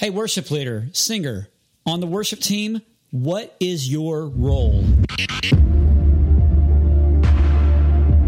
Hey, 0.00 0.08
worship 0.08 0.50
leader, 0.50 0.86
singer, 0.94 1.50
on 1.84 2.00
the 2.00 2.06
worship 2.06 2.38
team, 2.38 2.80
what 3.10 3.54
is 3.60 3.92
your 3.92 4.28
role? 4.28 4.82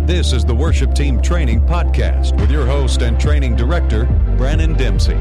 This 0.04 0.34
is 0.34 0.44
the 0.44 0.54
Worship 0.54 0.94
Team 0.94 1.22
Training 1.22 1.62
Podcast 1.62 2.38
with 2.38 2.50
your 2.50 2.66
host 2.66 3.00
and 3.00 3.18
training 3.18 3.56
director, 3.56 4.04
Brandon 4.36 4.74
Dempsey. 4.74 5.14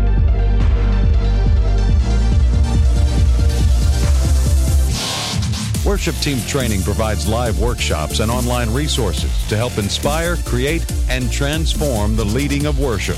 Worship 5.88 6.16
Team 6.16 6.42
Training 6.48 6.82
provides 6.82 7.30
live 7.30 7.62
workshops 7.62 8.20
and 8.20 8.30
online 8.30 8.74
resources 8.74 9.32
to 9.48 9.56
help 9.56 9.78
inspire, 9.78 10.36
create, 10.36 10.86
and 11.08 11.32
transform 11.32 12.18
the 12.18 12.26
leading 12.26 12.66
of 12.66 12.78
worship. 12.78 13.16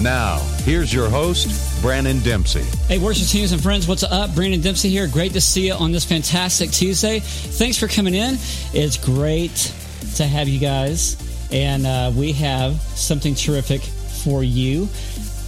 Now, 0.00 0.38
here's 0.62 0.94
your 0.94 1.08
host, 1.08 1.82
Brandon 1.82 2.20
Dempsey. 2.20 2.62
Hey, 2.86 2.98
worship 2.98 3.26
teams 3.26 3.50
and 3.50 3.60
friends, 3.60 3.88
what's 3.88 4.04
up? 4.04 4.32
Brandon 4.32 4.60
Dempsey 4.60 4.90
here. 4.90 5.08
Great 5.08 5.32
to 5.32 5.40
see 5.40 5.66
you 5.66 5.72
on 5.72 5.90
this 5.90 6.04
fantastic 6.04 6.70
Tuesday. 6.70 7.18
Thanks 7.18 7.76
for 7.76 7.88
coming 7.88 8.14
in. 8.14 8.36
It's 8.72 8.96
great 8.96 9.74
to 10.14 10.24
have 10.24 10.46
you 10.46 10.60
guys, 10.60 11.16
and 11.50 11.84
uh, 11.84 12.12
we 12.14 12.30
have 12.34 12.74
something 12.74 13.34
terrific 13.34 13.80
for 13.80 14.44
you. 14.44 14.88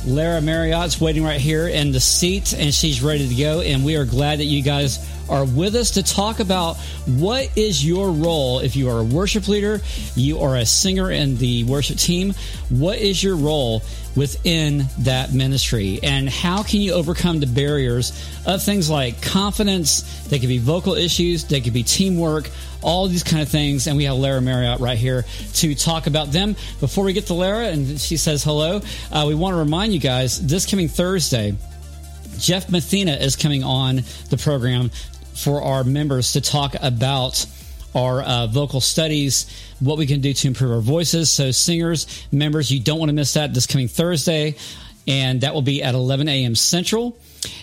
Lara 0.04 0.40
Marriott's 0.40 1.00
waiting 1.00 1.22
right 1.22 1.40
here 1.40 1.68
in 1.68 1.92
the 1.92 2.00
seat, 2.00 2.52
and 2.52 2.74
she's 2.74 3.02
ready 3.02 3.28
to 3.28 3.34
go. 3.34 3.60
And 3.60 3.84
we 3.84 3.94
are 3.96 4.04
glad 4.04 4.40
that 4.40 4.46
you 4.46 4.62
guys 4.62 4.98
are 5.28 5.44
with 5.44 5.76
us 5.76 5.92
to 5.92 6.02
talk 6.02 6.40
about 6.40 6.76
what 7.06 7.56
is 7.56 7.86
your 7.86 8.10
role 8.10 8.58
if 8.58 8.74
you 8.74 8.88
are 8.90 8.98
a 8.98 9.04
worship 9.04 9.46
leader, 9.46 9.80
you 10.16 10.40
are 10.40 10.56
a 10.56 10.66
singer 10.66 11.10
in 11.10 11.36
the 11.36 11.64
worship 11.64 11.98
team. 11.98 12.34
What 12.68 12.98
is 12.98 13.22
your 13.22 13.36
role 13.36 13.82
within 14.16 14.84
that 14.98 15.32
ministry, 15.32 16.00
and 16.02 16.28
how 16.28 16.62
can 16.62 16.80
you 16.80 16.92
overcome 16.92 17.40
the 17.40 17.46
barriers 17.46 18.10
of 18.46 18.62
things 18.62 18.90
like 18.90 19.22
confidence? 19.22 20.26
They 20.28 20.38
could 20.38 20.48
be 20.48 20.58
vocal 20.58 20.94
issues, 20.94 21.44
they 21.44 21.60
could 21.60 21.72
be 21.72 21.82
teamwork, 21.82 22.50
all 22.82 23.08
these 23.08 23.22
kind 23.22 23.42
of 23.42 23.48
things. 23.48 23.86
And 23.86 23.96
we 23.96 24.04
have 24.04 24.16
Lara 24.16 24.40
Marriott 24.40 24.80
right 24.80 24.98
here 24.98 25.24
to 25.54 25.74
talk 25.74 26.06
about 26.06 26.32
them. 26.32 26.56
Before 26.80 27.04
we 27.04 27.12
get 27.12 27.26
to 27.26 27.34
Lara, 27.34 27.68
and 27.68 28.00
she 28.00 28.16
says 28.16 28.42
hello, 28.42 28.80
uh, 29.12 29.24
we 29.26 29.34
want 29.34 29.54
to 29.54 29.58
remind 29.58 29.92
you 29.92 30.00
guys 30.00 30.44
this 30.46 30.66
coming 30.66 30.88
Thursday. 30.88 31.54
Jeff 32.38 32.70
Mathena 32.70 33.12
is 33.20 33.36
coming 33.36 33.62
on 33.62 34.02
the 34.30 34.36
program 34.36 34.90
for 35.34 35.62
our 35.62 35.84
members 35.84 36.32
to 36.32 36.40
talk 36.40 36.74
about 36.80 37.46
our 37.94 38.22
uh, 38.22 38.46
vocal 38.46 38.80
studies, 38.80 39.46
what 39.80 39.98
we 39.98 40.06
can 40.06 40.20
do 40.20 40.32
to 40.32 40.48
improve 40.48 40.72
our 40.72 40.80
voices. 40.80 41.30
So, 41.30 41.50
singers, 41.50 42.06
members, 42.32 42.70
you 42.70 42.80
don't 42.80 42.98
want 42.98 43.08
to 43.08 43.14
miss 43.14 43.34
that 43.34 43.54
this 43.54 43.66
coming 43.66 43.88
Thursday, 43.88 44.56
and 45.06 45.40
that 45.42 45.54
will 45.54 45.62
be 45.62 45.82
at 45.82 45.94
11 45.94 46.28
a.m. 46.28 46.54
Central. 46.54 47.18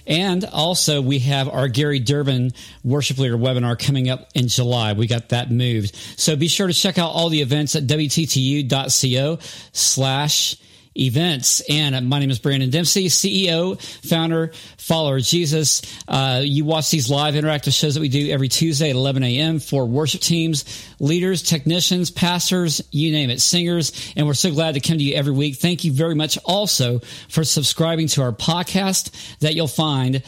And 0.06 0.44
also, 0.46 1.02
we 1.02 1.20
have 1.20 1.50
our 1.50 1.68
Gary 1.68 2.00
Durbin 2.00 2.54
Worship 2.84 3.18
Leader 3.20 3.38
webinar 3.38 3.78
coming 3.78 4.10
up 4.10 4.30
in 4.34 4.48
July. 4.48 4.94
We 4.94 5.08
got 5.08 5.30
that 5.30 5.52
moved. 5.52 5.96
So 6.18 6.36
be 6.36 6.48
sure 6.48 6.68
to 6.68 6.74
check 6.74 6.98
out 6.98 7.12
all 7.12 7.30
the 7.30 7.42
events 7.42 7.76
at 7.76 7.84
wttu.co 7.84 9.40
slash 9.72 10.56
events. 10.98 11.62
And 11.70 12.10
my 12.10 12.20
name 12.20 12.30
is 12.30 12.40
Brandon 12.40 12.70
Dempsey, 12.70 13.08
CEO, 13.08 13.82
founder, 14.08 14.52
follower 14.78 15.18
of 15.18 15.24
Jesus. 15.24 15.82
Uh, 16.08 16.42
you 16.44 16.66
watch 16.66 16.90
these 16.90 17.10
live 17.10 17.36
interactive 17.36 17.78
shows 17.78 17.96
that 17.96 18.02
we 18.02 18.10
do 18.10 18.32
every 18.32 18.48
Tuesday 18.48 18.90
at 18.90 18.96
11 18.96 19.24
a.m. 19.24 19.60
for 19.60 19.86
worship 19.86 20.22
teams, 20.22 20.66
leaders, 21.00 21.42
technicians, 21.42 22.12
pastors, 22.12 22.82
you 22.92 23.12
name 23.12 23.30
it, 23.30 23.42
singers. 23.42 24.14
And 24.16 24.28
we're 24.28 24.34
so 24.34 24.52
glad 24.52 24.74
to 24.74 24.80
come 24.80 24.98
to 24.98 25.04
you 25.04 25.16
every 25.16 25.34
week. 25.34 25.58
Thank 25.58 25.84
you 25.84 25.92
very 25.92 26.16
much 26.16 26.38
also 26.46 27.00
for 27.30 27.44
subscribing 27.44 28.08
to 28.10 28.22
our 28.22 28.32
podcast 28.32 29.40
that 29.40 29.56
you'll 29.56 29.68
find 29.68 30.24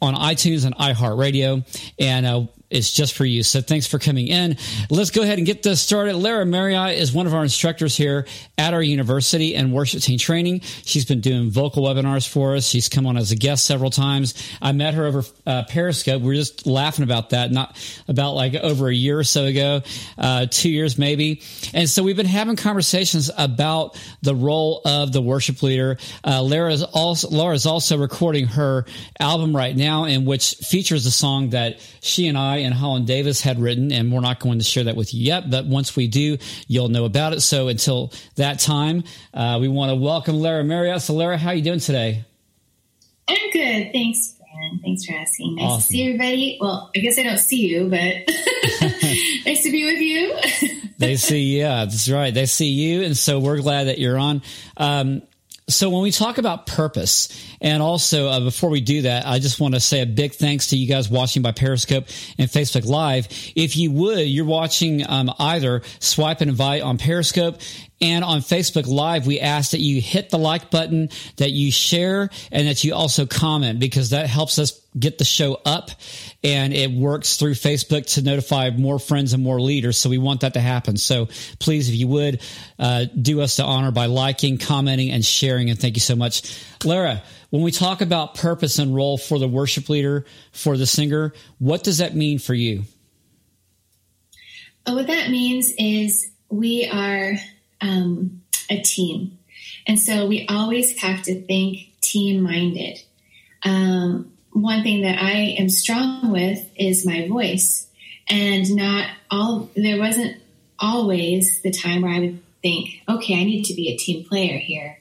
on 0.00 0.14
iTunes 0.14 0.64
and 0.64 0.74
iHeartRadio. 0.76 1.64
And 1.98 2.26
uh, 2.26 2.46
it's 2.70 2.92
just 2.92 3.14
for 3.14 3.24
you. 3.24 3.42
So 3.42 3.60
thanks 3.60 3.86
for 3.86 3.98
coming 3.98 4.28
in. 4.28 4.56
Let's 4.90 5.10
go 5.10 5.22
ahead 5.22 5.38
and 5.38 5.46
get 5.46 5.62
this 5.62 5.80
started. 5.80 6.16
Lara 6.16 6.44
Marriott 6.44 6.98
is 6.98 7.12
one 7.12 7.26
of 7.26 7.34
our 7.34 7.42
instructors 7.42 7.96
here 7.96 8.26
at 8.58 8.74
our 8.74 8.82
university 8.82 9.54
and 9.54 9.72
worship 9.72 10.00
team 10.02 10.18
training. 10.18 10.60
She's 10.84 11.04
been 11.04 11.20
doing 11.20 11.50
vocal 11.50 11.84
webinars 11.84 12.26
for 12.28 12.56
us. 12.56 12.66
She's 12.66 12.88
come 12.88 13.06
on 13.06 13.16
as 13.16 13.32
a 13.32 13.36
guest 13.36 13.66
several 13.66 13.90
times. 13.90 14.34
I 14.60 14.72
met 14.72 14.94
her 14.94 15.04
over 15.04 15.24
uh, 15.46 15.64
Periscope. 15.68 16.22
We 16.22 16.32
are 16.32 16.38
just 16.38 16.66
laughing 16.66 17.04
about 17.04 17.30
that, 17.30 17.52
not 17.52 17.76
about 18.08 18.34
like 18.34 18.54
over 18.54 18.88
a 18.88 18.94
year 18.94 19.18
or 19.18 19.24
so 19.24 19.44
ago, 19.44 19.82
uh, 20.18 20.46
two 20.50 20.70
years 20.70 20.98
maybe. 20.98 21.42
And 21.72 21.88
so 21.88 22.02
we've 22.02 22.16
been 22.16 22.26
having 22.26 22.56
conversations 22.56 23.30
about 23.36 24.00
the 24.22 24.34
role 24.34 24.80
of 24.84 25.12
the 25.12 25.22
worship 25.22 25.62
leader. 25.62 25.98
Uh, 26.24 26.42
Lara 26.42 26.72
is 26.72 26.82
also, 26.82 27.28
Laura 27.28 27.54
is 27.54 27.66
also 27.66 27.98
recording 27.98 28.46
her 28.46 28.84
album 29.20 29.54
right 29.54 29.76
now 29.76 30.04
in 30.04 30.24
which 30.24 30.54
features 30.56 31.06
a 31.06 31.10
song 31.10 31.50
that 31.50 31.78
she 32.00 32.26
and 32.26 32.36
I 32.36 32.53
and 32.58 32.74
Holland 32.74 33.06
Davis 33.06 33.40
had 33.40 33.58
written, 33.58 33.92
and 33.92 34.12
we're 34.12 34.20
not 34.20 34.40
going 34.40 34.58
to 34.58 34.64
share 34.64 34.84
that 34.84 34.96
with 34.96 35.14
you 35.14 35.24
yet. 35.24 35.50
But 35.50 35.66
once 35.66 35.96
we 35.96 36.08
do, 36.08 36.38
you'll 36.66 36.88
know 36.88 37.04
about 37.04 37.32
it. 37.32 37.40
So 37.40 37.68
until 37.68 38.12
that 38.36 38.58
time, 38.60 39.04
uh, 39.32 39.58
we 39.60 39.68
want 39.68 39.90
to 39.90 39.96
welcome 39.96 40.40
Lara 40.40 40.64
Marriott. 40.64 41.02
So, 41.02 41.14
Lara, 41.14 41.36
how 41.36 41.50
are 41.50 41.54
you 41.54 41.62
doing 41.62 41.80
today? 41.80 42.24
I'm 43.28 43.50
good. 43.52 43.92
Thanks, 43.92 44.34
Brandon. 44.38 44.80
Thanks 44.82 45.04
for 45.04 45.14
asking. 45.14 45.56
Nice 45.56 45.64
awesome. 45.64 45.80
to 45.80 45.86
see 45.86 46.04
everybody. 46.04 46.58
Well, 46.60 46.90
I 46.94 46.98
guess 46.98 47.18
I 47.18 47.22
don't 47.22 47.38
see 47.38 47.66
you, 47.66 47.88
but 47.88 47.98
nice 49.46 49.62
to 49.62 49.70
be 49.70 49.84
with 49.84 50.00
you. 50.00 50.90
they 50.98 51.16
see, 51.16 51.58
yeah, 51.58 51.84
that's 51.84 52.08
right. 52.10 52.32
They 52.32 52.46
see 52.46 52.68
you, 52.68 53.02
and 53.02 53.16
so 53.16 53.40
we're 53.40 53.60
glad 53.60 53.84
that 53.84 53.98
you're 53.98 54.18
on. 54.18 54.42
Um, 54.76 55.22
so 55.66 55.88
when 55.88 56.02
we 56.02 56.10
talk 56.10 56.36
about 56.36 56.66
purpose, 56.66 57.28
and 57.60 57.82
also 57.82 58.28
uh, 58.28 58.40
before 58.40 58.68
we 58.68 58.82
do 58.82 59.02
that, 59.02 59.26
I 59.26 59.38
just 59.38 59.60
want 59.60 59.74
to 59.74 59.80
say 59.80 60.02
a 60.02 60.06
big 60.06 60.34
thanks 60.34 60.68
to 60.68 60.76
you 60.76 60.86
guys 60.86 61.08
watching 61.08 61.40
by 61.40 61.52
Periscope 61.52 62.04
and 62.38 62.50
Facebook 62.50 62.84
Live. 62.84 63.28
If 63.56 63.76
you 63.76 63.90
would, 63.92 64.26
you're 64.26 64.44
watching 64.44 65.08
um, 65.08 65.32
either 65.38 65.82
Swipe 66.00 66.42
and 66.42 66.50
Invite 66.50 66.82
on 66.82 66.98
Periscope 66.98 67.60
and 68.00 68.24
on 68.24 68.40
Facebook 68.40 68.86
Live, 68.86 69.26
we 69.26 69.40
ask 69.40 69.70
that 69.70 69.80
you 69.80 70.02
hit 70.02 70.28
the 70.28 70.38
like 70.38 70.70
button, 70.70 71.08
that 71.36 71.52
you 71.52 71.72
share, 71.72 72.28
and 72.52 72.68
that 72.68 72.84
you 72.84 72.94
also 72.94 73.24
comment 73.24 73.80
because 73.80 74.10
that 74.10 74.26
helps 74.26 74.58
us 74.58 74.83
get 74.98 75.18
the 75.18 75.24
show 75.24 75.60
up 75.64 75.90
and 76.42 76.72
it 76.72 76.90
works 76.90 77.36
through 77.36 77.54
Facebook 77.54 78.06
to 78.14 78.22
notify 78.22 78.70
more 78.70 78.98
friends 78.98 79.32
and 79.32 79.42
more 79.42 79.60
leaders. 79.60 79.98
So 79.98 80.08
we 80.08 80.18
want 80.18 80.40
that 80.42 80.54
to 80.54 80.60
happen. 80.60 80.96
So 80.96 81.28
please, 81.58 81.88
if 81.88 81.94
you 81.94 82.08
would, 82.08 82.40
uh, 82.78 83.06
do 83.20 83.40
us 83.40 83.56
the 83.56 83.64
honor 83.64 83.90
by 83.90 84.06
liking, 84.06 84.58
commenting, 84.58 85.10
and 85.10 85.24
sharing. 85.24 85.70
And 85.70 85.78
thank 85.78 85.96
you 85.96 86.00
so 86.00 86.14
much. 86.14 86.58
Lara, 86.84 87.22
when 87.50 87.62
we 87.62 87.70
talk 87.70 88.00
about 88.00 88.34
purpose 88.34 88.78
and 88.78 88.94
role 88.94 89.18
for 89.18 89.38
the 89.38 89.48
worship 89.48 89.88
leader, 89.88 90.26
for 90.52 90.76
the 90.76 90.86
singer, 90.86 91.32
what 91.58 91.82
does 91.82 91.98
that 91.98 92.14
mean 92.14 92.38
for 92.38 92.54
you? 92.54 92.84
Oh, 94.86 94.94
what 94.94 95.06
that 95.06 95.30
means 95.30 95.72
is 95.78 96.30
we 96.50 96.88
are 96.88 97.34
um, 97.80 98.42
a 98.70 98.80
team. 98.82 99.38
And 99.86 99.98
so 99.98 100.26
we 100.26 100.46
always 100.48 100.98
have 100.98 101.22
to 101.22 101.40
think 101.42 101.90
team 102.00 102.42
minded. 102.42 103.02
Um, 103.62 104.33
one 104.54 104.82
thing 104.82 105.02
that 105.02 105.20
I 105.20 105.56
am 105.58 105.68
strong 105.68 106.30
with 106.30 106.70
is 106.76 107.04
my 107.04 107.28
voice. 107.28 107.86
And 108.28 108.74
not 108.74 109.08
all, 109.30 109.68
there 109.76 109.98
wasn't 109.98 110.40
always 110.78 111.60
the 111.60 111.70
time 111.70 112.02
where 112.02 112.12
I 112.12 112.20
would 112.20 112.42
think, 112.62 113.02
okay, 113.08 113.34
I 113.38 113.44
need 113.44 113.64
to 113.64 113.74
be 113.74 113.90
a 113.90 113.96
team 113.96 114.24
player 114.24 114.56
here. 114.56 114.98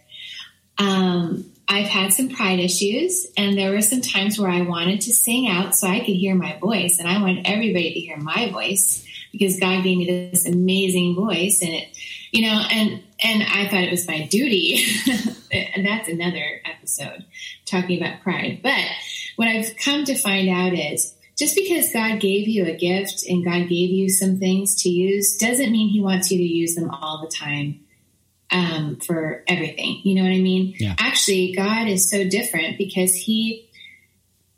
Um, 0.77 1.49
I've 1.67 1.87
had 1.87 2.11
some 2.11 2.29
pride 2.29 2.59
issues, 2.59 3.27
and 3.37 3.57
there 3.57 3.71
were 3.71 3.81
some 3.81 4.01
times 4.01 4.37
where 4.37 4.49
I 4.49 4.61
wanted 4.61 5.01
to 5.01 5.13
sing 5.13 5.47
out 5.47 5.75
so 5.75 5.87
I 5.87 5.99
could 5.99 6.15
hear 6.15 6.35
my 6.35 6.57
voice, 6.57 6.99
and 6.99 7.07
I 7.07 7.21
wanted 7.21 7.47
everybody 7.47 7.93
to 7.93 7.99
hear 7.99 8.17
my 8.17 8.49
voice 8.51 9.07
because 9.31 9.59
God 9.59 9.83
gave 9.83 9.97
me 9.97 10.29
this 10.31 10.45
amazing 10.45 11.15
voice, 11.15 11.61
and 11.61 11.73
it 11.73 11.97
you 12.33 12.41
know, 12.41 12.65
and 12.71 13.01
and 13.23 13.43
I 13.43 13.69
thought 13.69 13.83
it 13.83 13.91
was 13.91 14.07
my 14.07 14.25
duty. 14.25 14.83
and 15.51 15.85
that's 15.85 16.09
another 16.09 16.61
episode 16.65 17.23
talking 17.65 18.01
about 18.01 18.21
pride. 18.21 18.59
But 18.63 18.81
what 19.35 19.47
I've 19.47 19.75
come 19.77 20.05
to 20.05 20.15
find 20.15 20.49
out 20.49 20.73
is 20.73 21.15
just 21.37 21.55
because 21.55 21.91
God 21.91 22.19
gave 22.19 22.47
you 22.47 22.65
a 22.65 22.75
gift 22.75 23.25
and 23.27 23.43
God 23.43 23.67
gave 23.69 23.89
you 23.89 24.09
some 24.09 24.37
things 24.37 24.83
to 24.83 24.89
use 24.89 25.37
doesn't 25.37 25.71
mean 25.71 25.89
He 25.89 26.01
wants 26.01 26.31
you 26.31 26.37
to 26.37 26.43
use 26.43 26.75
them 26.75 26.89
all 26.89 27.21
the 27.21 27.35
time 27.35 27.79
um, 28.51 28.97
for 28.97 29.43
everything. 29.47 30.01
You 30.03 30.15
know 30.15 30.23
what 30.23 30.35
I 30.35 30.41
mean? 30.41 30.75
Yeah. 30.77 30.95
Actually, 30.99 31.53
God 31.55 31.87
is 31.87 32.09
so 32.09 32.27
different 32.27 32.77
because 32.77 33.15
He 33.15 33.69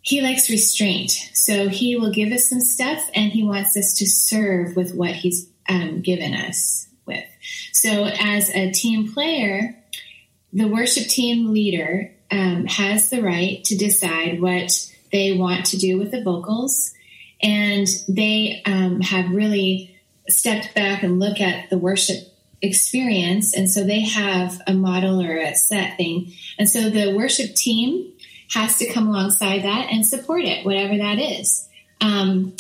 he 0.05 0.21
likes 0.21 0.51
restraint. 0.51 1.11
So 1.33 1.67
he 1.67 1.95
will 1.95 2.11
give 2.11 2.31
us 2.31 2.47
some 2.47 2.61
stuff 2.61 3.09
and 3.15 3.31
he 3.31 3.43
wants 3.43 3.75
us 3.75 3.95
to 3.95 4.07
serve 4.07 4.75
with 4.75 4.93
what 4.93 5.11
he's 5.11 5.49
um, 5.67 6.01
given 6.01 6.35
us 6.35 6.87
with. 7.07 7.25
So, 7.73 8.05
as 8.05 8.51
a 8.51 8.71
team 8.71 9.11
player, 9.11 9.75
the 10.53 10.67
worship 10.67 11.07
team 11.07 11.51
leader 11.51 12.14
um, 12.31 12.65
has 12.65 13.09
the 13.09 13.21
right 13.21 13.63
to 13.65 13.77
decide 13.77 14.41
what 14.41 14.91
they 15.11 15.33
want 15.33 15.67
to 15.67 15.77
do 15.77 15.97
with 15.97 16.11
the 16.11 16.23
vocals, 16.23 16.93
and 17.41 17.87
they 18.07 18.61
um, 18.65 19.01
have 19.01 19.29
really 19.31 19.97
stepped 20.27 20.73
back 20.73 21.03
and 21.03 21.19
look 21.19 21.39
at 21.39 21.69
the 21.69 21.77
worship 21.77 22.17
experience, 22.61 23.55
and 23.55 23.69
so 23.69 23.83
they 23.83 24.01
have 24.01 24.61
a 24.67 24.73
model 24.73 25.21
or 25.21 25.37
a 25.37 25.55
set 25.55 25.97
thing, 25.97 26.33
and 26.57 26.69
so 26.69 26.89
the 26.89 27.15
worship 27.15 27.55
team 27.55 28.11
has 28.53 28.77
to 28.77 28.91
come 28.91 29.07
alongside 29.07 29.63
that 29.63 29.89
and 29.91 30.05
support 30.05 30.43
it, 30.43 30.65
whatever 30.65 30.97
that 30.97 31.19
is. 31.19 31.67
Um, 32.01 32.55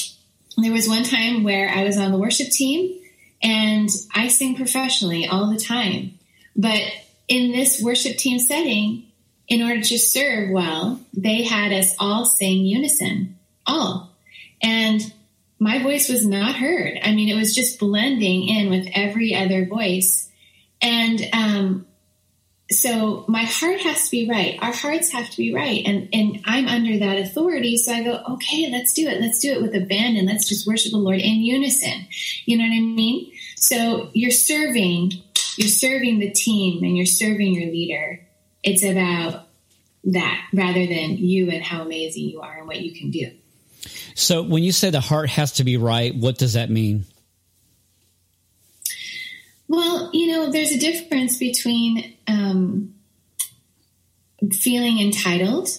there 0.57 0.71
was 0.71 0.87
one 0.87 1.03
time 1.03 1.43
where 1.43 1.69
I 1.69 1.83
was 1.83 1.97
on 1.97 2.11
the 2.11 2.17
worship 2.17 2.49
team 2.49 2.99
and 3.41 3.89
I 4.13 4.29
sing 4.29 4.55
professionally 4.55 5.27
all 5.27 5.51
the 5.51 5.59
time. 5.59 6.17
But 6.55 6.81
in 7.27 7.51
this 7.51 7.81
worship 7.81 8.17
team 8.17 8.39
setting, 8.39 9.04
in 9.47 9.61
order 9.61 9.81
to 9.81 9.99
serve 9.99 10.49
well, 10.49 10.99
they 11.13 11.43
had 11.43 11.71
us 11.71 11.95
all 11.99 12.25
sing 12.25 12.65
unison, 12.65 13.37
all. 13.65 14.11
And 14.61 15.13
my 15.59 15.81
voice 15.81 16.09
was 16.09 16.25
not 16.25 16.55
heard. 16.55 16.99
I 17.03 17.13
mean, 17.13 17.29
it 17.29 17.35
was 17.35 17.55
just 17.55 17.79
blending 17.79 18.47
in 18.47 18.69
with 18.69 18.87
every 18.93 19.35
other 19.35 19.65
voice. 19.65 20.29
And 20.81 21.21
um, 21.33 21.87
so 22.71 23.25
my 23.27 23.43
heart 23.43 23.79
has 23.81 24.05
to 24.05 24.11
be 24.11 24.29
right. 24.29 24.57
Our 24.61 24.73
hearts 24.73 25.11
have 25.11 25.29
to 25.29 25.37
be 25.37 25.53
right. 25.53 25.83
And, 25.85 26.09
and 26.11 26.41
I'm 26.45 26.67
under 26.67 26.97
that 26.99 27.19
authority. 27.19 27.77
So 27.77 27.93
I 27.93 28.03
go, 28.03 28.21
okay, 28.31 28.69
let's 28.71 28.93
do 28.93 29.07
it. 29.07 29.21
Let's 29.21 29.39
do 29.39 29.51
it 29.51 29.61
with 29.61 29.75
abandon. 29.75 30.25
Let's 30.25 30.49
just 30.49 30.67
worship 30.67 30.91
the 30.91 30.97
Lord 30.97 31.19
in 31.19 31.41
unison. 31.41 32.07
You 32.45 32.57
know 32.57 32.63
what 32.63 32.75
I 32.75 32.81
mean? 32.81 33.31
So 33.55 34.09
you're 34.13 34.31
serving, 34.31 35.13
you're 35.57 35.67
serving 35.67 36.19
the 36.19 36.31
team 36.31 36.83
and 36.83 36.97
you're 36.97 37.05
serving 37.05 37.53
your 37.53 37.71
leader. 37.71 38.24
It's 38.65 38.83
about 38.83 39.47
that 40.05 40.47
rather 40.51 40.85
than 40.85 41.17
you 41.17 41.49
and 41.51 41.63
how 41.63 41.83
amazing 41.83 42.23
you 42.23 42.41
are 42.41 42.57
and 42.57 42.67
what 42.67 42.81
you 42.81 42.93
can 42.93 43.11
do. 43.11 43.31
So 44.15 44.41
when 44.41 44.63
you 44.63 44.71
say 44.71 44.89
the 44.89 44.99
heart 44.99 45.29
has 45.29 45.53
to 45.53 45.63
be 45.63 45.77
right, 45.77 46.13
what 46.15 46.37
does 46.37 46.53
that 46.53 46.69
mean? 46.69 47.05
Well, 49.67 50.09
you 50.13 50.27
know, 50.27 50.51
there's 50.51 50.71
a 50.71 50.79
difference 50.79 51.37
between 51.37 52.15
um, 52.27 52.95
feeling 54.51 54.99
entitled, 54.99 55.69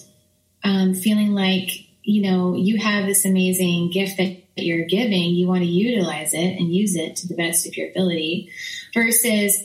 um, 0.63 0.93
feeling 0.93 1.33
like, 1.33 1.71
you 2.03 2.21
know, 2.21 2.55
you 2.55 2.77
have 2.77 3.05
this 3.05 3.25
amazing 3.25 3.91
gift 3.91 4.17
that 4.17 4.43
you're 4.55 4.85
giving, 4.85 5.35
you 5.35 5.47
want 5.47 5.61
to 5.61 5.67
utilize 5.69 6.33
it 6.33 6.57
and 6.57 6.73
use 6.73 6.95
it 6.95 7.17
to 7.17 7.27
the 7.27 7.35
best 7.35 7.67
of 7.67 7.75
your 7.77 7.89
ability, 7.89 8.49
versus 8.93 9.63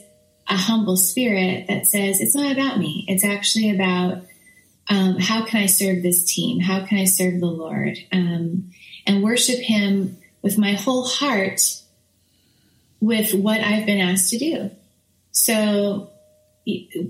a 0.52 0.56
humble 0.56 0.98
spirit 0.98 1.66
that 1.68 1.86
says, 1.86 2.20
it's 2.20 2.34
not 2.34 2.52
about 2.52 2.78
me. 2.78 3.06
It's 3.08 3.24
actually 3.24 3.70
about 3.70 4.18
um, 4.88 5.16
how 5.18 5.46
can 5.46 5.62
I 5.62 5.66
serve 5.66 6.02
this 6.02 6.24
team? 6.24 6.60
How 6.60 6.84
can 6.84 6.98
I 6.98 7.04
serve 7.04 7.40
the 7.40 7.46
Lord? 7.46 7.96
Um, 8.12 8.70
and 9.06 9.22
worship 9.22 9.60
Him 9.60 10.18
with 10.42 10.58
my 10.58 10.74
whole 10.74 11.06
heart 11.06 11.62
with 13.00 13.32
what 13.32 13.60
I've 13.60 13.86
been 13.86 13.98
asked 13.98 14.28
to 14.30 14.38
do. 14.38 14.70
So 15.30 16.10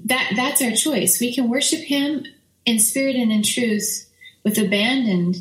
that 0.04 0.32
that's 0.36 0.62
our 0.62 0.72
choice. 0.72 1.20
We 1.20 1.34
can 1.34 1.50
worship 1.50 1.80
Him 1.80 2.24
in 2.64 2.78
spirit 2.78 3.16
and 3.16 3.32
in 3.32 3.42
truth 3.42 4.08
with 4.44 4.56
abandon, 4.56 5.34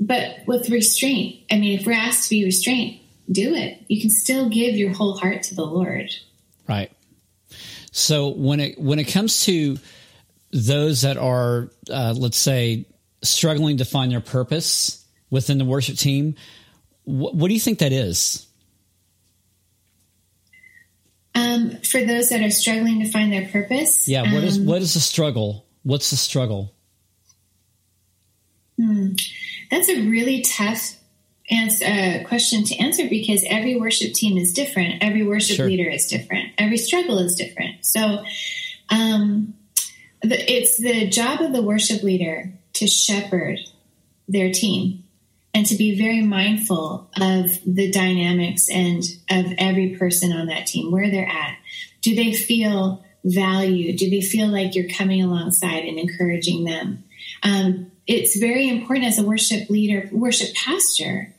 but 0.00 0.40
with 0.46 0.68
restraint. 0.68 1.44
I 1.48 1.58
mean, 1.58 1.78
if 1.78 1.86
we're 1.86 1.92
asked 1.92 2.24
to 2.24 2.30
be 2.30 2.44
restrained, 2.44 2.98
do 3.30 3.54
it. 3.54 3.84
You 3.86 4.00
can 4.00 4.10
still 4.10 4.48
give 4.48 4.74
your 4.74 4.92
whole 4.92 5.16
heart 5.16 5.44
to 5.44 5.54
the 5.54 5.64
Lord. 5.64 6.10
Right. 6.68 6.92
So 7.90 8.28
when 8.28 8.60
it 8.60 8.78
when 8.78 8.98
it 8.98 9.04
comes 9.04 9.44
to 9.46 9.78
those 10.52 11.02
that 11.02 11.16
are, 11.16 11.70
uh, 11.90 12.14
let's 12.16 12.38
say, 12.38 12.86
struggling 13.22 13.78
to 13.78 13.84
find 13.84 14.12
their 14.12 14.20
purpose 14.20 15.04
within 15.30 15.58
the 15.58 15.64
worship 15.64 15.96
team, 15.96 16.34
wh- 17.04 17.34
what 17.34 17.48
do 17.48 17.54
you 17.54 17.60
think 17.60 17.78
that 17.80 17.92
is? 17.92 18.46
Um, 21.34 21.70
for 21.82 22.04
those 22.04 22.30
that 22.30 22.42
are 22.42 22.50
struggling 22.50 23.00
to 23.00 23.10
find 23.10 23.32
their 23.32 23.48
purpose. 23.48 24.08
Yeah. 24.08 24.22
What 24.22 24.42
um, 24.42 24.44
is 24.44 24.58
what 24.58 24.82
is 24.82 24.94
the 24.94 25.00
struggle? 25.00 25.66
What's 25.82 26.10
the 26.10 26.16
struggle? 26.16 26.74
Hmm, 28.78 29.12
that's 29.70 29.88
a 29.88 30.08
really 30.08 30.42
tough 30.42 30.97
answer, 31.50 31.84
uh, 31.84 32.26
question 32.26 32.64
to 32.64 32.76
answer 32.76 33.08
because 33.08 33.44
every 33.48 33.76
worship 33.76 34.12
team 34.12 34.36
is 34.36 34.52
different. 34.52 35.02
Every 35.02 35.22
worship 35.22 35.56
Sure. 35.56 35.66
leader 35.66 35.88
is 35.88 36.06
different. 36.06 36.50
Every 36.58 36.76
struggle 36.76 37.18
is 37.18 37.34
different. 37.34 37.84
So, 37.84 38.24
um, 38.90 39.54
the, 40.22 40.52
it's 40.52 40.78
the 40.78 41.08
job 41.08 41.40
of 41.40 41.52
the 41.52 41.62
worship 41.62 42.02
leader 42.02 42.52
to 42.74 42.86
shepherd 42.86 43.58
their 44.26 44.52
team 44.52 45.04
and 45.54 45.64
to 45.66 45.76
be 45.76 45.96
very 45.96 46.22
mindful 46.22 47.08
of 47.16 47.50
the 47.64 47.90
dynamics 47.90 48.68
and 48.68 49.02
of 49.30 49.46
every 49.58 49.96
person 49.96 50.32
on 50.32 50.46
that 50.46 50.66
team, 50.66 50.92
where 50.92 51.10
they're 51.10 51.28
at. 51.28 51.56
Do 52.02 52.14
they 52.14 52.32
feel 52.34 53.04
valued? 53.24 53.96
Do 53.96 54.10
they 54.10 54.20
feel 54.20 54.48
like 54.48 54.74
you're 54.74 54.88
coming 54.88 55.22
alongside 55.22 55.84
and 55.84 55.98
encouraging 55.98 56.64
them? 56.64 57.04
Um, 57.42 57.90
it's 58.06 58.38
very 58.38 58.68
important 58.68 59.06
as 59.06 59.18
a 59.18 59.24
worship 59.24 59.68
leader, 59.70 60.08
worship 60.12 60.54
pastor, 60.54 61.34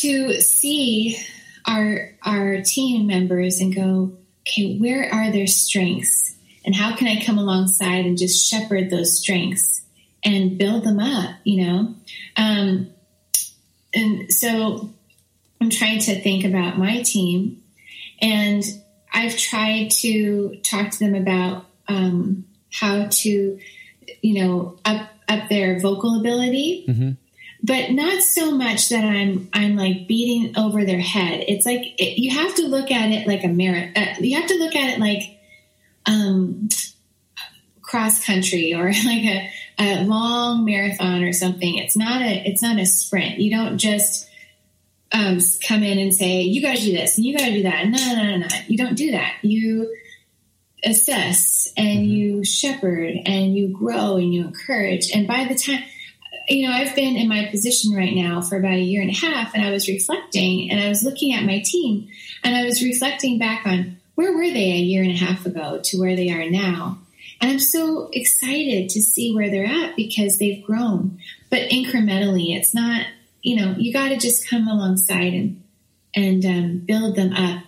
to 0.00 0.40
see 0.40 1.18
our 1.66 2.12
our 2.22 2.62
team 2.62 3.06
members 3.06 3.60
and 3.60 3.74
go, 3.74 4.12
okay, 4.46 4.78
where 4.78 5.12
are 5.12 5.30
their 5.30 5.46
strengths, 5.46 6.36
and 6.64 6.74
how 6.74 6.96
can 6.96 7.08
I 7.08 7.24
come 7.24 7.38
alongside 7.38 8.06
and 8.06 8.18
just 8.18 8.48
shepherd 8.48 8.90
those 8.90 9.18
strengths 9.18 9.82
and 10.24 10.58
build 10.58 10.84
them 10.84 11.00
up? 11.00 11.36
You 11.44 11.66
know, 11.66 11.94
um, 12.36 12.90
and 13.94 14.32
so 14.32 14.90
I'm 15.60 15.70
trying 15.70 16.00
to 16.00 16.20
think 16.20 16.44
about 16.44 16.78
my 16.78 17.02
team, 17.02 17.62
and 18.20 18.62
I've 19.12 19.36
tried 19.36 19.90
to 20.02 20.56
talk 20.62 20.90
to 20.90 20.98
them 20.98 21.14
about 21.14 21.66
um, 21.88 22.44
how 22.72 23.08
to, 23.10 23.58
you 24.22 24.42
know, 24.44 24.78
up 24.84 25.08
up 25.28 25.48
their 25.48 25.80
vocal 25.80 26.18
ability, 26.20 26.84
but 27.62 27.90
not 27.90 28.22
so 28.22 28.52
much 28.52 28.88
that 28.90 29.04
I'm 29.04 29.48
I'm 29.52 29.76
like 29.76 30.06
beating 30.06 30.56
over 30.56 30.84
their 30.84 31.00
head. 31.00 31.44
It's 31.48 31.66
like 31.66 31.82
it, 31.98 32.18
you 32.18 32.30
have 32.30 32.54
to 32.56 32.68
look 32.68 32.90
at 32.90 33.10
it 33.10 33.26
like 33.26 33.44
a 33.44 33.48
mirror. 33.48 33.90
Uh, 33.94 34.14
you 34.20 34.36
have 34.36 34.48
to 34.48 34.58
look 34.58 34.76
at 34.76 34.90
it 34.90 35.00
like 35.00 35.38
um, 36.06 36.68
cross 37.82 38.24
country 38.24 38.74
or 38.74 38.84
like 38.86 39.24
a, 39.24 39.50
a 39.78 40.04
long 40.04 40.64
marathon 40.64 41.24
or 41.24 41.32
something. 41.32 41.78
It's 41.78 41.96
not 41.96 42.22
a 42.22 42.48
it's 42.48 42.62
not 42.62 42.78
a 42.78 42.86
sprint. 42.86 43.38
You 43.38 43.50
don't 43.50 43.78
just 43.78 44.28
um, 45.10 45.38
come 45.66 45.82
in 45.82 45.98
and 45.98 46.14
say 46.14 46.42
you 46.42 46.62
got 46.62 46.76
to 46.76 46.82
do 46.82 46.92
this 46.92 47.16
and 47.16 47.26
you 47.26 47.36
got 47.36 47.46
to 47.46 47.54
do 47.54 47.62
that. 47.64 47.88
No, 47.88 48.14
no, 48.14 48.24
no, 48.24 48.36
no. 48.38 48.46
You 48.68 48.78
don't 48.78 48.94
do 48.94 49.12
that. 49.12 49.34
You 49.42 49.94
assess 50.84 51.72
and 51.76 52.06
you 52.06 52.44
shepherd 52.44 53.14
and 53.26 53.56
you 53.56 53.68
grow 53.68 54.16
and 54.16 54.32
you 54.32 54.44
encourage. 54.44 55.10
And 55.10 55.26
by 55.26 55.46
the 55.46 55.54
time 55.54 55.82
you 56.48 56.66
know, 56.66 56.74
I've 56.74 56.94
been 56.94 57.16
in 57.16 57.28
my 57.28 57.46
position 57.46 57.94
right 57.94 58.14
now 58.14 58.40
for 58.40 58.56
about 58.56 58.74
a 58.74 58.80
year 58.80 59.02
and 59.02 59.10
a 59.10 59.14
half, 59.14 59.54
and 59.54 59.62
I 59.62 59.70
was 59.70 59.88
reflecting 59.88 60.70
and 60.70 60.80
I 60.80 60.88
was 60.88 61.02
looking 61.02 61.34
at 61.34 61.44
my 61.44 61.62
team 61.64 62.08
and 62.42 62.56
I 62.56 62.64
was 62.64 62.82
reflecting 62.82 63.38
back 63.38 63.66
on 63.66 63.98
where 64.14 64.32
were 64.32 64.50
they 64.50 64.72
a 64.72 64.76
year 64.76 65.02
and 65.02 65.12
a 65.12 65.16
half 65.16 65.46
ago 65.46 65.80
to 65.84 65.98
where 65.98 66.16
they 66.16 66.30
are 66.30 66.48
now. 66.50 66.98
And 67.40 67.50
I'm 67.50 67.60
so 67.60 68.10
excited 68.12 68.88
to 68.90 69.02
see 69.02 69.34
where 69.34 69.50
they're 69.50 69.66
at 69.66 69.94
because 69.94 70.38
they've 70.38 70.64
grown, 70.64 71.20
but 71.50 71.70
incrementally. 71.70 72.56
It's 72.56 72.74
not, 72.74 73.06
you 73.42 73.56
know, 73.56 73.74
you 73.76 73.92
got 73.92 74.08
to 74.08 74.16
just 74.16 74.48
come 74.48 74.66
alongside 74.66 75.34
and 75.34 75.62
and 76.14 76.44
um, 76.46 76.78
build 76.78 77.14
them 77.14 77.32
up. 77.32 77.62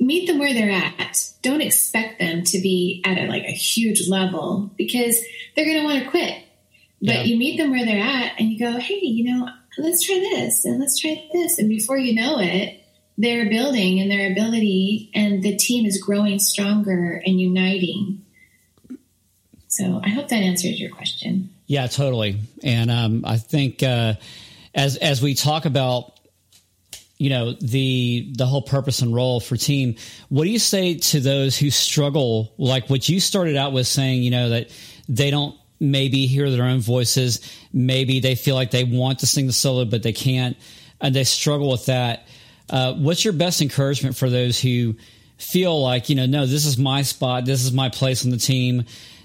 Meet 0.00 0.26
them 0.26 0.38
where 0.38 0.52
they're 0.52 0.70
at. 0.70 1.32
Don't 1.42 1.60
expect 1.60 2.18
them 2.18 2.44
to 2.44 2.60
be 2.60 3.02
at 3.04 3.16
a, 3.16 3.26
like 3.26 3.44
a 3.44 3.52
huge 3.52 4.08
level 4.08 4.70
because 4.76 5.18
they're 5.54 5.64
going 5.64 5.78
to 5.78 5.84
want 5.84 6.04
to 6.04 6.10
quit. 6.10 6.42
But 7.00 7.14
Yeah. 7.14 7.22
you 7.24 7.38
meet 7.38 7.56
them 7.58 7.70
where 7.70 7.84
they're 7.84 8.02
at 8.02 8.32
and 8.38 8.50
you 8.50 8.58
go, 8.58 8.78
hey, 8.78 8.98
you 9.00 9.24
know, 9.32 9.48
let's 9.78 10.04
try 10.04 10.18
this 10.18 10.64
and 10.64 10.80
let's 10.80 10.98
try 10.98 11.22
this. 11.32 11.58
And 11.58 11.68
before 11.68 11.96
you 11.98 12.14
know 12.14 12.38
it, 12.40 12.82
they're 13.16 13.48
building 13.48 14.00
and 14.00 14.10
their 14.10 14.30
ability 14.32 15.10
and 15.14 15.42
the 15.42 15.56
team 15.56 15.86
is 15.86 16.00
growing 16.02 16.38
stronger 16.38 17.22
and 17.24 17.40
uniting. 17.40 18.22
So 19.68 20.00
I 20.02 20.08
hope 20.08 20.28
that 20.28 20.36
answers 20.36 20.80
your 20.80 20.90
question. 20.90 21.50
Yeah, 21.66 21.86
totally. 21.86 22.40
And 22.62 22.90
um, 22.90 23.24
I 23.26 23.36
think 23.36 23.82
uh, 23.82 24.14
as 24.74 24.96
as 24.96 25.20
we 25.20 25.34
talk 25.34 25.66
about, 25.66 26.18
you 27.18 27.28
know, 27.30 27.52
the 27.52 28.32
the 28.36 28.46
whole 28.46 28.62
purpose 28.62 29.02
and 29.02 29.14
role 29.14 29.40
for 29.40 29.56
team, 29.56 29.96
what 30.30 30.44
do 30.44 30.50
you 30.50 30.58
say 30.58 30.94
to 30.94 31.20
those 31.20 31.58
who 31.58 31.70
struggle, 31.70 32.52
like 32.56 32.88
what 32.88 33.08
you 33.08 33.20
started 33.20 33.56
out 33.56 33.72
with 33.72 33.86
saying, 33.86 34.22
you 34.22 34.30
know, 34.30 34.48
that 34.50 34.70
they 35.08 35.30
don't 35.30 35.54
maybe 35.80 36.26
hear 36.26 36.50
their 36.50 36.64
own 36.64 36.80
voices, 36.80 37.40
maybe 37.72 38.20
they 38.20 38.34
feel 38.34 38.54
like 38.54 38.70
they 38.70 38.84
want 38.84 39.20
to 39.20 39.26
sing 39.26 39.46
the 39.46 39.52
solo 39.52 39.84
but 39.84 40.02
they 40.02 40.12
can't, 40.12 40.56
and 41.00 41.14
they 41.14 41.24
struggle 41.24 41.70
with 41.70 41.86
that. 41.86 42.26
Uh, 42.70 42.94
what's 42.94 43.24
your 43.24 43.32
best 43.32 43.62
encouragement 43.62 44.16
for 44.16 44.28
those 44.28 44.60
who 44.60 44.94
feel 45.38 45.80
like, 45.82 46.08
you 46.08 46.16
know, 46.16 46.26
no, 46.26 46.46
this 46.46 46.66
is 46.66 46.76
my 46.76 47.02
spot, 47.02 47.44
this 47.44 47.64
is 47.64 47.72
my 47.72 47.88
place 47.88 48.24
on 48.24 48.30
the 48.30 48.36
team? 48.36 48.84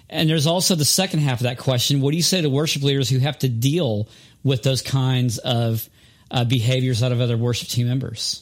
And 0.09 0.29
there's 0.29 0.47
also 0.47 0.75
the 0.75 0.85
second 0.85 1.19
half 1.19 1.39
of 1.39 1.43
that 1.43 1.57
question. 1.57 1.99
What 1.99 2.11
do 2.11 2.17
you 2.17 2.23
say 2.23 2.41
to 2.41 2.49
worship 2.49 2.83
leaders 2.83 3.09
who 3.09 3.19
have 3.19 3.39
to 3.39 3.49
deal 3.49 4.07
with 4.43 4.63
those 4.63 4.81
kinds 4.81 5.39
of 5.39 5.89
uh, 6.29 6.45
behaviors 6.45 7.01
out 7.01 7.11
of 7.11 7.19
other 7.19 7.35
worship 7.35 7.67
team 7.67 7.87
members? 7.87 8.41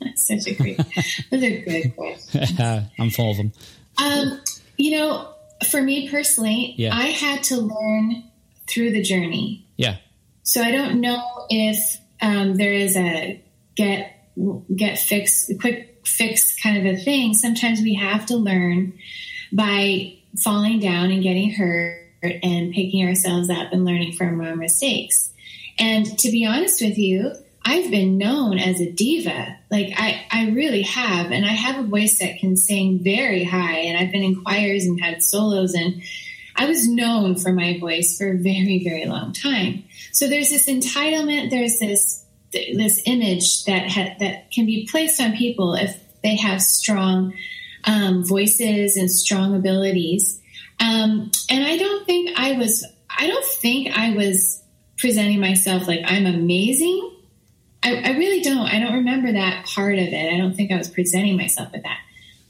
That's 0.00 0.26
such 0.26 0.46
a 0.46 0.54
great, 0.54 0.76
those 1.30 1.42
are 1.42 1.60
good 1.60 1.96
questions. 1.96 2.60
I'm 2.98 3.10
full 3.10 3.30
of 3.30 3.36
them. 3.36 3.52
Um, 3.98 4.40
you 4.76 4.98
know, 4.98 5.31
for 5.62 5.82
me 5.82 6.08
personally, 6.08 6.74
Yeah. 6.78 6.94
I 6.96 7.06
had 7.06 7.42
to 7.44 7.56
learn 7.56 8.24
through 8.68 8.92
the 8.92 9.02
journey. 9.02 9.66
Yeah. 9.76 9.96
So 10.42 10.62
I 10.62 10.70
don't 10.70 11.00
know 11.00 11.46
if 11.48 11.98
um, 12.20 12.56
there 12.56 12.72
is 12.72 12.96
a 12.96 13.42
get 13.76 14.18
get 14.74 14.98
fix 14.98 15.50
quick 15.60 16.02
fix 16.06 16.54
kind 16.60 16.78
of 16.78 16.94
a 16.94 16.96
thing. 16.96 17.34
Sometimes 17.34 17.80
we 17.80 17.94
have 17.94 18.26
to 18.26 18.36
learn 18.36 18.94
by 19.52 20.18
falling 20.42 20.80
down 20.80 21.10
and 21.10 21.22
getting 21.22 21.52
hurt 21.52 21.98
and 22.22 22.72
picking 22.72 23.06
ourselves 23.06 23.50
up 23.50 23.72
and 23.72 23.84
learning 23.84 24.12
from 24.12 24.40
our 24.40 24.56
mistakes. 24.56 25.32
And 25.78 26.06
to 26.18 26.30
be 26.30 26.44
honest 26.44 26.80
with 26.80 26.96
you, 26.96 27.32
I've 27.64 27.90
been 27.90 28.18
known 28.18 28.58
as 28.58 28.80
a 28.80 28.90
diva. 28.90 29.56
Like 29.70 29.92
I, 29.96 30.26
I 30.30 30.50
really 30.50 30.82
have. 30.82 31.30
And 31.30 31.44
I 31.44 31.50
have 31.52 31.84
a 31.84 31.88
voice 31.88 32.18
that 32.18 32.38
can 32.38 32.56
sing 32.56 33.00
very 33.02 33.44
high. 33.44 33.78
And 33.78 33.98
I've 33.98 34.12
been 34.12 34.22
in 34.22 34.42
choirs 34.42 34.84
and 34.84 35.00
had 35.00 35.22
solos 35.22 35.74
and 35.74 36.02
I 36.54 36.66
was 36.66 36.88
known 36.88 37.36
for 37.36 37.52
my 37.52 37.78
voice 37.78 38.16
for 38.18 38.30
a 38.30 38.36
very, 38.36 38.82
very 38.84 39.06
long 39.06 39.32
time. 39.32 39.84
So 40.12 40.28
there's 40.28 40.50
this 40.50 40.68
entitlement. 40.68 41.50
There's 41.50 41.78
this, 41.78 42.24
this 42.52 43.02
image 43.06 43.64
that 43.64 43.90
ha- 43.90 44.14
that 44.18 44.50
can 44.50 44.66
be 44.66 44.86
placed 44.90 45.20
on 45.20 45.32
people 45.32 45.74
if 45.74 45.98
they 46.22 46.36
have 46.36 46.60
strong 46.60 47.32
um, 47.84 48.24
voices 48.24 48.96
and 48.96 49.10
strong 49.10 49.54
abilities. 49.54 50.40
Um, 50.78 51.30
and 51.48 51.64
I 51.64 51.76
don't 51.78 52.04
think 52.06 52.38
I 52.38 52.52
was, 52.52 52.84
I 53.08 53.26
don't 53.26 53.44
think 53.44 53.96
I 53.96 54.10
was 54.14 54.62
presenting 54.98 55.40
myself 55.40 55.88
like 55.88 56.00
I'm 56.04 56.26
amazing. 56.26 57.10
I, 57.82 57.96
I 57.96 58.10
really 58.16 58.42
don't. 58.42 58.66
I 58.66 58.78
don't 58.78 58.94
remember 58.94 59.32
that 59.32 59.66
part 59.66 59.94
of 59.94 60.06
it. 60.06 60.32
I 60.32 60.38
don't 60.38 60.54
think 60.54 60.70
I 60.70 60.78
was 60.78 60.88
presenting 60.88 61.36
myself 61.36 61.72
with 61.72 61.82
that. 61.82 61.98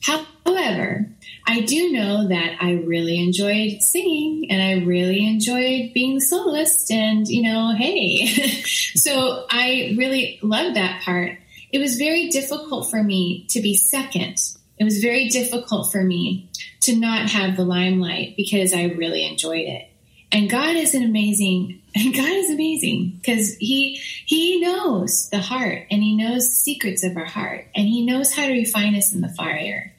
However, 0.02 1.08
I 1.46 1.60
do 1.60 1.92
know 1.92 2.28
that 2.28 2.56
I 2.60 2.72
really 2.72 3.18
enjoyed 3.18 3.82
singing 3.82 4.48
and 4.50 4.62
I 4.62 4.84
really 4.84 5.26
enjoyed 5.26 5.92
being 5.92 6.16
the 6.16 6.20
soloist 6.20 6.90
and, 6.90 7.26
you 7.26 7.42
know, 7.42 7.74
hey. 7.76 8.26
so 8.94 9.46
I 9.50 9.94
really 9.96 10.38
loved 10.42 10.76
that 10.76 11.02
part. 11.02 11.38
It 11.72 11.78
was 11.78 11.96
very 11.96 12.28
difficult 12.28 12.90
for 12.90 13.02
me 13.02 13.46
to 13.50 13.60
be 13.60 13.74
second. 13.74 14.38
It 14.78 14.84
was 14.84 14.98
very 14.98 15.28
difficult 15.28 15.92
for 15.92 16.02
me 16.02 16.50
to 16.82 16.96
not 16.96 17.30
have 17.30 17.56
the 17.56 17.64
limelight 17.64 18.34
because 18.36 18.74
I 18.74 18.84
really 18.84 19.24
enjoyed 19.24 19.68
it. 19.68 19.88
And 20.32 20.50
God 20.50 20.76
is 20.76 20.94
an 20.94 21.02
amazing, 21.02 21.81
God 21.94 22.32
is 22.32 22.50
amazing 22.50 23.18
because 23.20 23.54
he, 23.56 23.96
he 24.26 24.60
knows 24.60 25.28
the 25.30 25.40
heart 25.40 25.86
and 25.90 26.02
he 26.02 26.16
knows 26.16 26.48
the 26.48 26.56
secrets 26.56 27.04
of 27.04 27.16
our 27.16 27.24
heart 27.24 27.66
and 27.74 27.86
he 27.86 28.04
knows 28.06 28.34
how 28.34 28.46
to 28.46 28.52
refine 28.52 28.94
us 28.94 29.12
in 29.12 29.20
the 29.20 29.28
fire. 29.28 29.92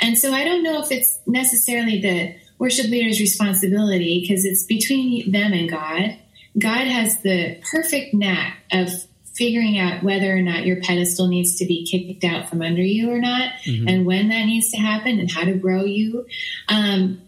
And 0.00 0.18
so 0.18 0.32
I 0.32 0.44
don't 0.44 0.62
know 0.62 0.82
if 0.82 0.90
it's 0.90 1.18
necessarily 1.26 2.00
the 2.00 2.34
worship 2.58 2.86
leader's 2.86 3.20
responsibility 3.20 4.20
because 4.20 4.44
it's 4.44 4.64
between 4.64 5.30
them 5.30 5.52
and 5.52 5.70
God. 5.70 6.18
God 6.58 6.86
has 6.86 7.22
the 7.22 7.60
perfect 7.70 8.14
knack 8.14 8.58
of 8.72 8.90
figuring 9.34 9.78
out 9.78 10.02
whether 10.02 10.36
or 10.36 10.42
not 10.42 10.66
your 10.66 10.80
pedestal 10.80 11.28
needs 11.28 11.56
to 11.56 11.64
be 11.64 11.86
kicked 11.86 12.24
out 12.24 12.48
from 12.50 12.60
under 12.60 12.82
you 12.82 13.12
or 13.12 13.20
not, 13.20 13.52
and 13.88 14.04
when 14.04 14.28
that 14.28 14.44
needs 14.46 14.72
to 14.72 14.76
happen, 14.76 15.20
and 15.20 15.30
how 15.30 15.44
to 15.44 15.54
grow 15.54 15.84
you. 15.84 16.26
Um, 16.68 17.22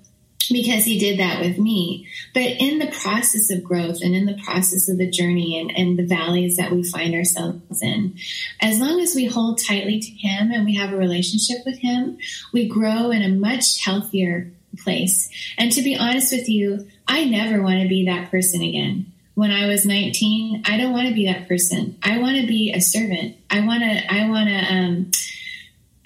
because 0.53 0.85
he 0.85 0.99
did 0.99 1.19
that 1.19 1.41
with 1.41 1.59
me. 1.59 2.09
But 2.35 2.43
in 2.43 2.79
the 2.79 2.91
process 3.03 3.51
of 3.51 3.65
growth 3.65 4.01
and 4.03 4.15
in 4.15 4.27
the 4.27 4.41
process 4.45 4.89
of 4.89 4.99
the 4.99 5.11
journey 5.11 5.59
and, 5.61 5.77
and 5.77 5.99
the 5.99 6.07
valleys 6.07 6.57
that 6.57 6.73
we 6.73 6.83
find 6.83 7.15
ourselves 7.15 7.83
in, 7.83 8.17
as 8.61 8.81
long 8.81 9.01
as 9.01 9.15
we 9.15 9.27
hold 9.27 9.59
tightly 9.59 10.01
to 10.01 10.11
him 10.11 10.51
and 10.53 10.65
we 10.65 10.77
have 10.77 10.93
a 10.93 10.97
relationship 10.97 11.59
with 11.65 11.79
him, 11.79 12.19
we 12.53 12.69
grow 12.69 13.11
in 13.11 13.23
a 13.23 13.29
much 13.29 13.85
healthier 13.85 14.53
place. 14.79 15.29
And 15.59 15.73
to 15.73 15.83
be 15.83 15.97
honest 15.97 16.33
with 16.33 16.49
you, 16.49 16.89
I 17.07 17.25
never 17.25 17.63
want 17.63 17.83
to 17.83 17.89
be 17.89 18.07
that 18.07 18.31
person 18.31 18.63
again. 18.63 19.13
When 19.35 19.51
I 19.51 19.67
was 19.67 19.87
19, 19.87 20.65
I 20.67 20.77
don't 20.77 20.93
want 20.93 21.09
to 21.09 21.15
be 21.15 21.27
that 21.27 21.49
person. 21.49 21.97
I 22.03 22.19
want 22.19 22.41
to 22.41 22.47
be 22.47 22.73
a 22.73 22.81
servant. 22.81 23.37
I 23.51 23.65
want 23.65 23.83
to, 23.83 24.13
I 24.13 24.29
want 24.29 24.49
to, 24.49 24.75
um, 24.75 25.11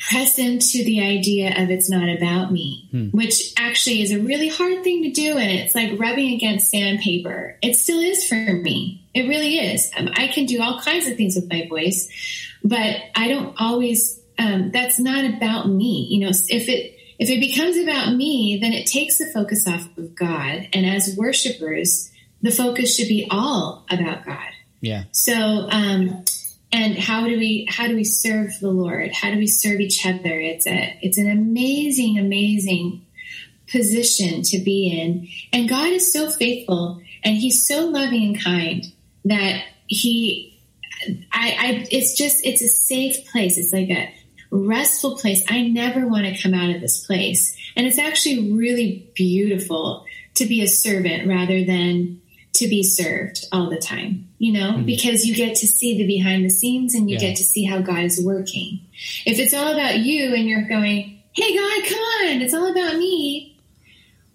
press 0.08 0.38
into 0.38 0.84
the 0.84 1.00
idea 1.00 1.62
of 1.62 1.70
it's 1.70 1.88
not 1.88 2.08
about 2.08 2.52
me, 2.52 2.88
which 3.12 3.54
actually 3.56 4.02
is 4.02 4.12
a 4.12 4.20
really 4.20 4.48
hard 4.48 4.84
thing 4.84 5.02
to 5.02 5.10
do. 5.10 5.38
And 5.38 5.50
it's 5.50 5.74
like 5.74 5.98
rubbing 5.98 6.34
against 6.34 6.70
sandpaper. 6.70 7.56
It 7.62 7.76
still 7.76 8.00
is 8.00 8.26
for 8.26 8.34
me. 8.34 9.06
It 9.14 9.28
really 9.28 9.58
is. 9.58 9.90
Um, 9.96 10.10
I 10.14 10.28
can 10.28 10.44
do 10.44 10.60
all 10.60 10.80
kinds 10.80 11.06
of 11.06 11.16
things 11.16 11.36
with 11.36 11.50
my 11.50 11.66
voice, 11.68 12.08
but 12.62 12.96
I 13.14 13.28
don't 13.28 13.54
always, 13.58 14.20
um, 14.38 14.70
that's 14.72 14.98
not 14.98 15.24
about 15.24 15.68
me. 15.68 16.06
You 16.10 16.26
know, 16.26 16.32
if 16.48 16.68
it, 16.68 16.98
if 17.18 17.30
it 17.30 17.40
becomes 17.40 17.78
about 17.78 18.14
me, 18.14 18.58
then 18.60 18.72
it 18.72 18.86
takes 18.86 19.18
the 19.18 19.26
focus 19.32 19.66
off 19.66 19.88
of 19.96 20.14
God. 20.14 20.68
And 20.72 20.84
as 20.84 21.16
worshipers, 21.16 22.10
the 22.42 22.50
focus 22.50 22.94
should 22.94 23.08
be 23.08 23.26
all 23.30 23.86
about 23.90 24.26
God. 24.26 24.50
Yeah. 24.82 25.04
So, 25.12 25.34
um, 25.70 26.24
and 26.74 26.98
how 26.98 27.24
do 27.28 27.38
we 27.38 27.68
how 27.70 27.86
do 27.86 27.94
we 27.94 28.02
serve 28.02 28.58
the 28.58 28.70
Lord? 28.70 29.12
How 29.12 29.30
do 29.30 29.38
we 29.38 29.46
serve 29.46 29.78
each 29.78 30.04
other? 30.04 30.40
It's 30.40 30.66
a 30.66 30.98
it's 31.02 31.18
an 31.18 31.30
amazing, 31.30 32.18
amazing 32.18 33.06
position 33.68 34.42
to 34.42 34.58
be 34.58 34.88
in. 34.88 35.28
And 35.52 35.68
God 35.68 35.92
is 35.92 36.12
so 36.12 36.28
faithful 36.28 37.00
and 37.22 37.36
He's 37.36 37.64
so 37.64 37.86
loving 37.86 38.24
and 38.24 38.42
kind 38.42 38.92
that 39.24 39.62
He 39.86 40.60
I, 41.32 41.56
I 41.60 41.86
it's 41.92 42.18
just 42.18 42.44
it's 42.44 42.60
a 42.60 42.66
safe 42.66 43.24
place. 43.30 43.56
It's 43.56 43.72
like 43.72 43.90
a 43.90 44.12
restful 44.50 45.16
place. 45.16 45.44
I 45.48 45.68
never 45.68 46.08
want 46.08 46.26
to 46.26 46.42
come 46.42 46.54
out 46.54 46.74
of 46.74 46.80
this 46.80 47.06
place. 47.06 47.56
And 47.76 47.86
it's 47.86 47.98
actually 47.98 48.50
really 48.50 49.08
beautiful 49.14 50.06
to 50.34 50.44
be 50.44 50.60
a 50.60 50.66
servant 50.66 51.28
rather 51.28 51.64
than 51.64 52.20
to 52.54 52.68
be 52.68 52.82
served 52.82 53.44
all 53.52 53.68
the 53.68 53.76
time, 53.76 54.28
you 54.38 54.52
know, 54.52 54.80
because 54.86 55.26
you 55.26 55.34
get 55.34 55.56
to 55.56 55.66
see 55.66 55.96
the 55.98 56.06
behind 56.06 56.44
the 56.44 56.50
scenes 56.50 56.94
and 56.94 57.10
you 57.10 57.16
Yeah. 57.16 57.28
get 57.28 57.36
to 57.36 57.44
see 57.44 57.64
how 57.64 57.80
God 57.80 58.04
is 58.04 58.22
working. 58.24 58.80
If 59.26 59.38
it's 59.38 59.52
all 59.54 59.72
about 59.72 59.98
you 59.98 60.34
and 60.34 60.48
you're 60.48 60.68
going, 60.68 61.18
hey, 61.32 61.56
God, 61.56 61.84
come 61.84 61.98
on, 61.98 62.40
it's 62.42 62.54
all 62.54 62.70
about 62.70 62.96
me. 62.96 63.56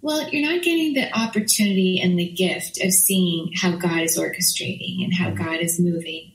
Well, 0.01 0.29
you're 0.31 0.49
not 0.49 0.63
getting 0.63 0.93
the 0.93 1.17
opportunity 1.17 1.99
and 2.01 2.17
the 2.19 2.29
gift 2.29 2.81
of 2.83 2.91
seeing 2.91 3.51
how 3.55 3.71
God 3.77 4.01
is 4.01 4.17
orchestrating 4.17 5.03
and 5.03 5.13
how 5.13 5.31
God 5.31 5.59
is 5.59 5.79
moving 5.79 6.31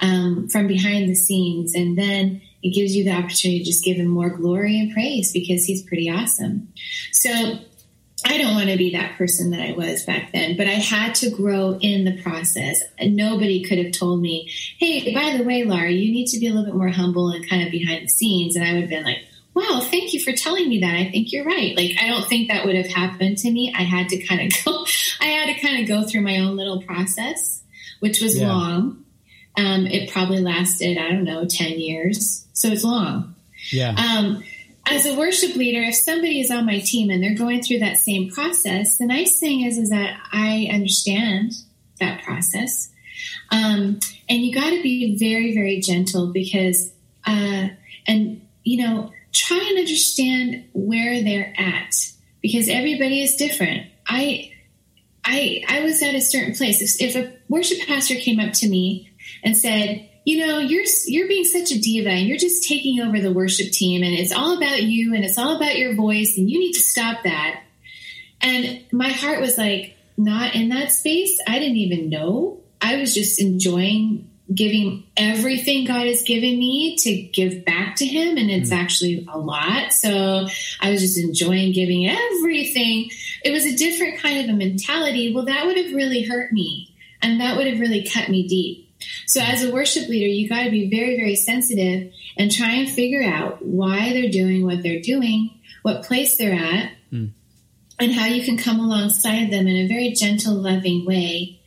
um, 0.00 0.48
from 0.48 0.66
behind 0.66 1.08
the 1.08 1.14
scenes. 1.14 1.74
And 1.74 1.96
then 1.98 2.42
it 2.62 2.74
gives 2.74 2.94
you 2.96 3.04
the 3.04 3.12
opportunity 3.12 3.58
to 3.60 3.64
just 3.64 3.84
give 3.84 3.96
him 3.96 4.08
more 4.08 4.30
glory 4.30 4.78
and 4.80 4.92
praise 4.92 5.32
because 5.32 5.64
he's 5.64 5.82
pretty 5.82 6.10
awesome. 6.10 6.72
So 7.12 7.58
I 8.24 8.38
don't 8.38 8.54
want 8.54 8.70
to 8.70 8.76
be 8.78 8.92
that 8.92 9.16
person 9.18 9.50
that 9.50 9.60
I 9.60 9.72
was 9.72 10.04
back 10.04 10.32
then, 10.32 10.56
but 10.56 10.66
I 10.66 10.72
had 10.72 11.14
to 11.16 11.30
grow 11.30 11.78
in 11.80 12.04
the 12.04 12.20
process. 12.22 12.80
And 12.98 13.16
nobody 13.16 13.62
could 13.64 13.78
have 13.78 13.92
told 13.92 14.20
me, 14.20 14.50
hey, 14.78 15.12
by 15.14 15.36
the 15.36 15.44
way, 15.44 15.64
Laura, 15.64 15.90
you 15.90 16.10
need 16.12 16.26
to 16.28 16.38
be 16.40 16.46
a 16.46 16.50
little 16.50 16.64
bit 16.64 16.74
more 16.74 16.88
humble 16.88 17.28
and 17.30 17.48
kind 17.48 17.62
of 17.64 17.70
behind 17.70 18.04
the 18.04 18.08
scenes. 18.08 18.56
And 18.56 18.64
I 18.64 18.72
would 18.72 18.82
have 18.82 18.90
been 18.90 19.04
like, 19.04 19.18
wow, 19.54 19.80
thank 19.80 20.14
you 20.14 20.20
for 20.20 20.32
telling 20.32 20.68
me 20.68 20.80
that. 20.80 20.94
I 20.94 21.10
think 21.10 21.32
you're 21.32 21.44
right. 21.44 21.76
Like, 21.76 21.92
I 22.02 22.08
don't 22.08 22.26
think 22.26 22.48
that 22.48 22.64
would 22.64 22.74
have 22.74 22.88
happened 22.88 23.38
to 23.38 23.50
me. 23.50 23.72
I 23.76 23.82
had 23.82 24.08
to 24.08 24.18
kind 24.24 24.40
of 24.40 24.52
go, 24.64 24.84
I 25.20 25.26
had 25.26 25.54
to 25.54 25.60
kind 25.60 25.80
of 25.82 25.88
go 25.88 26.02
through 26.06 26.22
my 26.22 26.38
own 26.38 26.56
little 26.56 26.82
process, 26.82 27.62
which 28.00 28.20
was 28.20 28.38
Yeah. 28.38 28.48
long. 28.48 29.04
Um, 29.56 29.86
it 29.86 30.10
probably 30.10 30.40
lasted, 30.40 30.98
I 30.98 31.10
don't 31.10 31.22
know, 31.24 31.44
10 31.44 31.78
years. 31.78 32.46
So 32.52 32.68
it's 32.68 32.82
long. 32.82 33.36
Yeah. 33.70 33.90
Um, 33.90 34.42
as 34.86 35.06
a 35.06 35.16
worship 35.16 35.56
leader, 35.56 35.82
if 35.82 35.94
somebody 35.94 36.40
is 36.40 36.50
on 36.50 36.66
my 36.66 36.78
team 36.80 37.10
and 37.10 37.22
they're 37.22 37.34
going 37.34 37.62
through 37.62 37.78
that 37.78 37.96
same 37.96 38.30
process, 38.30 38.98
the 38.98 39.06
nice 39.06 39.38
thing 39.38 39.62
is 39.62 39.78
is 39.78 39.90
that 39.90 40.18
I 40.32 40.68
understand 40.72 41.52
that 42.00 42.22
process, 42.22 42.90
um, 43.50 43.98
and 44.28 44.42
you 44.42 44.52
got 44.54 44.70
to 44.70 44.82
be 44.82 45.16
very 45.16 45.54
very 45.54 45.80
gentle 45.80 46.32
because, 46.32 46.92
uh, 47.26 47.68
and 48.06 48.46
you 48.62 48.84
know, 48.84 49.12
try 49.32 49.58
and 49.58 49.78
understand 49.78 50.64
where 50.72 51.22
they're 51.22 51.54
at 51.56 51.94
because 52.42 52.68
everybody 52.68 53.22
is 53.22 53.36
different. 53.36 53.86
I 54.06 54.52
I 55.24 55.64
I 55.68 55.80
was 55.80 56.02
at 56.02 56.14
a 56.14 56.20
certain 56.20 56.54
place. 56.54 56.82
If, 56.82 57.14
if 57.14 57.16
a 57.16 57.32
worship 57.48 57.86
pastor 57.86 58.16
came 58.16 58.40
up 58.40 58.52
to 58.54 58.68
me 58.68 59.10
and 59.42 59.56
said, 59.56 60.08
"You 60.24 60.46
know, 60.46 60.58
you're 60.58 60.84
you're 61.06 61.28
being 61.28 61.44
such 61.44 61.70
a 61.70 61.80
diva, 61.80 62.10
and 62.10 62.26
you're 62.26 62.38
just 62.38 62.68
taking 62.68 63.00
over 63.00 63.20
the 63.20 63.32
worship 63.32 63.70
team, 63.72 64.02
and 64.02 64.14
it's 64.14 64.32
all 64.32 64.56
about 64.56 64.82
you, 64.82 65.14
and 65.14 65.24
it's 65.24 65.38
all 65.38 65.56
about 65.56 65.78
your 65.78 65.94
voice, 65.94 66.36
and 66.36 66.50
you 66.50 66.58
need 66.58 66.72
to 66.72 66.80
stop 66.80 67.24
that," 67.24 67.62
and 68.40 68.80
my 68.92 69.08
heart 69.08 69.40
was 69.40 69.56
like, 69.58 69.96
not 70.16 70.54
in 70.54 70.68
that 70.70 70.92
space. 70.92 71.38
I 71.46 71.58
didn't 71.58 71.76
even 71.76 72.08
know. 72.08 72.60
I 72.80 72.96
was 72.96 73.14
just 73.14 73.40
enjoying 73.40 74.30
giving 74.52 75.04
everything 75.16 75.86
God 75.86 76.06
has 76.06 76.22
given 76.22 76.58
me 76.58 76.96
to 76.96 77.14
give 77.14 77.64
back 77.64 77.96
to 77.96 78.06
Him, 78.06 78.36
and 78.36 78.50
it's 78.50 78.70
mm. 78.70 78.76
actually 78.76 79.26
a 79.32 79.38
lot. 79.38 79.92
So 79.92 80.46
I 80.80 80.90
was 80.90 81.00
just 81.00 81.18
enjoying 81.18 81.72
giving 81.72 82.06
everything. 82.06 83.10
It 83.42 83.52
was 83.52 83.64
a 83.64 83.76
different 83.76 84.18
kind 84.18 84.44
of 84.44 84.54
a 84.54 84.58
mentality. 84.58 85.34
Well, 85.34 85.46
that 85.46 85.66
would 85.66 85.78
have 85.78 85.94
really 85.94 86.22
hurt 86.22 86.52
me, 86.52 86.94
and 87.22 87.40
that 87.40 87.56
would 87.56 87.66
have 87.66 87.80
really 87.80 88.04
cut 88.04 88.28
me 88.28 88.46
deep. 88.46 88.83
So 89.26 89.40
as 89.40 89.62
a 89.62 89.72
worship 89.72 90.08
leader, 90.08 90.26
you 90.26 90.48
got 90.48 90.64
to 90.64 90.70
be 90.70 90.90
very, 90.90 91.16
very 91.16 91.36
sensitive 91.36 92.12
and 92.36 92.50
try 92.50 92.72
and 92.72 92.88
figure 92.88 93.22
out 93.22 93.64
why 93.64 94.12
they're 94.12 94.30
doing 94.30 94.64
what 94.64 94.82
they're 94.82 95.00
doing, 95.00 95.50
what 95.82 96.04
place 96.04 96.36
they're 96.36 96.54
at, 96.54 96.92
hmm. 97.10 97.26
and 97.98 98.12
how 98.12 98.26
you 98.26 98.44
can 98.44 98.56
come 98.56 98.80
alongside 98.80 99.50
them 99.50 99.66
in 99.66 99.76
a 99.76 99.88
very 99.88 100.10
gentle, 100.12 100.54
loving 100.54 101.04
way. 101.04 101.60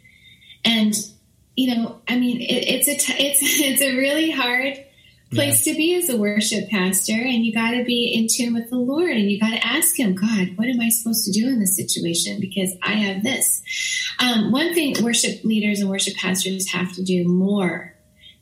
And 0.63 0.94
you 1.56 1.75
know, 1.75 2.01
I 2.08 2.17
mean, 2.17 2.39
it, 2.41 2.46
it's 2.46 2.88
a 2.88 2.96
t- 2.96 3.13
it's 3.27 3.39
it's 3.41 3.82
a 3.82 3.98
really 3.98 4.32
hard 4.32 4.84
place 5.32 5.66
yeah. 5.66 5.74
to 5.74 5.78
be 5.78 5.96
as 5.96 6.10
a 6.10 6.18
worship 6.18 6.70
pastor, 6.70 7.14
and 7.14 7.46
you 7.46 7.54
got 7.54 7.72
to 7.72 7.84
be 7.84 8.14
in 8.14 8.28
tune 8.30 8.54
with 8.54 8.70
the 8.70 8.78
Lord, 8.78 9.12
and 9.12 9.30
you 9.30 9.40
got 9.40 9.52
to 9.52 9.66
ask 9.66 9.98
Him, 9.98 10.16
God, 10.16 10.56
what 10.56 10.68
am 10.68 10.80
I 10.80 10.90
supposed 10.90 11.26
to 11.26 11.32
do 11.32 11.48
in 11.48 11.60
this 11.60 11.76
situation? 11.76 12.40
Because 12.40 12.72
I 12.82 12.94
have 12.94 13.24
this. 13.24 13.62
Um, 14.20 14.52
one 14.52 14.74
thing 14.74 14.96
worship 15.04 15.44
leaders 15.44 15.80
and 15.80 15.90
worship 15.90 16.16
pastors 16.16 16.72
have 16.72 16.94
to 16.94 17.04
do 17.04 17.28
more 17.28 17.94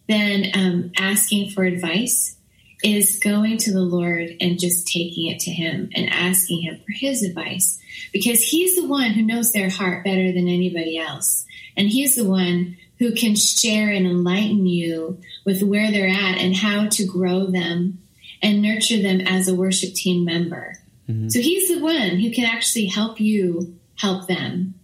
than 0.07 0.45
um, 0.53 0.91
asking 0.97 1.49
for 1.51 1.63
advice 1.63 2.37
is 2.83 3.19
going 3.19 3.57
to 3.57 3.73
the 3.73 3.81
Lord 3.81 4.35
and 4.39 4.59
just 4.59 4.87
taking 4.87 5.27
it 5.31 5.39
to 5.39 5.51
Him 5.51 5.89
and 5.95 6.09
asking 6.09 6.61
Him 6.61 6.79
for 6.85 6.91
His 6.91 7.23
advice 7.23 7.79
because 8.13 8.41
He's 8.41 8.75
the 8.75 8.87
one 8.87 9.11
who 9.11 9.23
knows 9.23 9.51
their 9.51 9.69
heart 9.69 10.03
better 10.03 10.31
than 10.31 10.47
anybody 10.47 10.97
else. 10.97 11.45
And 11.75 11.87
He's 11.87 12.15
the 12.15 12.29
one 12.29 12.77
who 12.99 13.13
can 13.13 13.35
share 13.35 13.89
and 13.89 14.05
enlighten 14.05 14.65
you 14.65 15.19
with 15.45 15.61
where 15.61 15.91
they're 15.91 16.07
at 16.07 16.37
and 16.37 16.55
how 16.55 16.87
to 16.87 17.05
grow 17.05 17.45
them 17.45 17.99
and 18.41 18.61
nurture 18.61 19.01
them 19.01 19.21
as 19.21 19.47
a 19.47 19.55
worship 19.55 19.93
team 19.93 20.23
member. 20.25 20.77
Mm-hmm. 21.09 21.29
So 21.29 21.39
He's 21.39 21.67
the 21.67 21.81
one 21.81 22.19
who 22.19 22.31
can 22.31 22.45
actually 22.45 22.85
help 22.85 23.19
you 23.19 23.77
help 23.95 24.27
them. 24.27 24.75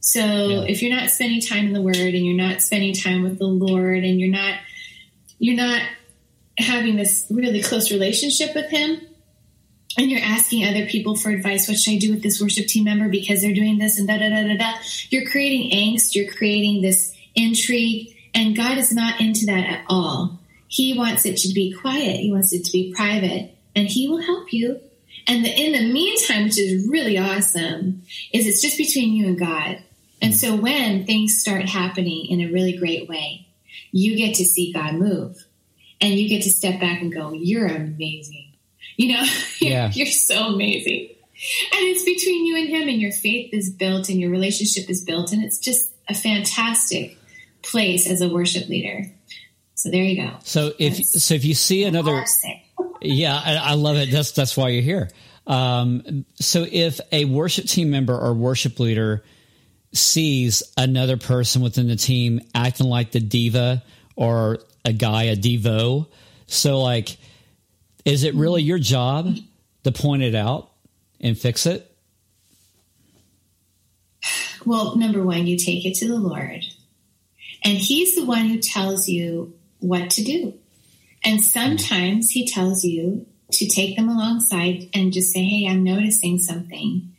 So 0.00 0.20
yeah. 0.20 0.60
if 0.68 0.82
you're 0.82 0.94
not 0.94 1.10
spending 1.10 1.40
time 1.40 1.66
in 1.66 1.72
the 1.72 1.82
Word 1.82 1.96
and 1.96 2.26
you're 2.26 2.36
not 2.36 2.60
spending 2.60 2.94
time 2.94 3.22
with 3.22 3.38
the 3.38 3.46
Lord 3.46 4.04
and 4.04 4.20
you're 4.20 4.30
not 4.30 4.58
you're 5.38 5.56
not 5.56 5.82
having 6.58 6.96
this 6.96 7.26
really 7.30 7.62
close 7.62 7.90
relationship 7.90 8.54
with 8.54 8.70
him 8.70 9.00
and 9.98 10.10
you're 10.10 10.20
asking 10.20 10.64
other 10.64 10.86
people 10.86 11.16
for 11.16 11.30
advice 11.30 11.68
what 11.68 11.78
should 11.78 11.94
i 11.94 11.98
do 11.98 12.12
with 12.12 12.22
this 12.22 12.40
worship 12.40 12.66
team 12.66 12.84
member 12.84 13.08
because 13.08 13.42
they're 13.42 13.54
doing 13.54 13.78
this 13.78 13.98
and 13.98 14.06
da 14.06 14.16
da 14.16 14.28
da 14.28 14.42
da 14.46 14.56
da 14.56 14.72
you're 15.10 15.28
creating 15.28 15.70
angst 15.70 16.14
you're 16.14 16.32
creating 16.32 16.80
this 16.80 17.13
intrigue 17.34 18.16
and 18.34 18.56
god 18.56 18.78
is 18.78 18.92
not 18.92 19.20
into 19.20 19.46
that 19.46 19.66
at 19.66 19.84
all 19.88 20.38
he 20.68 20.96
wants 20.96 21.24
it 21.26 21.36
to 21.36 21.52
be 21.52 21.72
quiet 21.72 22.20
he 22.20 22.32
wants 22.32 22.52
it 22.52 22.64
to 22.64 22.72
be 22.72 22.92
private 22.94 23.54
and 23.74 23.88
he 23.88 24.08
will 24.08 24.22
help 24.22 24.52
you 24.52 24.80
and 25.26 25.44
the, 25.44 25.50
in 25.50 25.72
the 25.72 25.92
meantime 25.92 26.44
which 26.44 26.58
is 26.58 26.88
really 26.88 27.18
awesome 27.18 28.02
is 28.32 28.46
it's 28.46 28.62
just 28.62 28.78
between 28.78 29.12
you 29.12 29.26
and 29.26 29.38
god 29.38 29.82
and 30.22 30.34
so 30.34 30.56
when 30.56 31.04
things 31.04 31.38
start 31.38 31.68
happening 31.68 32.26
in 32.26 32.40
a 32.40 32.52
really 32.52 32.76
great 32.76 33.08
way 33.08 33.46
you 33.92 34.16
get 34.16 34.34
to 34.34 34.44
see 34.44 34.72
god 34.72 34.94
move 34.94 35.44
and 36.04 36.14
you 36.14 36.28
get 36.28 36.42
to 36.42 36.50
step 36.50 36.80
back 36.80 37.00
and 37.00 37.12
go, 37.12 37.32
"You're 37.32 37.66
amazing." 37.66 38.52
You 38.96 39.14
know, 39.14 39.24
yeah. 39.60 39.90
you're 39.92 40.06
so 40.06 40.54
amazing. 40.54 41.08
And 41.72 41.82
it's 41.82 42.04
between 42.04 42.46
you 42.46 42.56
and 42.56 42.68
him, 42.68 42.88
and 42.88 43.00
your 43.00 43.12
faith 43.12 43.50
is 43.52 43.70
built, 43.70 44.08
and 44.08 44.20
your 44.20 44.30
relationship 44.30 44.88
is 44.90 45.02
built, 45.02 45.32
and 45.32 45.42
it's 45.42 45.58
just 45.58 45.90
a 46.08 46.14
fantastic 46.14 47.16
place 47.64 48.08
as 48.08 48.20
a 48.20 48.28
worship 48.28 48.68
leader. 48.68 49.04
So 49.74 49.90
there 49.90 50.02
you 50.02 50.22
go. 50.22 50.36
So 50.44 50.72
if 50.78 50.96
that's 50.96 51.24
so, 51.24 51.34
if 51.34 51.44
you 51.44 51.54
see 51.54 51.84
another, 51.84 52.24
yeah, 53.00 53.40
I, 53.44 53.56
I, 53.56 53.74
love 53.74 53.96
it. 53.96 54.10
That's 54.10 54.32
that's 54.32 54.56
why 54.56 54.68
you're 54.68 54.82
here. 54.82 55.10
Um, 55.46 56.24
so 56.36 56.64
if 56.70 57.00
a 57.12 57.24
worship 57.24 57.66
team 57.66 57.90
member 57.90 58.16
or 58.16 58.32
worship 58.34 58.78
leader 58.80 59.24
sees 59.92 60.62
another 60.76 61.16
person 61.16 61.62
within 61.62 61.88
the 61.88 61.96
team 61.96 62.40
acting 62.54 62.86
like 62.86 63.12
the 63.12 63.20
diva 63.20 63.82
or 64.16 64.58
a 64.84 64.92
guy, 64.92 65.24
a 65.24 65.36
Devo. 65.36 66.06
So, 66.46 66.80
like, 66.80 67.16
is 68.04 68.24
it 68.24 68.34
really 68.34 68.62
your 68.62 68.78
job 68.78 69.34
to 69.84 69.92
point 69.92 70.22
it 70.22 70.34
out 70.34 70.70
and 71.20 71.38
fix 71.38 71.66
it? 71.66 71.90
Well, 74.64 74.96
number 74.96 75.22
one, 75.22 75.46
you 75.46 75.58
take 75.58 75.84
it 75.84 75.94
to 75.96 76.08
the 76.08 76.16
Lord, 76.16 76.64
and 77.64 77.78
He's 77.78 78.14
the 78.14 78.24
one 78.24 78.46
who 78.46 78.58
tells 78.58 79.08
you 79.08 79.54
what 79.80 80.10
to 80.10 80.24
do. 80.24 80.54
And 81.24 81.42
sometimes 81.42 82.30
He 82.30 82.46
tells 82.46 82.84
you 82.84 83.26
to 83.52 83.68
take 83.68 83.96
them 83.96 84.08
alongside 84.08 84.88
and 84.94 85.12
just 85.12 85.32
say, 85.32 85.42
"Hey, 85.44 85.66
I'm 85.66 85.84
noticing 85.84 86.38
something. 86.38 87.12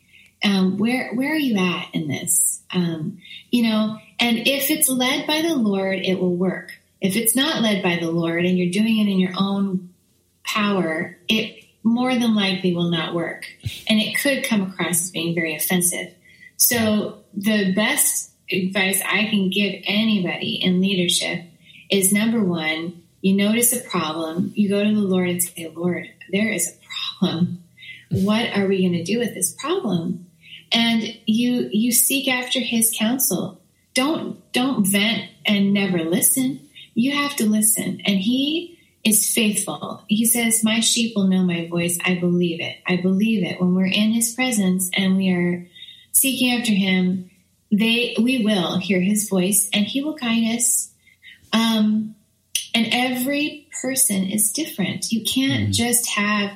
Um, 0.44 0.78
where 0.78 1.14
where 1.14 1.34
are 1.34 1.38
you 1.38 1.58
at 1.58 1.88
in 1.94 2.08
this? 2.08 2.62
Um, 2.72 3.20
you 3.52 3.64
know." 3.64 3.98
And 4.20 4.40
if 4.48 4.72
it's 4.72 4.90
led 4.90 5.28
by 5.28 5.42
the 5.42 5.56
Lord, 5.56 6.00
it 6.00 6.20
will 6.20 6.36
work. 6.36 6.72
If 7.02 7.16
it's 7.16 7.36
not 7.36 7.62
led 7.62 7.84
by 7.84 7.98
the 7.98 8.10
Lord 8.10 8.46
and 8.46 8.58
you're 8.58 8.72
doing 8.72 9.00
it 9.00 9.12
in 9.12 9.20
your 9.20 9.34
own 9.38 9.94
power, 10.44 11.18
it 11.28 11.66
more 11.84 12.16
than 12.16 12.34
likely 12.34 12.74
will 12.74 12.90
not 12.90 13.14
work. 13.14 13.46
And 13.88 14.00
it 14.00 14.18
could 14.20 14.44
come 14.44 14.64
across 14.64 15.04
as 15.04 15.12
being 15.12 15.36
very 15.36 15.56
offensive. 15.56 16.14
So 16.58 17.20
the 17.34 17.74
best 17.74 18.32
advice 18.52 19.02
I 19.06 19.26
can 19.26 19.50
give 19.50 19.82
anybody 19.86 20.60
in 20.62 20.82
leadership 20.82 21.44
is 21.90 22.14
number 22.14 22.44
one, 22.44 23.04
you 23.22 23.36
notice 23.36 23.74
a 23.74 23.82
problem, 23.82 24.52
you 24.56 24.70
go 24.70 24.84
to 24.84 24.94
the 24.94 25.02
Lord 25.02 25.30
and 25.30 25.42
say, 25.44 25.72
Lord, 25.74 26.08
there 26.32 26.52
is 26.52 26.68
a 26.68 27.20
problem. 27.20 27.64
What 28.12 28.56
are 28.56 28.68
we 28.68 28.82
going 28.88 28.94
to 28.94 29.04
do 29.04 29.20
with 29.20 29.34
this 29.34 29.54
problem? 29.54 30.28
And 30.72 31.04
you 31.26 31.70
you 31.72 31.92
seek 31.92 32.28
after 32.28 32.60
his 32.60 32.94
counsel. 32.98 33.62
Don't 33.94 34.52
don't 34.52 34.86
vent 34.86 35.30
and 35.46 35.74
never 35.74 36.00
listen 36.00 36.66
you 36.96 37.12
have 37.12 37.36
to 37.36 37.46
listen. 37.46 38.02
And 38.06 38.18
he 38.18 38.80
is 39.04 39.32
faithful. 39.32 40.04
He 40.08 40.26
says, 40.26 40.64
My 40.64 40.80
sheep 40.80 41.16
will 41.16 41.28
know 41.28 41.44
my 41.44 41.68
voice. 41.68 42.00
I 42.04 42.16
believe 42.16 42.60
it. 42.62 42.78
I 42.88 42.96
believe 42.96 43.44
it. 43.44 43.62
When 43.62 43.76
we're 43.76 43.86
in 43.86 44.14
his 44.14 44.34
presence 44.34 44.90
and 44.96 45.16
we 45.16 45.30
are 45.32 45.68
seeking 46.14 46.58
after 46.58 46.72
him, 46.72 47.30
they 47.72 48.16
we 48.22 48.44
will 48.44 48.78
hear 48.78 49.00
his 49.00 49.30
voice 49.30 49.70
and 49.74 49.86
he 49.86 50.02
will 50.02 50.16
guide 50.16 50.56
us. 50.56 50.92
Um, 51.54 52.16
and 52.74 52.88
every 52.92 53.68
person 53.82 54.26
is 54.26 54.52
different. 54.52 55.12
You 55.12 55.24
can't 55.24 55.70
mm. 55.70 55.74
just 55.74 56.10
have, 56.10 56.52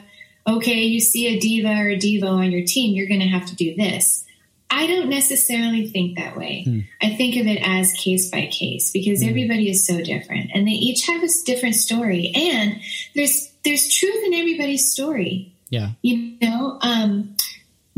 okay, 0.45 0.81
you 0.83 0.99
see 0.99 1.27
a 1.27 1.39
diva 1.39 1.69
or 1.69 1.89
a 1.89 1.97
devo 1.97 2.29
on 2.29 2.51
your 2.51 2.65
team, 2.65 2.95
you're 2.95 3.07
going 3.07 3.21
to 3.21 3.27
have 3.27 3.45
to 3.47 3.55
do 3.55 3.75
this. 3.75 4.25
I 4.71 4.85
don't 4.85 5.09
necessarily 5.09 5.87
think 5.87 6.17
that 6.17 6.37
way. 6.37 6.63
Hmm. 6.63 6.79
I 7.01 7.15
think 7.15 7.37
of 7.37 7.47
it 7.47 7.59
as 7.65 7.91
case 7.93 8.29
by 8.29 8.47
case 8.51 8.91
because 8.91 9.23
hmm. 9.23 9.29
everybody 9.29 9.69
is 9.69 9.85
so 9.85 9.99
different 10.01 10.51
and 10.53 10.67
they 10.67 10.71
each 10.71 11.07
have 11.07 11.23
a 11.23 11.27
different 11.45 11.75
story 11.75 12.31
and 12.35 12.79
there's 13.15 13.51
there's 13.65 13.91
truth 13.91 14.23
in 14.25 14.35
everybody's 14.35 14.91
story. 14.91 15.53
Yeah. 15.69 15.91
You 16.01 16.37
know, 16.41 16.77
um, 16.81 17.35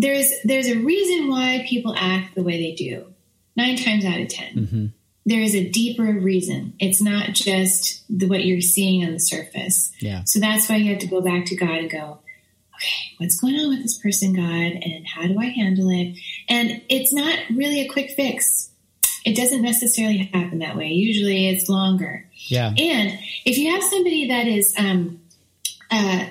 there's 0.01 0.31
there's 0.43 0.67
a 0.67 0.79
reason 0.79 1.29
why 1.29 1.65
people 1.69 1.95
act 1.95 2.35
the 2.35 2.43
way 2.43 2.57
they 2.57 2.75
do. 2.75 3.05
9 3.55 3.75
times 3.77 4.05
out 4.05 4.19
of 4.19 4.27
10. 4.29 4.55
Mm-hmm. 4.55 4.85
There 5.25 5.41
is 5.41 5.53
a 5.55 5.69
deeper 5.69 6.03
reason. 6.03 6.73
It's 6.79 7.01
not 7.01 7.33
just 7.33 8.03
the, 8.09 8.27
what 8.27 8.45
you're 8.45 8.61
seeing 8.61 9.05
on 9.05 9.11
the 9.13 9.19
surface. 9.19 9.91
Yeah. 9.99 10.23
So 10.25 10.39
that's 10.39 10.67
why 10.67 10.77
you 10.77 10.91
have 10.91 11.01
to 11.01 11.07
go 11.07 11.21
back 11.21 11.45
to 11.45 11.55
God 11.55 11.77
and 11.77 11.91
go, 11.91 12.19
okay, 12.75 13.13
what's 13.17 13.39
going 13.39 13.55
on 13.55 13.69
with 13.69 13.83
this 13.83 13.99
person, 13.99 14.33
God, 14.33 14.43
and 14.81 15.05
how 15.05 15.27
do 15.27 15.37
I 15.37 15.47
handle 15.47 15.89
it? 15.89 16.17
And 16.49 16.81
it's 16.89 17.13
not 17.13 17.37
really 17.51 17.81
a 17.81 17.89
quick 17.89 18.11
fix. 18.11 18.71
It 19.23 19.35
doesn't 19.35 19.61
necessarily 19.61 20.29
happen 20.33 20.59
that 20.59 20.75
way. 20.75 20.87
Usually 20.87 21.49
it's 21.49 21.69
longer. 21.69 22.27
Yeah. 22.47 22.69
And 22.69 23.19
if 23.45 23.57
you 23.57 23.69
have 23.71 23.83
somebody 23.83 24.29
that 24.29 24.47
is 24.47 24.73
um, 24.77 25.21
uh, 25.91 26.25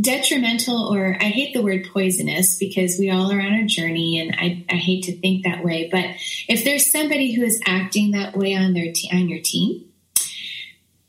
detrimental, 0.00 0.92
or 0.94 1.16
I 1.20 1.24
hate 1.24 1.54
the 1.54 1.62
word 1.62 1.88
poisonous 1.92 2.58
because 2.58 2.98
we 2.98 3.10
all 3.10 3.32
are 3.32 3.40
on 3.40 3.54
a 3.54 3.66
journey, 3.66 4.18
and 4.20 4.34
I, 4.38 4.64
I 4.68 4.76
hate 4.76 5.04
to 5.04 5.16
think 5.16 5.44
that 5.44 5.64
way. 5.64 5.88
But 5.90 6.04
if 6.48 6.64
there's 6.64 6.90
somebody 6.90 7.32
who 7.32 7.42
is 7.42 7.60
acting 7.66 8.12
that 8.12 8.36
way 8.36 8.54
on 8.54 8.72
their 8.74 8.92
te- 8.92 9.10
on 9.12 9.28
your 9.28 9.40
team, 9.42 9.84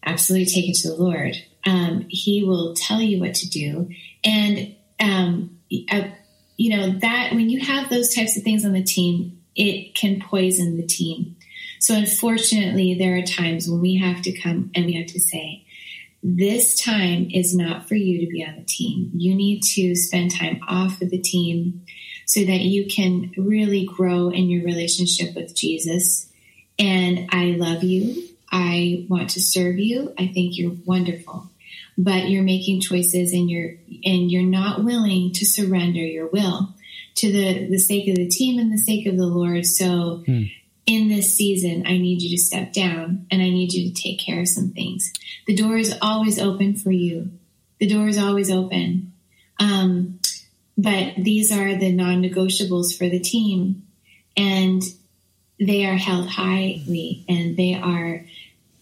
absolutely 0.04 0.47
take 0.47 0.69
it 0.69 0.76
to 0.78 0.89
the 0.89 0.95
Lord. 0.95 1.36
Um, 1.65 2.06
he 2.10 2.43
will 2.43 2.74
tell 2.74 3.02
you 3.02 3.19
what 3.19 3.36
to 3.36 3.50
do. 3.50 3.89
And, 4.24 4.76
um, 5.00 5.60
uh, 5.91 6.08
you 6.58 6.76
know, 6.76 7.00
that 7.00 7.34
when 7.34 7.50
you 7.50 7.60
have 7.60 7.89
those 7.89 8.13
types 8.13 8.36
of 8.38 8.43
things 8.43 8.65
on 8.65 8.74
the 8.74 8.84
team, 8.84 9.41
it 9.56 9.95
can 9.95 10.21
poison 10.21 10.78
the 10.78 10.86
team. 10.86 11.36
So 11.80 11.95
unfortunately, 11.95 12.95
there 12.95 13.17
are 13.17 13.24
times 13.24 13.67
when 13.67 13.82
we 13.82 13.97
have 13.97 14.21
to 14.24 14.39
come 14.39 14.71
and 14.76 14.86
we 14.86 14.93
have 14.93 15.08
to 15.08 15.19
say, 15.19 15.65
this 16.23 16.79
time 16.79 17.27
is 17.31 17.55
not 17.55 17.88
for 17.88 17.95
you 17.95 18.25
to 18.25 18.31
be 18.31 18.45
on 18.45 18.55
the 18.55 18.63
team. 18.63 19.12
You 19.13 19.34
need 19.34 19.62
to 19.75 19.95
spend 19.95 20.31
time 20.31 20.60
off 20.67 21.01
of 21.01 21.10
the 21.10 21.21
team 21.21 21.86
so 22.25 22.41
that 22.41 22.62
you 22.62 22.86
can 22.88 23.31
really 23.38 23.86
grow 23.86 24.29
in 24.29 24.49
your 24.49 24.63
relationship 24.63 25.36
with 25.36 25.55
Jesus. 25.55 26.31
And 26.77 27.29
I 27.31 27.55
love 27.57 27.84
you. 27.84 28.23
I 28.51 29.05
want 29.10 29.31
to 29.31 29.41
serve 29.41 29.79
you. 29.79 30.13
I 30.17 30.27
think 30.27 30.57
you're 30.57 30.75
wonderful 30.86 31.51
but 31.97 32.29
you're 32.29 32.43
making 32.43 32.81
choices 32.81 33.34
and 33.34 33.49
you're 33.49 33.75
and 34.03 34.31
you're 34.31 34.43
not 34.43 34.84
willing 34.84 35.31
to 35.34 35.45
surrender 35.45 35.99
your 35.99 36.27
will 36.27 36.73
to 37.15 37.31
the 37.31 37.67
the 37.69 37.77
sake 37.77 38.07
of 38.07 38.15
the 38.15 38.27
team 38.27 38.60
and 38.60 38.71
the 38.71 38.77
sake 38.77 39.05
of 39.05 39.17
the 39.17 39.25
Lord. 39.25 39.65
So 39.65 40.23
hmm. 40.25 40.43
In 40.91 41.08
this 41.08 41.36
season, 41.36 41.86
I 41.88 41.97
need 41.97 42.21
you 42.21 42.30
to 42.32 42.43
step 42.43 42.73
down 42.73 43.25
and 43.32 43.41
I 43.41 43.49
need 43.49 43.71
you 43.71 43.89
to 43.89 44.01
take 44.01 44.19
care 44.19 44.41
of 44.41 44.47
some 44.49 44.71
things. 44.71 45.13
The 45.47 45.56
door 45.56 45.77
is 45.77 45.97
always 46.01 46.38
open 46.38 46.75
for 46.75 46.91
you. 46.91 47.32
The 47.80 47.88
door 47.88 48.10
is 48.10 48.17
always 48.17 48.51
open. 48.51 49.13
Um, 49.58 50.19
but 50.77 51.13
these 51.17 51.49
are 51.51 51.75
the 51.75 51.93
non 51.93 52.21
negotiables 52.21 52.97
for 52.97 53.08
the 53.08 53.19
team. 53.19 53.88
And 54.36 54.84
they 55.60 55.86
are 55.86 55.97
held 55.97 56.27
highly 56.27 57.23
and 57.30 57.56
they 57.56 57.75
are 57.75 58.25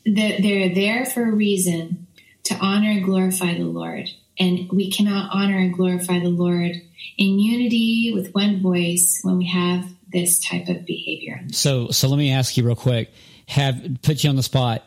they're 0.05 0.73
there 0.73 1.05
for 1.05 1.23
a 1.23 1.31
reason 1.31 2.07
to 2.45 2.55
honor 2.55 2.89
and 2.89 3.03
glorify 3.03 3.53
the 3.53 3.65
Lord. 3.65 4.09
And 4.39 4.71
we 4.71 4.89
cannot 4.89 5.29
honor 5.31 5.57
and 5.57 5.73
glorify 5.73 6.19
the 6.19 6.29
Lord 6.29 6.71
in 7.17 7.39
unity 7.39 8.13
with 8.15 8.33
one 8.33 8.61
voice 8.61 9.19
when 9.21 9.37
we 9.37 9.47
have 9.47 9.85
this 10.11 10.39
type 10.39 10.67
of 10.67 10.85
behavior. 10.85 11.41
So, 11.51 11.89
so 11.89 12.07
let 12.07 12.17
me 12.17 12.31
ask 12.31 12.57
you 12.57 12.65
real 12.65 12.75
quick. 12.75 13.11
Have 13.47 14.01
put 14.01 14.23
you 14.23 14.29
on 14.29 14.35
the 14.35 14.43
spot. 14.43 14.83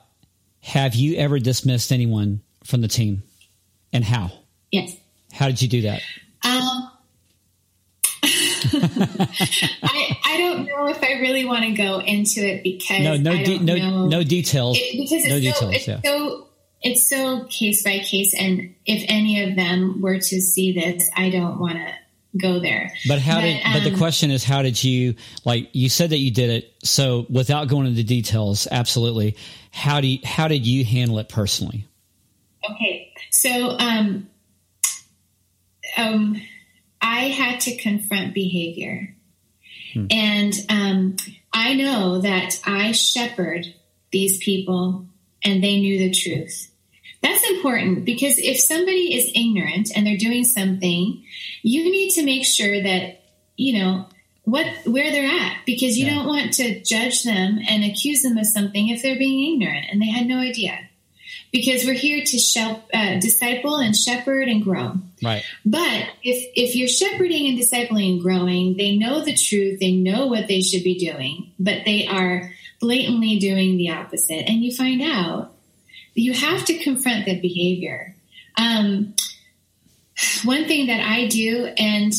Have 0.61 0.95
you 0.95 1.17
ever 1.17 1.39
dismissed 1.39 1.91
anyone 1.91 2.41
from 2.65 2.81
the 2.81 2.89
team, 2.89 3.25
and 3.93 4.05
how? 4.05 4.31
Yes. 4.71 4.97
How 5.33 5.47
did 5.47 5.61
you 5.61 5.69
do 5.69 5.83
that? 5.83 6.03
Um, 6.45 6.91
I, 8.65 10.17
I 10.25 10.37
don't 10.39 10.67
know 10.67 10.89
if 10.89 11.03
I 11.03 11.15
really 11.21 11.45
want 11.45 11.65
to 11.65 11.73
go 11.73 11.99
into 12.01 12.41
it 12.41 12.63
because 12.63 13.01
no 13.01 13.17
no 13.17 13.37
de- 13.43 13.59
no 13.59 13.75
know. 13.77 14.07
no 14.07 14.23
details 14.23 14.79
it, 14.79 14.97
because 14.97 15.25
it's 15.25 15.29
no 15.29 15.53
so, 15.53 15.71
it's 15.71 15.89
yeah. 15.89 16.01
so 16.05 16.49
it's 16.81 17.09
so 17.09 17.45
case 17.45 17.83
by 17.83 17.99
case 17.99 18.35
and 18.35 18.75
if 18.87 19.05
any 19.09 19.43
of 19.43 19.57
them 19.57 20.01
were 20.01 20.19
to 20.19 20.41
see 20.41 20.73
this 20.73 21.09
I 21.17 21.31
don't 21.31 21.59
want 21.59 21.75
to 21.75 21.93
go 22.41 22.59
there 22.61 22.91
but 23.09 23.19
how 23.19 23.37
but, 23.37 23.43
did 23.43 23.63
um, 23.67 23.73
but 23.75 23.85
the 23.85 23.93
um, 23.93 23.99
question 23.99 24.31
is 24.31 24.43
how 24.43 24.63
did 24.63 24.83
you 24.83 25.15
like 25.45 25.69
you 25.73 25.89
said 25.89 26.11
that 26.11 26.19
you 26.19 26.31
did 26.31 26.49
it 26.49 26.73
so 26.83 27.27
without 27.29 27.69
going 27.69 27.87
into 27.87 28.03
details 28.03 28.67
absolutely 28.71 29.37
how 29.71 30.01
do 30.01 30.07
you, 30.07 30.19
how 30.25 30.49
did 30.49 30.67
you 30.67 30.85
handle 30.85 31.19
it 31.19 31.29
personally 31.29 31.87
okay 32.71 33.13
so 33.31 33.77
um 33.79 34.29
um 35.99 36.41
I 37.03 37.29
had 37.29 37.61
to 37.63 37.77
confront 37.77 38.33
behavior. 38.33 39.15
Hmm. 39.93 40.07
And 40.11 40.55
um, 40.69 41.17
I 41.53 41.75
know 41.75 42.21
that 42.21 42.61
I 42.65 42.93
shepherd 42.93 43.67
these 44.13 44.39
people 44.39 45.07
and 45.45 45.63
they 45.63 45.81
knew 45.81 45.99
the 45.99 46.11
truth. 46.11 46.71
That's 47.23 47.49
important 47.51 48.05
because 48.05 48.39
if 48.39 48.59
somebody 48.59 49.15
is 49.15 49.31
ignorant 49.35 49.91
and 49.95 50.07
they're 50.07 50.17
doing 50.17 50.45
something, 50.45 51.25
you 51.63 51.85
need 51.85 52.11
to 52.15 52.25
make 52.25 52.45
sure 52.45 52.83
that, 52.83 53.23
you 53.57 53.79
know, 53.79 54.07
what 54.45 54.67
where 54.87 55.13
they're 55.13 55.31
at 55.31 55.59
because 55.65 55.97
you 55.97 56.07
yeah. 56.07 56.15
don't 56.15 56.27
want 56.27 56.53
to 56.55 56.83
judge 56.83 57.23
them 57.23 57.61
and 57.69 57.85
accuse 57.85 58.23
them 58.23 58.37
of 58.37 58.47
something 58.47 58.89
if 58.89 59.01
they're 59.03 59.19
being 59.19 59.55
ignorant 59.55 59.87
and 59.91 60.03
they 60.03 60.11
had 60.11 60.27
no 60.27 60.39
idea 60.39 60.77
because 61.53 61.85
we're 61.85 61.93
here 61.93 62.25
to 62.25 62.39
shep- 62.39 62.89
uh, 62.93 63.21
disciple 63.21 63.77
and 63.77 63.95
shepherd 63.95 64.49
and 64.49 64.65
grow. 64.65 64.95
Right. 65.23 65.45
But 65.65 66.09
if 66.25 66.53
if 66.57 66.75
you're 66.75 66.89
shepherding 66.89 67.47
and 67.47 67.59
discipling 67.59 68.15
and 68.15 68.21
growing, 68.21 68.77
they 68.77 68.97
know 68.97 69.25
the 69.25 69.37
truth, 69.37 69.79
they 69.79 69.93
know 69.93 70.27
what 70.27 70.49
they 70.49 70.61
should 70.61 70.83
be 70.83 70.99
doing, 70.99 71.53
but 71.59 71.85
they 71.85 72.07
are 72.09 72.51
blatantly 72.81 73.39
doing 73.39 73.77
the 73.77 73.91
opposite, 73.91 74.49
and 74.49 74.65
you 74.65 74.75
find 74.75 75.03
out 75.03 75.52
you 76.15 76.33
have 76.33 76.65
to 76.67 76.79
confront 76.79 77.27
the 77.27 77.41
behavior. 77.41 78.15
Um, 78.57 79.15
one 80.45 80.67
thing 80.67 80.87
that 80.89 81.01
I 81.01 81.27
do, 81.27 81.67
and 81.77 82.13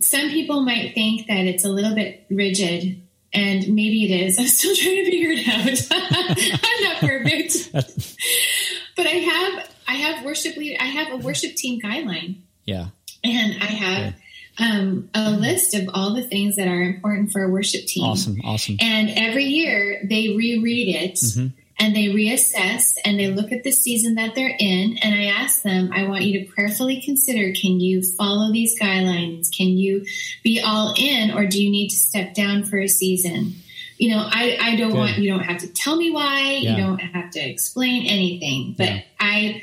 some 0.00 0.30
people 0.30 0.62
might 0.62 0.94
think 0.94 1.26
that 1.28 1.46
it's 1.46 1.64
a 1.64 1.68
little 1.68 1.94
bit 1.94 2.26
rigid, 2.30 3.00
and 3.32 3.68
maybe 3.68 4.04
it 4.04 4.26
is. 4.26 4.38
I'm 4.38 4.46
still 4.46 4.74
trying 4.74 4.96
to 4.96 5.10
figure 5.10 5.30
it 5.32 5.48
out. 5.48 5.88
I'm 6.64 6.82
not 6.84 6.96
perfect. 7.00 7.72
but 8.96 9.06
I 9.06 9.10
have 9.10 9.70
I 9.88 9.94
have 9.94 10.24
worship 10.24 10.56
lead 10.56 10.78
I 10.78 10.86
have 10.86 11.12
a 11.12 11.16
worship 11.16 11.54
team 11.54 11.80
guideline. 11.80 12.40
Yeah. 12.64 12.88
And 13.24 13.62
I 13.62 13.66
have 13.66 14.14
um, 14.58 15.08
a 15.14 15.30
list 15.30 15.74
of 15.74 15.88
all 15.94 16.14
the 16.14 16.22
things 16.22 16.56
that 16.56 16.68
are 16.68 16.82
important 16.82 17.32
for 17.32 17.42
a 17.42 17.48
worship 17.48 17.86
team. 17.86 18.04
Awesome, 18.04 18.40
awesome. 18.44 18.76
And 18.80 19.10
every 19.10 19.44
year 19.44 20.00
they 20.08 20.36
reread 20.36 20.94
it 20.94 21.14
mm-hmm. 21.14 21.56
And 21.82 21.96
they 21.96 22.06
reassess 22.06 22.94
and 23.04 23.18
they 23.18 23.28
look 23.28 23.50
at 23.50 23.64
the 23.64 23.72
season 23.72 24.14
that 24.14 24.36
they're 24.36 24.56
in. 24.56 24.98
And 25.02 25.14
I 25.14 25.24
ask 25.24 25.62
them, 25.62 25.90
I 25.92 26.06
want 26.06 26.22
you 26.22 26.38
to 26.38 26.52
prayerfully 26.52 27.02
consider 27.02 27.52
can 27.52 27.80
you 27.80 28.02
follow 28.02 28.52
these 28.52 28.78
guidelines? 28.78 29.50
Can 29.54 29.66
you 29.66 30.06
be 30.44 30.60
all 30.60 30.94
in 30.96 31.32
or 31.32 31.44
do 31.44 31.62
you 31.62 31.70
need 31.70 31.88
to 31.88 31.96
step 31.96 32.34
down 32.34 32.62
for 32.62 32.78
a 32.78 32.88
season? 32.88 33.54
you 33.98 34.10
know, 34.10 34.26
I, 34.28 34.58
I 34.60 34.76
don't 34.76 34.96
want, 34.96 35.18
you 35.18 35.30
don't 35.30 35.44
have 35.44 35.58
to 35.58 35.68
tell 35.68 35.94
me 35.94 36.10
why, 36.10 36.58
yeah. 36.60 36.70
you 36.72 36.82
don't 36.82 36.98
have 36.98 37.30
to 37.32 37.38
explain 37.38 38.06
anything, 38.06 38.74
but 38.76 38.88
yeah. 38.88 39.02
I 39.20 39.62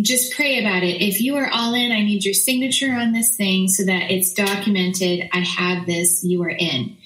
just 0.00 0.34
pray 0.34 0.58
about 0.58 0.84
it. 0.84 1.02
If 1.02 1.20
you 1.20 1.36
are 1.36 1.50
all 1.52 1.74
in, 1.74 1.92
I 1.92 2.02
need 2.02 2.24
your 2.24 2.32
signature 2.32 2.92
on 2.92 3.12
this 3.12 3.36
thing 3.36 3.68
so 3.68 3.84
that 3.84 4.10
it's 4.10 4.32
documented. 4.32 5.28
I 5.34 5.40
have 5.40 5.84
this, 5.84 6.24
you 6.24 6.42
are 6.44 6.48
in. 6.48 6.96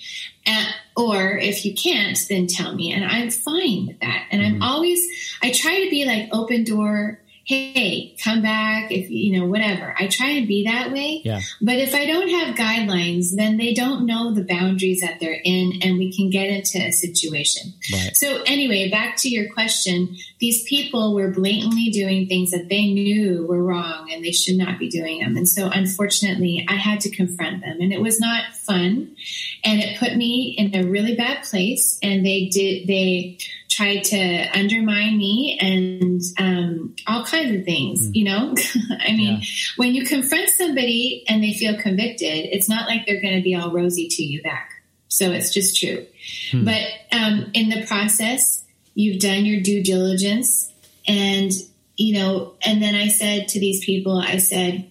Uh, 0.47 0.67
or 1.11 1.37
if 1.37 1.65
you 1.65 1.75
can't, 1.75 2.19
then 2.29 2.47
tell 2.47 2.75
me. 2.75 2.93
And 2.93 3.05
I'm 3.05 3.31
fine 3.31 3.87
with 3.87 4.01
that. 4.01 4.27
And 4.31 4.43
mm-hmm. 4.43 4.63
I'm 4.63 4.63
always, 4.63 5.07
I 5.43 5.51
try 5.53 5.83
to 5.85 5.91
be 5.91 6.05
like 6.05 6.29
open 6.33 6.65
door 6.65 7.22
hey, 7.45 8.15
come 8.23 8.41
back 8.41 8.93
if 8.93 9.11
you 9.11 9.39
know 9.39 9.47
whatever. 9.47 9.95
I 9.99 10.07
try 10.07 10.31
and 10.31 10.47
be 10.47 10.65
that 10.65 10.93
way. 10.93 11.23
Yeah. 11.25 11.41
But 11.61 11.77
if 11.77 11.95
I 11.95 12.07
don't 12.07 12.29
have 12.29 12.55
guidelines, 12.55 13.35
then 13.35 13.57
they 13.57 13.75
don't 13.75 14.07
know 14.07 14.33
the 14.33 14.45
boundaries 14.45 15.01
that 15.01 15.19
they're 15.19 15.41
in 15.45 15.81
and 15.83 15.99
we 15.99 16.15
can 16.15 16.31
get 16.31 16.49
into 16.49 16.79
a 16.79 16.93
situation. 16.93 17.73
Right. 17.93 18.17
So 18.17 18.43
anyway, 18.47 18.91
back 18.91 19.17
to 19.19 19.29
your 19.29 19.53
question, 19.53 20.17
these 20.39 20.63
people 20.65 21.15
were 21.15 21.31
blatantly 21.31 21.91
doing 21.91 22.29
things 22.29 22.53
that 22.53 22.69
they 22.69 22.87
knew 22.87 23.47
were 23.47 23.63
wrong 23.63 24.11
and 24.13 24.25
they 24.25 24.33
should 24.33 24.57
not 24.57 24.79
be 24.79 24.89
doing 24.89 25.21
them. 25.21 25.37
And 25.37 25.49
so 25.49 25.69
unfortunately, 25.69 26.65
I 26.69 26.75
had 26.75 27.01
to 27.01 27.11
confront 27.11 27.63
them 27.63 27.81
and 27.81 27.93
it 27.93 28.01
was 28.01 28.21
not 28.21 28.55
fun 28.55 29.17
and 29.65 29.81
it 29.81 29.99
put 29.99 30.17
me 30.17 30.55
in 30.57 30.75
a 30.75 30.89
really 30.89 31.17
bad 31.17 31.45
place 31.45 31.99
and 32.03 32.25
they 32.25 32.47
did 32.47 32.87
they 32.87 33.39
tried 33.73 34.05
to 34.05 34.49
undermine 34.55 35.17
me 35.17 35.59
and 35.61 36.21
um, 36.39 36.95
all 37.07 37.25
kinds 37.25 37.59
of 37.59 37.65
things, 37.65 38.09
mm. 38.09 38.15
you 38.15 38.25
know? 38.25 38.55
I 39.01 39.13
mean, 39.13 39.39
yeah. 39.39 39.47
when 39.77 39.95
you 39.95 40.05
confront 40.05 40.51
somebody 40.51 41.25
and 41.27 41.43
they 41.43 41.55
feel 41.55 41.81
convicted, 41.81 42.49
it's 42.53 42.69
not 42.69 42.87
like 42.87 43.07
they're 43.07 43.21
going 43.21 43.37
to 43.37 43.43
be 43.43 43.55
all 43.55 43.71
rosy 43.71 44.09
to 44.09 44.23
you 44.23 44.43
back. 44.43 44.71
So 45.09 45.31
it's 45.31 45.53
just 45.53 45.79
true. 45.79 46.07
Hmm. 46.53 46.65
But 46.65 46.83
um, 47.13 47.51
in 47.55 47.69
the 47.69 47.87
process, 47.87 48.65
you've 48.95 49.21
done 49.21 49.45
your 49.45 49.61
due 49.61 49.83
diligence. 49.83 50.73
And, 51.07 51.53
you 51.97 52.15
know, 52.15 52.55
and 52.65 52.83
then 52.83 52.95
I 52.95 53.09
said 53.09 53.49
to 53.49 53.61
these 53.61 53.85
people, 53.85 54.19
I 54.19 54.39
said, 54.39 54.91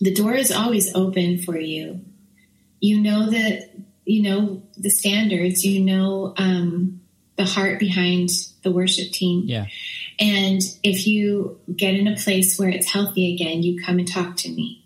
the 0.00 0.12
door 0.12 0.34
is 0.34 0.52
always 0.52 0.94
open 0.94 1.38
for 1.38 1.58
you. 1.58 2.00
You 2.80 3.00
know 3.00 3.30
the, 3.30 3.66
you 4.04 4.22
know, 4.22 4.62
the 4.76 4.90
standards, 4.90 5.64
you 5.64 5.80
know, 5.80 6.34
um, 6.36 7.00
the 7.36 7.44
heart 7.44 7.78
behind 7.78 8.30
the 8.62 8.70
worship 8.70 9.10
team. 9.10 9.42
Yeah. 9.46 9.66
And 10.18 10.60
if 10.82 11.06
you 11.06 11.58
get 11.74 11.94
in 11.94 12.06
a 12.06 12.16
place 12.16 12.58
where 12.58 12.68
it's 12.68 12.90
healthy 12.90 13.34
again, 13.34 13.62
you 13.62 13.82
come 13.82 13.98
and 13.98 14.08
talk 14.10 14.36
to 14.38 14.48
me. 14.48 14.84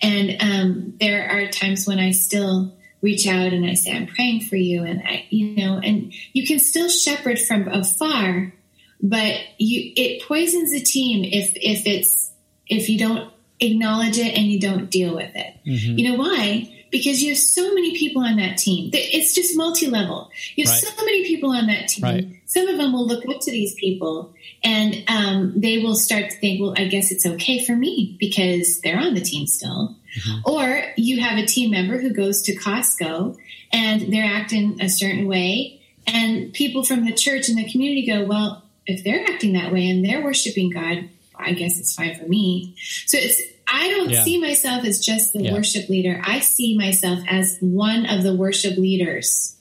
And 0.00 0.36
um, 0.40 0.94
there 1.00 1.28
are 1.28 1.48
times 1.48 1.86
when 1.86 1.98
I 1.98 2.12
still 2.12 2.74
reach 3.00 3.26
out 3.26 3.52
and 3.52 3.64
I 3.64 3.74
say, 3.74 3.92
I'm 3.92 4.06
praying 4.06 4.42
for 4.42 4.56
you. 4.56 4.82
And 4.84 5.02
I, 5.02 5.26
you 5.30 5.54
know, 5.56 5.78
and 5.78 6.12
you 6.32 6.46
can 6.46 6.58
still 6.58 6.88
shepherd 6.88 7.38
from 7.38 7.68
afar, 7.68 8.52
but 9.00 9.34
you, 9.58 9.92
it 9.96 10.22
poisons 10.22 10.72
the 10.72 10.80
team 10.80 11.24
if, 11.24 11.52
if 11.54 11.86
it's, 11.86 12.32
if 12.66 12.88
you 12.88 12.98
don't 12.98 13.32
acknowledge 13.60 14.18
it 14.18 14.36
and 14.36 14.46
you 14.46 14.58
don't 14.60 14.90
deal 14.90 15.14
with 15.14 15.34
it. 15.34 15.54
Mm-hmm. 15.66 15.98
You 15.98 16.10
know 16.10 16.18
why? 16.18 16.77
Because 16.90 17.22
you 17.22 17.30
have 17.30 17.38
so 17.38 17.74
many 17.74 17.96
people 17.96 18.22
on 18.22 18.36
that 18.36 18.58
team. 18.58 18.90
It's 18.92 19.34
just 19.34 19.56
multi-level. 19.56 20.30
You 20.56 20.64
have 20.64 20.72
right. 20.72 20.82
so 20.82 21.04
many 21.04 21.24
people 21.26 21.50
on 21.50 21.66
that 21.66 21.88
team. 21.88 22.04
Right. 22.04 22.42
Some 22.46 22.68
of 22.68 22.78
them 22.78 22.92
will 22.92 23.06
look 23.06 23.28
up 23.28 23.40
to 23.40 23.50
these 23.50 23.74
people 23.74 24.34
and 24.64 25.04
um, 25.08 25.52
they 25.56 25.78
will 25.78 25.94
start 25.94 26.30
to 26.30 26.36
think, 26.36 26.60
well, 26.60 26.74
I 26.76 26.86
guess 26.86 27.10
it's 27.10 27.26
okay 27.26 27.64
for 27.64 27.76
me 27.76 28.16
because 28.18 28.80
they're 28.80 28.98
on 28.98 29.14
the 29.14 29.20
team 29.20 29.46
still. 29.46 29.96
Mm-hmm. 30.18 30.50
Or 30.50 30.82
you 30.96 31.20
have 31.20 31.38
a 31.38 31.46
team 31.46 31.70
member 31.70 31.98
who 31.98 32.10
goes 32.10 32.42
to 32.42 32.56
Costco 32.56 33.36
and 33.72 34.12
they're 34.12 34.24
acting 34.24 34.80
a 34.80 34.88
certain 34.88 35.26
way 35.26 35.80
and 36.06 36.52
people 36.52 36.82
from 36.82 37.04
the 37.04 37.12
church 37.12 37.48
and 37.48 37.58
the 37.58 37.70
community 37.70 38.06
go, 38.06 38.24
well, 38.24 38.62
if 38.86 39.04
they're 39.04 39.24
acting 39.28 39.52
that 39.52 39.72
way 39.72 39.88
and 39.88 40.04
they're 40.04 40.24
worshiping 40.24 40.70
God, 40.70 41.10
I 41.36 41.52
guess 41.52 41.78
it's 41.78 41.94
fine 41.94 42.18
for 42.18 42.26
me. 42.26 42.74
So 43.06 43.18
it's 43.18 43.40
I 43.70 43.88
don't 43.90 44.10
yeah. 44.10 44.24
see 44.24 44.40
myself 44.40 44.84
as 44.84 45.00
just 45.00 45.32
the 45.32 45.44
yeah. 45.44 45.52
worship 45.52 45.88
leader. 45.88 46.20
I 46.24 46.40
see 46.40 46.76
myself 46.76 47.20
as 47.28 47.58
one 47.60 48.06
of 48.06 48.22
the 48.22 48.34
worship 48.34 48.76
leaders. 48.78 49.56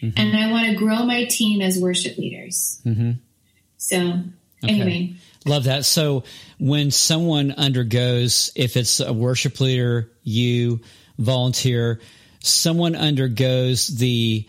Mm-hmm. 0.00 0.18
And 0.18 0.36
I 0.36 0.50
want 0.52 0.68
to 0.68 0.74
grow 0.74 1.04
my 1.04 1.24
team 1.24 1.60
as 1.60 1.78
worship 1.78 2.16
leaders. 2.18 2.80
Mm-hmm. 2.84 3.12
So, 3.76 3.96
okay. 3.96 4.22
anyway. 4.62 5.14
Love 5.44 5.64
that. 5.64 5.84
So, 5.84 6.24
when 6.58 6.90
someone 6.90 7.52
undergoes, 7.52 8.50
if 8.54 8.76
it's 8.76 9.00
a 9.00 9.12
worship 9.12 9.60
leader, 9.60 10.10
you 10.22 10.80
volunteer, 11.18 12.00
someone 12.40 12.94
undergoes 12.94 13.88
the, 13.88 14.46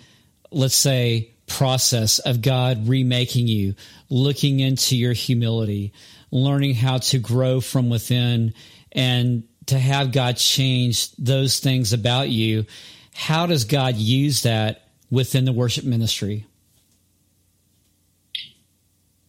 let's 0.52 0.76
say, 0.76 1.32
process 1.48 2.20
of 2.20 2.42
God 2.42 2.88
remaking 2.88 3.48
you, 3.48 3.76
looking 4.10 4.60
into 4.60 4.96
your 4.96 5.14
humility, 5.14 5.94
learning 6.32 6.76
how 6.76 7.00
to 7.00 7.20
grow 7.20 7.60
from 7.60 7.90
within 7.90 8.54
and 8.92 9.44
to 9.68 9.78
have 9.78 10.12
God 10.12 10.38
change 10.38 11.12
those 11.16 11.60
things 11.60 11.94
about 11.94 12.30
you, 12.30 12.66
how 13.14 13.46
does 13.46 13.66
God 13.66 13.96
use 13.96 14.44
that 14.44 14.88
within 15.12 15.46
the 15.46 15.54
worship 15.54 15.86
ministry? 15.86 16.46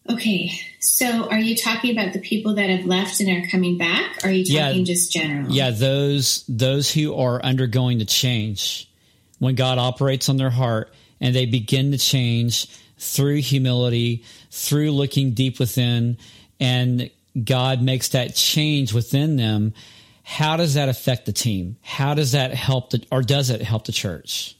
Okay, 0.08 0.50
so 0.80 1.28
are 1.28 1.38
you 1.38 1.54
talking 1.54 1.92
about 1.92 2.12
the 2.12 2.18
people 2.18 2.54
that 2.54 2.68
have 2.68 2.84
left 2.84 3.20
and 3.20 3.30
are 3.30 3.48
coming 3.48 3.78
back? 3.78 4.24
Or 4.24 4.28
are 4.28 4.32
you 4.32 4.44
talking 4.44 4.78
yeah, 4.80 4.84
just 4.84 5.12
general? 5.12 5.50
Yeah, 5.52 5.70
those 5.70 6.44
those 6.48 6.90
who 6.90 7.14
are 7.14 7.40
undergoing 7.42 7.98
the 7.98 8.04
change 8.04 8.90
when 9.38 9.54
God 9.54 9.78
operates 9.78 10.28
on 10.28 10.36
their 10.36 10.50
heart 10.50 10.92
and 11.20 11.34
they 11.34 11.46
begin 11.46 11.92
to 11.92 11.98
change 11.98 12.66
through 12.98 13.36
humility, 13.36 14.24
through 14.50 14.90
looking 14.90 15.32
deep 15.32 15.60
within, 15.60 16.18
and 16.58 17.10
God 17.42 17.82
makes 17.82 18.08
that 18.08 18.34
change 18.34 18.92
within 18.92 19.36
them. 19.36 19.74
How 20.22 20.56
does 20.56 20.74
that 20.74 20.88
affect 20.88 21.26
the 21.26 21.32
team? 21.32 21.76
How 21.82 22.14
does 22.14 22.32
that 22.32 22.54
help 22.54 22.90
the, 22.90 23.04
or 23.10 23.22
does 23.22 23.50
it 23.50 23.62
help 23.62 23.84
the 23.84 23.92
church? 23.92 24.56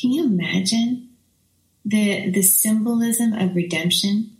Can 0.00 0.12
you 0.12 0.24
imagine 0.24 1.10
the 1.84 2.30
the 2.30 2.42
symbolism 2.42 3.32
of 3.32 3.54
redemption 3.54 4.30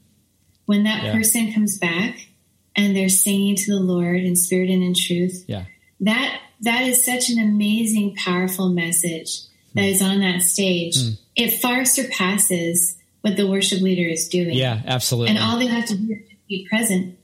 when 0.66 0.84
that 0.84 1.04
yeah. 1.04 1.12
person 1.12 1.52
comes 1.52 1.78
back 1.78 2.28
and 2.76 2.96
they're 2.96 3.08
singing 3.08 3.56
to 3.56 3.72
the 3.72 3.80
Lord 3.80 4.16
in 4.16 4.36
spirit 4.36 4.70
and 4.70 4.82
in 4.82 4.94
truth. 4.94 5.44
Yeah. 5.46 5.64
That 6.00 6.40
that 6.62 6.82
is 6.82 7.04
such 7.04 7.30
an 7.30 7.38
amazing, 7.38 8.16
powerful 8.16 8.70
message 8.70 9.40
that 9.74 9.82
mm. 9.82 9.90
is 9.90 10.02
on 10.02 10.20
that 10.20 10.42
stage. 10.42 10.96
Mm. 10.96 11.18
It 11.36 11.60
far 11.60 11.84
surpasses 11.84 12.96
what 13.20 13.36
the 13.36 13.46
worship 13.46 13.80
leader 13.80 14.08
is 14.08 14.28
doing. 14.28 14.54
Yeah, 14.54 14.80
absolutely. 14.86 15.30
And 15.30 15.38
all 15.38 15.58
they 15.58 15.66
have 15.66 15.86
to 15.86 15.96
do 15.96 16.12
is 16.12 16.28
be 16.48 16.66
present. 16.68 17.18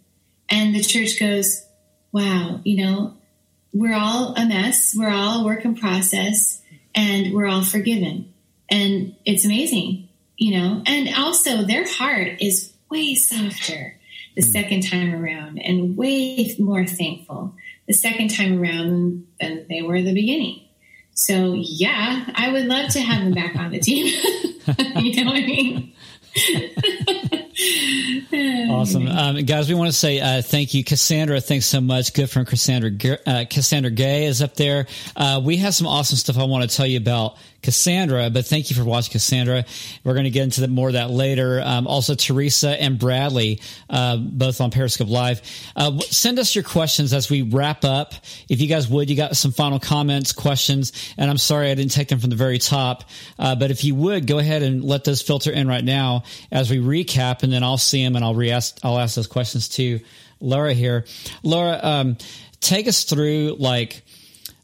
And 0.48 0.74
the 0.74 0.82
church 0.82 1.18
goes, 1.18 1.64
Wow, 2.12 2.60
you 2.64 2.84
know, 2.84 3.14
we're 3.72 3.94
all 3.94 4.34
a 4.34 4.46
mess, 4.46 4.94
we're 4.96 5.10
all 5.10 5.42
a 5.42 5.44
work 5.44 5.64
in 5.64 5.76
process, 5.76 6.60
and 6.94 7.32
we're 7.32 7.46
all 7.46 7.62
forgiven. 7.62 8.32
And 8.68 9.14
it's 9.24 9.44
amazing 9.44 10.08
you 10.40 10.58
know, 10.58 10.82
and 10.86 11.14
also 11.14 11.62
their 11.64 11.86
heart 11.86 12.40
is 12.40 12.72
way 12.90 13.14
softer 13.14 13.96
the 14.34 14.42
mm. 14.42 14.52
second 14.52 14.80
time 14.80 15.14
around 15.14 15.58
and 15.58 15.96
way 15.96 16.56
more 16.58 16.86
thankful 16.86 17.54
the 17.86 17.92
second 17.92 18.28
time 18.28 18.60
around 18.60 19.26
than 19.38 19.66
they 19.68 19.82
were 19.82 20.00
the 20.00 20.14
beginning. 20.14 20.62
So 21.12 21.52
yeah, 21.54 22.24
I 22.34 22.50
would 22.50 22.64
love 22.64 22.90
to 22.92 23.00
have 23.00 23.22
them 23.22 23.34
back 23.34 23.54
on 23.54 23.70
the 23.70 23.80
team. 23.80 24.06
you 24.96 25.22
know 25.22 25.30
what 25.30 25.42
I 25.42 25.46
mean? 25.46 25.92
awesome, 28.70 29.06
um, 29.08 29.36
guys. 29.44 29.68
We 29.68 29.74
want 29.74 29.88
to 29.88 29.96
say 29.96 30.20
uh, 30.20 30.42
thank 30.42 30.74
you, 30.74 30.84
Cassandra. 30.84 31.40
Thanks 31.40 31.66
so 31.66 31.80
much. 31.80 32.12
Good 32.14 32.30
friend 32.30 32.46
Cassandra. 32.46 33.18
Uh, 33.26 33.44
Cassandra 33.48 33.90
Gay 33.90 34.24
is 34.24 34.42
up 34.42 34.54
there. 34.54 34.86
Uh, 35.16 35.40
we 35.44 35.56
have 35.58 35.74
some 35.74 35.86
awesome 35.86 36.16
stuff 36.16 36.38
I 36.38 36.44
want 36.44 36.68
to 36.68 36.76
tell 36.76 36.86
you 36.86 36.98
about 36.98 37.36
Cassandra, 37.62 38.30
but 38.30 38.46
thank 38.46 38.70
you 38.70 38.76
for 38.76 38.84
watching, 38.84 39.12
Cassandra. 39.12 39.64
We're 40.02 40.14
going 40.14 40.24
to 40.24 40.30
get 40.30 40.44
into 40.44 40.62
the, 40.62 40.68
more 40.68 40.88
of 40.88 40.94
that 40.94 41.10
later. 41.10 41.60
Um, 41.62 41.86
also, 41.86 42.14
Teresa 42.14 42.80
and 42.80 42.98
Bradley, 42.98 43.60
uh, 43.88 44.16
both 44.16 44.60
on 44.60 44.70
Periscope 44.70 45.08
Live. 45.08 45.42
Uh, 45.76 45.98
send 46.00 46.38
us 46.38 46.54
your 46.54 46.64
questions 46.64 47.12
as 47.12 47.28
we 47.28 47.42
wrap 47.42 47.84
up. 47.84 48.14
If 48.48 48.60
you 48.60 48.66
guys 48.66 48.88
would, 48.88 49.10
you 49.10 49.16
got 49.16 49.36
some 49.36 49.52
final 49.52 49.78
comments, 49.78 50.32
questions, 50.32 51.14
and 51.18 51.30
I'm 51.30 51.38
sorry 51.38 51.70
I 51.70 51.74
didn't 51.74 51.92
take 51.92 52.08
them 52.08 52.18
from 52.18 52.30
the 52.30 52.36
very 52.36 52.58
top, 52.58 53.04
uh, 53.38 53.54
but 53.54 53.70
if 53.70 53.84
you 53.84 53.94
would, 53.94 54.26
go 54.26 54.38
ahead 54.38 54.62
and 54.62 54.82
let 54.82 55.04
those 55.04 55.20
filter 55.20 55.50
in 55.50 55.68
right 55.68 55.84
now 55.84 56.24
as 56.50 56.70
we 56.70 56.78
recap, 56.78 57.42
and 57.42 57.52
then 57.52 57.62
I'll 57.62 57.78
see 57.78 58.02
them 58.02 58.16
and 58.16 58.24
I'll 58.24 58.34
re-ask, 58.34 58.78
I'll 58.82 58.98
ask 58.98 59.16
those 59.16 59.26
questions 59.26 59.68
to 59.70 60.00
Laura 60.40 60.72
here. 60.72 61.04
Laura, 61.42 61.78
um, 61.82 62.16
take 62.60 62.88
us 62.88 63.04
through 63.04 63.56
like 63.58 64.02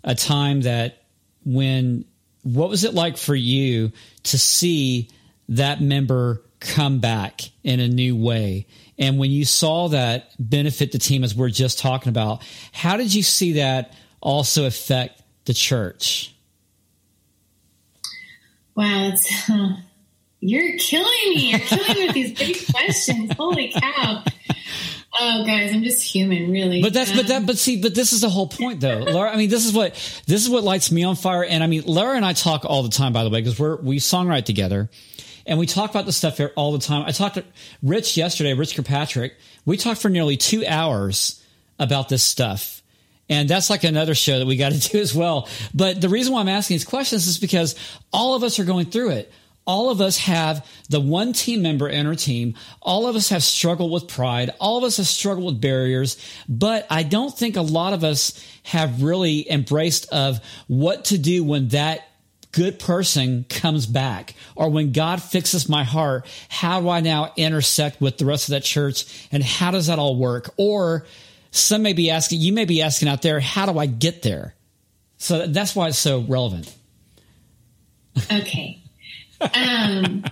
a 0.02 0.14
time 0.14 0.62
that 0.62 1.02
when 1.44 2.04
what 2.46 2.70
was 2.70 2.84
it 2.84 2.94
like 2.94 3.16
for 3.16 3.34
you 3.34 3.90
to 4.22 4.38
see 4.38 5.10
that 5.48 5.80
member 5.80 6.42
come 6.60 7.00
back 7.00 7.40
in 7.64 7.80
a 7.80 7.88
new 7.88 8.16
way? 8.16 8.66
And 8.98 9.18
when 9.18 9.32
you 9.32 9.44
saw 9.44 9.88
that 9.88 10.30
benefit 10.38 10.92
the 10.92 10.98
team, 10.98 11.24
as 11.24 11.34
we're 11.34 11.50
just 11.50 11.80
talking 11.80 12.08
about, 12.08 12.42
how 12.72 12.96
did 12.96 13.12
you 13.12 13.24
see 13.24 13.54
that 13.54 13.94
also 14.20 14.64
affect 14.64 15.22
the 15.44 15.54
church? 15.54 16.34
Wow, 18.76 19.12
uh, 19.50 19.68
you're 20.40 20.78
killing 20.78 21.30
me. 21.30 21.50
You're 21.50 21.58
killing 21.58 21.94
me 21.94 22.06
with 22.06 22.14
these 22.14 22.38
big 22.38 22.72
questions. 22.72 23.32
Holy 23.32 23.72
cow. 23.72 24.22
Oh, 25.18 25.44
guys, 25.44 25.72
I'm 25.72 25.82
just 25.82 26.02
human, 26.02 26.50
really. 26.50 26.82
But 26.82 26.92
that's, 26.92 27.10
um, 27.10 27.16
but 27.16 27.28
that, 27.28 27.46
but 27.46 27.58
see, 27.58 27.80
but 27.80 27.94
this 27.94 28.12
is 28.12 28.20
the 28.20 28.28
whole 28.28 28.48
point, 28.48 28.80
though, 28.80 28.98
Laura. 29.08 29.30
I 29.30 29.36
mean, 29.36 29.48
this 29.48 29.64
is 29.64 29.72
what 29.72 29.94
this 30.26 30.42
is 30.42 30.50
what 30.50 30.62
lights 30.62 30.92
me 30.92 31.04
on 31.04 31.16
fire. 31.16 31.44
And 31.44 31.62
I 31.62 31.66
mean, 31.66 31.84
Laura 31.86 32.16
and 32.16 32.24
I 32.24 32.32
talk 32.32 32.64
all 32.64 32.82
the 32.82 32.90
time, 32.90 33.12
by 33.12 33.24
the 33.24 33.30
way, 33.30 33.40
because 33.40 33.58
we're 33.58 33.76
we 33.76 33.98
songwrite 33.98 34.44
together, 34.44 34.90
and 35.46 35.58
we 35.58 35.66
talk 35.66 35.90
about 35.90 36.06
this 36.06 36.16
stuff 36.16 36.36
here 36.36 36.52
all 36.56 36.72
the 36.72 36.78
time. 36.78 37.04
I 37.06 37.12
talked 37.12 37.36
to 37.36 37.44
Rich 37.82 38.16
yesterday, 38.16 38.52
Rich 38.54 38.76
Kirkpatrick. 38.76 39.36
We 39.64 39.76
talked 39.76 40.02
for 40.02 40.08
nearly 40.08 40.36
two 40.36 40.66
hours 40.66 41.42
about 41.78 42.08
this 42.08 42.22
stuff. 42.22 42.82
And 43.28 43.48
that's 43.48 43.70
like 43.70 43.82
another 43.82 44.14
show 44.14 44.38
that 44.38 44.46
we 44.46 44.56
got 44.56 44.72
to 44.72 44.78
do 44.92 45.00
as 45.00 45.14
well. 45.14 45.48
But 45.74 46.00
the 46.00 46.08
reason 46.08 46.32
why 46.32 46.40
I'm 46.40 46.48
asking 46.48 46.74
these 46.74 46.84
questions 46.84 47.26
is 47.26 47.38
because 47.38 47.74
all 48.12 48.34
of 48.34 48.44
us 48.44 48.58
are 48.58 48.64
going 48.64 48.86
through 48.86 49.10
it 49.10 49.32
all 49.66 49.90
of 49.90 50.00
us 50.00 50.18
have 50.18 50.64
the 50.88 51.00
one 51.00 51.32
team 51.32 51.60
member 51.60 51.88
in 51.88 52.06
our 52.06 52.14
team. 52.14 52.54
All 52.80 53.08
of 53.08 53.16
us 53.16 53.28
have 53.30 53.42
struggled 53.42 53.90
with 53.90 54.06
pride. 54.06 54.50
All 54.60 54.78
of 54.78 54.84
us 54.84 54.98
have 54.98 55.08
struggled 55.08 55.46
with 55.46 55.60
barriers, 55.60 56.16
but 56.48 56.86
I 56.88 57.02
don't 57.02 57.36
think 57.36 57.56
a 57.56 57.62
lot 57.62 57.92
of 57.92 58.04
us 58.04 58.42
have 58.62 59.02
really 59.02 59.50
embraced 59.50 60.08
of 60.12 60.40
what 60.68 61.06
to 61.06 61.18
do 61.18 61.42
when 61.42 61.68
that 61.68 62.08
good 62.52 62.78
person 62.78 63.44
comes 63.50 63.86
back 63.86 64.34
or 64.54 64.70
when 64.70 64.92
God 64.92 65.20
fixes 65.20 65.68
my 65.68 65.82
heart. 65.82 66.26
How 66.48 66.80
do 66.80 66.88
I 66.88 67.00
now 67.00 67.32
intersect 67.36 68.00
with 68.00 68.18
the 68.18 68.24
rest 68.24 68.48
of 68.48 68.52
that 68.52 68.62
church 68.62 69.28
and 69.32 69.42
how 69.42 69.72
does 69.72 69.88
that 69.88 69.98
all 69.98 70.16
work? 70.16 70.54
Or 70.56 71.06
some 71.50 71.82
may 71.82 71.92
be 71.92 72.10
asking, 72.10 72.40
you 72.40 72.52
may 72.52 72.64
be 72.64 72.82
asking 72.82 73.08
out 73.08 73.20
there, 73.20 73.40
how 73.40 73.70
do 73.70 73.78
I 73.78 73.86
get 73.86 74.22
there? 74.22 74.54
So 75.18 75.46
that's 75.48 75.74
why 75.74 75.88
it's 75.88 75.98
so 75.98 76.20
relevant. 76.20 76.72
Okay 78.32 78.80
um, 79.40 80.24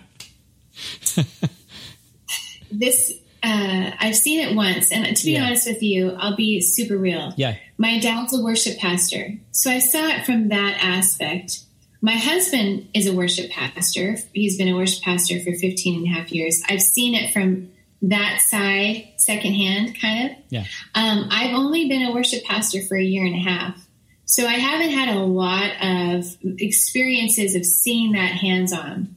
this 2.70 3.12
uh, 3.42 3.90
I've 4.00 4.16
seen 4.16 4.40
it 4.40 4.56
once, 4.56 4.90
and 4.90 5.16
to 5.16 5.24
be 5.24 5.32
yeah. 5.32 5.44
honest 5.44 5.66
with 5.66 5.82
you, 5.82 6.12
I'll 6.12 6.36
be 6.36 6.60
super 6.60 6.96
real. 6.96 7.32
Yeah, 7.36 7.56
my 7.78 7.98
dad's 7.98 8.36
a 8.36 8.42
worship 8.42 8.78
pastor, 8.78 9.34
so 9.52 9.70
I 9.70 9.78
saw 9.80 10.06
it 10.08 10.24
from 10.24 10.48
that 10.48 10.78
aspect. 10.82 11.60
My 12.00 12.16
husband 12.16 12.88
is 12.92 13.06
a 13.06 13.14
worship 13.14 13.50
pastor. 13.50 14.16
He's 14.34 14.58
been 14.58 14.68
a 14.68 14.74
worship 14.76 15.02
pastor 15.02 15.40
for 15.40 15.54
15 15.54 15.96
and 15.96 16.06
a 16.06 16.10
half 16.10 16.30
years. 16.32 16.62
I've 16.68 16.82
seen 16.82 17.14
it 17.14 17.32
from 17.32 17.70
that 18.02 18.42
side, 18.42 19.08
secondhand, 19.16 19.98
kind 19.98 20.30
of. 20.30 20.36
Yeah. 20.50 20.64
Um, 20.94 21.28
I've 21.30 21.54
only 21.54 21.88
been 21.88 22.02
a 22.02 22.12
worship 22.12 22.44
pastor 22.44 22.82
for 22.82 22.96
a 22.96 23.02
year 23.02 23.24
and 23.24 23.34
a 23.34 23.38
half. 23.38 23.83
So 24.26 24.46
I 24.46 24.54
haven't 24.54 24.90
had 24.90 25.14
a 25.14 25.20
lot 25.20 25.70
of 25.82 26.36
experiences 26.58 27.54
of 27.54 27.64
seeing 27.64 28.12
that 28.12 28.32
hands 28.32 28.72
on. 28.72 29.14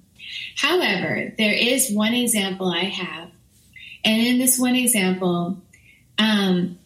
However, 0.55 1.33
there 1.37 1.53
is 1.53 1.91
one 1.91 2.13
example 2.13 2.67
I 2.67 2.85
have. 2.85 3.29
And 4.03 4.25
in 4.25 4.37
this 4.37 4.59
one 4.59 4.75
example, 4.75 5.61
um, 6.17 6.77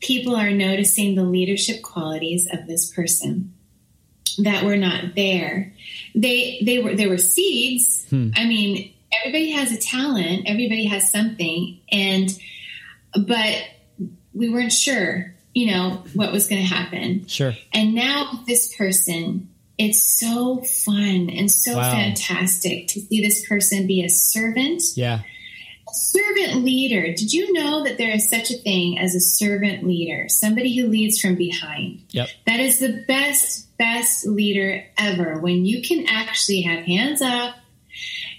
people 0.00 0.34
are 0.34 0.50
noticing 0.50 1.14
the 1.14 1.22
leadership 1.22 1.82
qualities 1.82 2.48
of 2.52 2.66
this 2.66 2.90
person 2.90 3.54
that 4.38 4.64
were 4.64 4.76
not 4.76 5.14
there. 5.14 5.72
They 6.14 6.62
they 6.64 6.78
were 6.78 6.94
there 6.94 7.08
were 7.08 7.18
seeds. 7.18 8.06
Hmm. 8.10 8.30
I 8.34 8.46
mean, 8.46 8.92
everybody 9.20 9.50
has 9.50 9.72
a 9.72 9.78
talent, 9.78 10.44
everybody 10.46 10.86
has 10.86 11.10
something, 11.10 11.80
and 11.90 12.30
but 13.12 13.62
we 14.32 14.48
weren't 14.48 14.72
sure 14.72 15.34
you 15.54 15.70
know, 15.70 16.02
what 16.14 16.32
was 16.32 16.48
going 16.48 16.62
to 16.62 16.68
happen. 16.68 17.26
Sure. 17.26 17.54
And 17.72 17.94
now 17.94 18.42
this 18.46 18.74
person, 18.76 19.48
it's 19.78 20.02
so 20.02 20.62
fun 20.62 21.30
and 21.30 21.50
so 21.50 21.76
wow. 21.76 21.92
fantastic 21.92 22.88
to 22.88 23.00
see 23.00 23.22
this 23.22 23.46
person 23.46 23.86
be 23.86 24.04
a 24.04 24.08
servant. 24.08 24.82
Yeah. 24.94 25.20
A 25.88 25.94
servant 25.94 26.64
leader. 26.64 27.12
Did 27.12 27.32
you 27.32 27.52
know 27.52 27.84
that 27.84 27.98
there 27.98 28.14
is 28.14 28.30
such 28.30 28.50
a 28.50 28.56
thing 28.56 28.98
as 28.98 29.14
a 29.14 29.20
servant 29.20 29.86
leader? 29.86 30.28
Somebody 30.28 30.76
who 30.76 30.86
leads 30.88 31.20
from 31.20 31.34
behind. 31.34 32.02
Yep. 32.10 32.28
That 32.46 32.60
is 32.60 32.78
the 32.78 33.04
best, 33.06 33.76
best 33.76 34.26
leader 34.26 34.84
ever. 34.96 35.38
When 35.38 35.66
you 35.66 35.82
can 35.82 36.06
actually 36.08 36.62
have 36.62 36.84
hands 36.84 37.20
up 37.20 37.56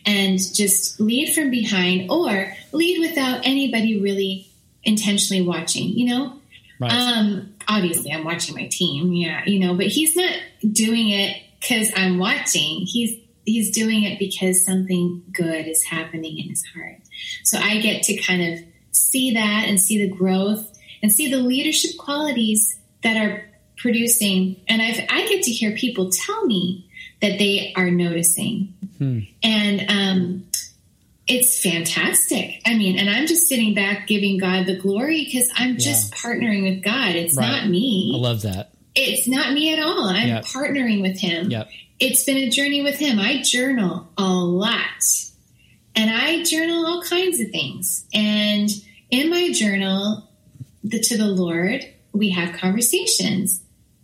and 0.06 0.40
just 0.40 1.00
lead 1.00 1.34
from 1.34 1.52
behind 1.52 2.10
or 2.10 2.54
lead 2.72 3.00
without 3.00 3.42
anybody 3.46 4.00
really 4.00 4.48
intentionally 4.84 5.46
watching, 5.46 5.90
you 5.90 6.08
know? 6.08 6.40
Right. 6.84 6.92
Um, 6.92 7.54
obviously, 7.68 8.12
I'm 8.12 8.24
watching 8.24 8.56
my 8.56 8.68
team. 8.68 9.14
Yeah, 9.14 9.44
you 9.46 9.60
know, 9.60 9.76
but 9.76 9.88
he's 9.88 10.16
not 10.16 10.34
doing 10.72 11.10
it 11.10 11.42
because 11.60 11.92
I'm 11.96 12.20
watching. 12.20 12.86
He's 12.86 13.20
he's 13.46 13.72
doing 13.72 14.04
it 14.04 14.20
because 14.20 14.66
something 14.66 15.24
good 15.32 15.68
is 15.68 15.84
happening 15.84 16.38
in 16.38 16.50
his 16.50 16.64
heart. 16.66 17.00
So 17.44 17.58
I 17.58 17.80
get 17.80 18.04
to 18.04 18.16
kind 18.18 18.54
of 18.54 18.66
see 18.92 19.34
that 19.34 19.66
and 19.68 19.80
see 19.80 20.06
the 20.06 20.14
growth 20.14 20.72
and 21.02 21.12
see 21.12 21.30
the 21.30 21.38
leadership 21.38 21.98
qualities 21.98 22.80
that 23.04 23.18
are 23.18 23.46
producing. 23.78 24.62
And 24.68 24.82
I've, 24.82 25.00
I 25.10 25.28
get 25.28 25.44
to 25.44 25.52
hear 25.52 25.76
people 25.76 26.10
tell 26.10 26.46
me 26.46 26.90
that 27.22 27.38
they 27.40 27.74
are 27.76 27.92
noticing. 27.92 28.74
Hmm. 28.98 29.20
And 29.42 29.86
um, 29.90 30.48
it's 31.28 31.62
fantastic. 31.62 32.62
I 32.66 32.76
mean, 32.76 32.93
and 32.93 32.93
I'm 32.93 32.93
just 32.93 32.93
sitting 33.54 33.76
back 33.76 34.08
giving 34.08 34.40
God 34.40 34.66
the 34.66 34.76
glory 34.76 35.26
because 35.26 35.48
I'm 35.56 35.74
yeah. 35.74 35.78
just 35.78 36.12
partnering 36.12 36.64
with 36.64 36.84
God. 36.84 37.16
It's 37.16 37.38
right. 37.38 37.48
not 37.48 37.70
me. 37.70 38.14
I 38.16 38.20
love 38.20 38.42
that. 38.42 38.72
It's 38.96 39.28
not 39.28 39.54
me 39.54 39.72
at 39.72 39.80
all. 39.80 40.06
I'm 40.06 40.28
yep. 40.28 40.46
partnering 40.46 41.04
with 41.04 41.20
Him. 41.20 41.52
Yep. 41.52 41.70
It's 42.00 42.24
been 42.24 42.38
a 42.38 42.50
journey 42.50 42.82
with 42.82 42.96
Him. 42.96 43.20
I 43.20 43.44
journal 43.44 44.10
a 44.18 44.24
lot. 44.24 45.04
And 45.96 46.10
I 46.10 46.42
journal 46.44 46.84
all 46.84 47.04
kinds 47.04 47.40
of 47.40 47.52
things. 47.52 48.08
And 48.12 48.72
in 49.12 49.30
my 49.30 49.52
journal, 49.52 50.28
the, 50.84 51.00
to 51.00 51.16
the 51.16 51.28
Lord, 51.28 51.86
we 52.12 52.32
have 52.32 52.58
conversations. 52.58 53.62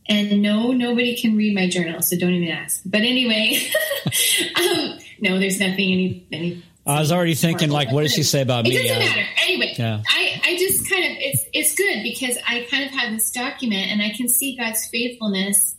And 0.07 0.43
no, 0.43 0.73
nobody 0.73 1.19
can 1.19 1.37
read 1.37 1.55
my 1.55 1.67
journal, 1.67 2.03
so 2.03 2.15
don't 2.17 2.33
even 2.33 2.49
ask. 2.49 2.81
But 2.85 3.01
anyway, 3.01 3.59
um, 4.55 4.99
no, 5.19 5.39
there's 5.39 5.59
nothing 5.59 5.91
any, 5.91 6.27
any 6.31 6.63
I 6.89 6.99
was 6.99 7.11
already 7.11 7.35
thinking, 7.35 7.69
like, 7.69 7.91
what 7.91 8.01
does 8.01 8.13
she 8.13 8.23
say 8.23 8.41
about 8.41 8.65
it 8.65 8.69
me? 8.69 8.77
It 8.77 8.87
doesn't 8.87 8.97
uh, 8.97 9.05
matter. 9.05 9.27
Anyway, 9.43 9.75
yeah. 9.77 10.01
I, 10.09 10.41
I 10.43 10.57
just 10.57 10.89
kind 10.89 11.05
of, 11.05 11.11
it's, 11.19 11.45
it's 11.53 11.75
good 11.75 12.01
because 12.01 12.35
I 12.47 12.67
kind 12.69 12.83
of 12.83 12.91
have 12.91 13.13
this 13.13 13.29
document 13.31 13.91
and 13.91 14.01
I 14.01 14.09
can 14.09 14.27
see 14.27 14.57
God's 14.57 14.87
faithfulness 14.87 15.75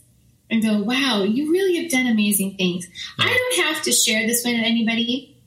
and 0.49 0.63
go, 0.63 0.81
wow, 0.81 1.23
you 1.23 1.51
really 1.51 1.81
have 1.81 1.91
done 1.91 2.07
amazing 2.07 2.55
things. 2.55 2.87
Yeah. 3.19 3.25
I 3.25 3.33
don't 3.33 3.65
have 3.67 3.83
to 3.83 3.91
share 3.91 4.25
this 4.25 4.43
with 4.45 4.55
anybody. 4.55 5.37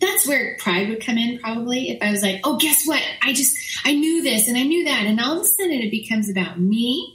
That's 0.00 0.28
where 0.28 0.56
pride 0.58 0.90
would 0.90 1.04
come 1.04 1.16
in, 1.16 1.38
probably. 1.38 1.90
If 1.90 2.02
I 2.02 2.10
was 2.10 2.22
like, 2.22 2.40
oh, 2.44 2.58
guess 2.58 2.84
what? 2.84 3.02
I 3.22 3.32
just, 3.32 3.56
I 3.84 3.94
knew 3.94 4.22
this 4.22 4.46
and 4.46 4.56
I 4.56 4.62
knew 4.62 4.84
that. 4.84 5.06
And 5.06 5.18
all 5.20 5.36
of 5.36 5.42
a 5.42 5.44
sudden 5.44 5.72
it 5.72 5.90
becomes 5.90 6.28
about 6.28 6.60
me. 6.60 7.14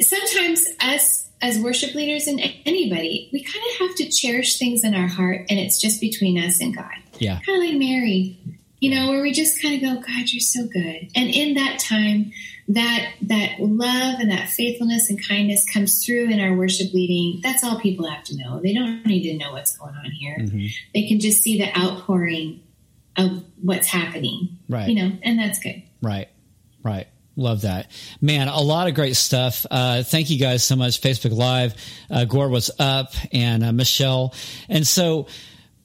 Sometimes 0.00 0.66
us 0.80 1.23
as 1.44 1.58
worship 1.58 1.94
leaders 1.94 2.26
and 2.26 2.40
anybody, 2.64 3.28
we 3.32 3.44
kind 3.44 3.64
of 3.70 3.86
have 3.86 3.96
to 3.96 4.10
cherish 4.10 4.58
things 4.58 4.82
in 4.82 4.94
our 4.94 5.06
heart 5.06 5.44
and 5.50 5.60
it's 5.60 5.78
just 5.78 6.00
between 6.00 6.38
us 6.38 6.58
and 6.60 6.74
God. 6.74 6.94
Yeah. 7.18 7.38
Kind 7.44 7.62
of 7.62 7.68
like 7.68 7.78
Mary, 7.78 8.38
you 8.80 8.94
know, 8.94 9.10
where 9.10 9.20
we 9.20 9.30
just 9.32 9.60
kind 9.60 9.74
of 9.74 9.82
go, 9.82 10.00
God, 10.00 10.28
you're 10.28 10.40
so 10.40 10.66
good. 10.66 11.10
And 11.14 11.28
in 11.28 11.54
that 11.54 11.78
time, 11.78 12.32
that 12.68 13.12
that 13.20 13.60
love 13.60 14.20
and 14.20 14.30
that 14.30 14.48
faithfulness 14.48 15.10
and 15.10 15.22
kindness 15.28 15.68
comes 15.70 16.02
through 16.02 16.30
in 16.30 16.40
our 16.40 16.56
worship 16.56 16.94
leading. 16.94 17.42
That's 17.42 17.62
all 17.62 17.78
people 17.78 18.08
have 18.08 18.24
to 18.24 18.36
know. 18.38 18.60
They 18.62 18.72
don't 18.72 19.04
need 19.04 19.30
to 19.30 19.36
know 19.36 19.52
what's 19.52 19.76
going 19.76 19.94
on 19.94 20.10
here. 20.10 20.38
Mm-hmm. 20.38 20.66
They 20.94 21.06
can 21.06 21.20
just 21.20 21.42
see 21.42 21.58
the 21.58 21.78
outpouring 21.78 22.62
of 23.18 23.44
what's 23.60 23.86
happening. 23.86 24.60
Right. 24.66 24.88
You 24.88 24.94
know, 24.94 25.18
and 25.22 25.38
that's 25.38 25.58
good. 25.58 25.82
Right. 26.00 26.28
Right. 26.82 27.06
Love 27.36 27.62
that. 27.62 27.90
Man, 28.20 28.48
a 28.48 28.60
lot 28.60 28.86
of 28.88 28.94
great 28.94 29.16
stuff. 29.16 29.66
Uh, 29.70 30.02
thank 30.02 30.30
you 30.30 30.38
guys 30.38 30.62
so 30.62 30.76
much. 30.76 31.00
Facebook 31.00 31.32
Live, 31.32 31.74
uh, 32.10 32.24
Gore 32.24 32.48
was 32.48 32.70
up 32.78 33.12
and 33.32 33.64
uh, 33.64 33.72
Michelle. 33.72 34.34
And 34.68 34.86
so, 34.86 35.26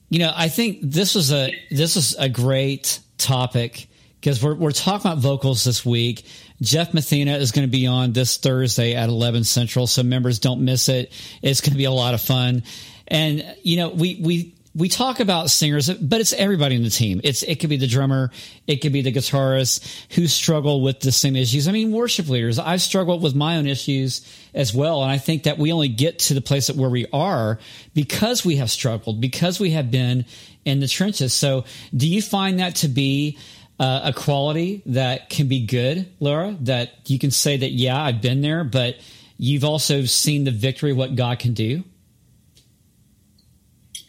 you 0.09 0.19
know, 0.19 0.31
I 0.35 0.49
think 0.49 0.79
this 0.83 1.15
was 1.15 1.31
a, 1.31 1.55
this 1.71 1.95
was 1.95 2.15
a 2.15 2.29
great 2.29 2.99
topic 3.17 3.87
because 4.19 4.43
we're, 4.43 4.55
we're 4.55 4.71
talking 4.71 5.09
about 5.09 5.21
vocals 5.21 5.63
this 5.63 5.83
week. 5.83 6.25
Jeff 6.61 6.93
Mathena 6.93 7.37
is 7.37 7.51
going 7.51 7.67
to 7.67 7.71
be 7.71 7.87
on 7.87 8.13
this 8.13 8.37
Thursday 8.37 8.93
at 8.93 9.09
11 9.09 9.43
Central. 9.43 9.87
So 9.87 10.03
members 10.03 10.39
don't 10.39 10.63
miss 10.63 10.87
it. 10.89 11.11
It's 11.41 11.61
going 11.61 11.71
to 11.71 11.77
be 11.77 11.85
a 11.85 11.91
lot 11.91 12.13
of 12.13 12.21
fun. 12.21 12.63
And, 13.07 13.55
you 13.63 13.77
know, 13.77 13.89
we, 13.89 14.19
we, 14.21 14.55
we 14.79 14.87
talk 14.87 15.19
about 15.19 15.49
singers, 15.49 15.89
but 15.89 16.21
it's 16.21 16.31
everybody 16.31 16.75
in 16.75 16.83
the 16.83 16.89
team. 16.89 17.19
It's 17.23 17.43
it 17.43 17.59
could 17.59 17.69
be 17.69 17.77
the 17.77 17.87
drummer, 17.87 18.31
it 18.65 18.77
could 18.77 18.93
be 18.93 19.01
the 19.01 19.11
guitarist 19.11 20.05
who 20.15 20.25
struggle 20.27 20.81
with 20.81 21.01
the 21.01 21.11
same 21.11 21.35
issues. 21.35 21.67
I 21.67 21.73
mean, 21.73 21.91
worship 21.91 22.29
leaders. 22.29 22.57
I've 22.57 22.81
struggled 22.81 23.21
with 23.21 23.35
my 23.35 23.57
own 23.57 23.67
issues 23.67 24.25
as 24.53 24.73
well, 24.73 25.03
and 25.03 25.11
I 25.11 25.17
think 25.17 25.43
that 25.43 25.57
we 25.57 25.73
only 25.73 25.89
get 25.89 26.19
to 26.19 26.33
the 26.33 26.41
place 26.41 26.67
that 26.67 26.77
where 26.77 26.89
we 26.89 27.05
are 27.11 27.59
because 27.93 28.45
we 28.45 28.55
have 28.55 28.71
struggled, 28.71 29.19
because 29.19 29.59
we 29.59 29.71
have 29.71 29.91
been 29.91 30.25
in 30.63 30.79
the 30.79 30.87
trenches. 30.87 31.33
So, 31.33 31.65
do 31.95 32.07
you 32.07 32.21
find 32.21 32.59
that 32.59 32.75
to 32.77 32.87
be 32.87 33.37
uh, 33.79 34.01
a 34.05 34.13
quality 34.13 34.81
that 34.85 35.29
can 35.29 35.47
be 35.49 35.65
good, 35.65 36.09
Laura? 36.21 36.55
That 36.61 36.91
you 37.05 37.19
can 37.19 37.31
say 37.31 37.57
that, 37.57 37.71
yeah, 37.71 38.01
I've 38.01 38.21
been 38.21 38.41
there, 38.41 38.63
but 38.63 38.95
you've 39.37 39.65
also 39.65 40.05
seen 40.05 40.45
the 40.45 40.51
victory, 40.51 40.93
what 40.93 41.15
God 41.15 41.39
can 41.39 41.53
do. 41.53 41.83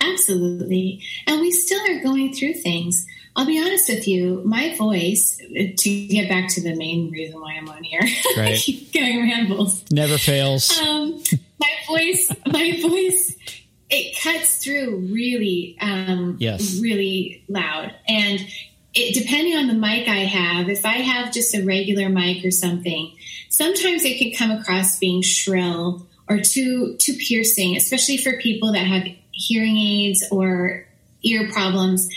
Absolutely. 0.00 1.02
And 1.26 1.40
we 1.40 1.50
still 1.50 1.80
are 1.90 2.02
going 2.02 2.34
through 2.34 2.54
things. 2.54 3.06
I'll 3.36 3.46
be 3.46 3.60
honest 3.60 3.88
with 3.88 4.08
you, 4.08 4.42
my 4.44 4.74
voice, 4.76 5.38
to 5.38 6.06
get 6.08 6.28
back 6.28 6.48
to 6.54 6.62
the 6.62 6.74
main 6.74 7.10
reason 7.10 7.40
why 7.40 7.54
I'm 7.54 7.68
on 7.68 7.84
here, 7.84 8.00
right. 8.36 8.54
I 8.54 8.56
keep 8.56 8.92
going 8.92 9.22
rambles. 9.22 9.84
Never 9.90 10.18
fails. 10.18 10.78
Um, 10.80 11.22
my 11.58 11.70
voice, 11.86 12.32
my 12.46 12.80
voice, 12.82 13.36
it 13.88 14.18
cuts 14.22 14.56
through 14.56 15.08
really, 15.12 15.76
um, 15.80 16.36
yes. 16.40 16.80
really 16.80 17.44
loud. 17.48 17.94
And 18.08 18.40
it, 18.94 19.14
depending 19.14 19.56
on 19.56 19.68
the 19.68 19.74
mic 19.74 20.08
I 20.08 20.24
have, 20.24 20.68
if 20.68 20.84
I 20.84 20.94
have 20.94 21.32
just 21.32 21.54
a 21.54 21.64
regular 21.64 22.08
mic 22.08 22.44
or 22.44 22.50
something, 22.50 23.12
sometimes 23.48 24.04
it 24.04 24.18
can 24.18 24.32
come 24.32 24.58
across 24.58 24.98
being 24.98 25.22
shrill 25.22 26.06
or 26.28 26.38
too 26.38 26.96
too 26.98 27.14
piercing, 27.14 27.76
especially 27.76 28.16
for 28.16 28.38
people 28.38 28.72
that 28.72 28.86
have 28.86 29.04
hearing 29.40 29.76
aids 29.76 30.24
or 30.30 30.86
ear 31.22 31.50
problems. 31.52 32.08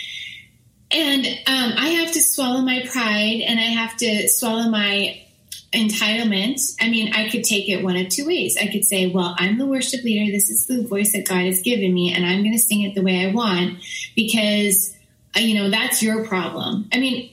And 0.90 1.26
um, 1.26 1.72
I 1.76 1.88
have 2.00 2.12
to 2.12 2.22
swallow 2.22 2.60
my 2.60 2.84
pride 2.90 3.40
and 3.46 3.58
I 3.58 3.64
have 3.64 3.96
to 3.96 4.28
swallow 4.28 4.68
my 4.68 5.20
entitlement. 5.72 6.60
I 6.80 6.88
mean, 6.88 7.12
I 7.12 7.28
could 7.28 7.42
take 7.42 7.68
it 7.68 7.82
one 7.82 7.96
of 7.96 8.08
two 8.08 8.26
ways. 8.26 8.56
I 8.56 8.68
could 8.68 8.84
say, 8.84 9.08
well, 9.08 9.34
I'm 9.38 9.58
the 9.58 9.66
worship 9.66 10.04
leader. 10.04 10.30
This 10.30 10.50
is 10.50 10.66
the 10.66 10.86
voice 10.86 11.12
that 11.12 11.26
God 11.26 11.46
has 11.46 11.62
given 11.62 11.92
me, 11.92 12.12
and 12.14 12.24
I'm 12.24 12.42
going 12.42 12.52
to 12.52 12.58
sing 12.58 12.82
it 12.82 12.94
the 12.94 13.02
way 13.02 13.26
I 13.26 13.32
want 13.32 13.78
because, 14.14 14.94
uh, 15.36 15.40
you 15.40 15.54
know, 15.54 15.70
that's 15.70 16.00
your 16.00 16.24
problem. 16.26 16.88
I 16.92 17.00
mean, 17.00 17.30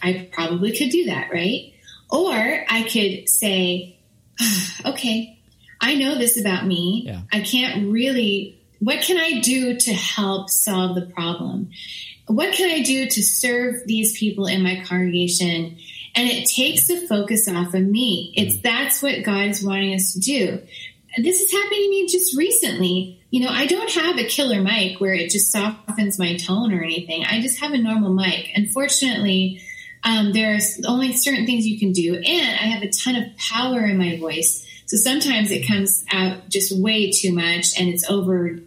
I 0.00 0.28
probably 0.30 0.76
could 0.76 0.90
do 0.90 1.06
that, 1.06 1.30
right? 1.32 1.72
Or 2.08 2.32
I 2.32 2.82
could 2.84 3.28
say, 3.28 3.96
okay, 4.86 5.38
I 5.80 5.96
know 5.96 6.18
this 6.18 6.40
about 6.40 6.66
me. 6.66 7.04
Yeah. 7.06 7.22
I 7.32 7.40
can't 7.40 7.90
really 7.90 8.59
what 8.80 9.02
can 9.02 9.18
I 9.18 9.40
do 9.40 9.76
to 9.76 9.92
help 9.92 10.50
solve 10.50 10.94
the 10.94 11.06
problem? 11.06 11.70
What 12.26 12.54
can 12.54 12.70
I 12.70 12.82
do 12.82 13.06
to 13.06 13.22
serve 13.22 13.86
these 13.86 14.18
people 14.18 14.46
in 14.46 14.62
my 14.62 14.82
congregation? 14.86 15.76
And 16.14 16.28
it 16.28 16.48
takes 16.48 16.88
the 16.88 17.06
focus 17.06 17.46
off 17.46 17.74
of 17.74 17.82
me. 17.82 18.32
It's 18.36 18.56
mm. 18.56 18.62
that's 18.62 19.02
what 19.02 19.22
God's 19.22 19.62
wanting 19.62 19.94
us 19.94 20.14
to 20.14 20.20
do. 20.20 20.60
This 21.18 21.40
is 21.40 21.52
happening 21.52 21.82
to 21.82 21.90
me 21.90 22.06
just 22.08 22.36
recently. 22.36 23.20
You 23.30 23.44
know, 23.44 23.50
I 23.50 23.66
don't 23.66 23.90
have 23.90 24.18
a 24.18 24.24
killer 24.24 24.60
mic 24.60 25.00
where 25.00 25.14
it 25.14 25.30
just 25.30 25.52
softens 25.52 26.18
my 26.18 26.36
tone 26.36 26.72
or 26.72 26.82
anything. 26.82 27.24
I 27.24 27.40
just 27.40 27.60
have 27.60 27.72
a 27.72 27.78
normal 27.78 28.12
mic. 28.12 28.50
Unfortunately, 28.54 29.60
um, 30.02 30.32
there's 30.32 30.80
only 30.86 31.12
certain 31.12 31.46
things 31.46 31.66
you 31.66 31.78
can 31.78 31.92
do, 31.92 32.14
and 32.14 32.24
I 32.26 32.64
have 32.64 32.82
a 32.82 32.88
ton 32.88 33.16
of 33.16 33.36
power 33.36 33.84
in 33.84 33.98
my 33.98 34.18
voice. 34.18 34.66
So 34.86 34.96
sometimes 34.96 35.50
it 35.50 35.68
comes 35.68 36.04
out 36.10 36.48
just 36.48 36.76
way 36.76 37.12
too 37.12 37.32
much 37.32 37.78
and 37.78 37.88
it's 37.88 38.08
over 38.10 38.58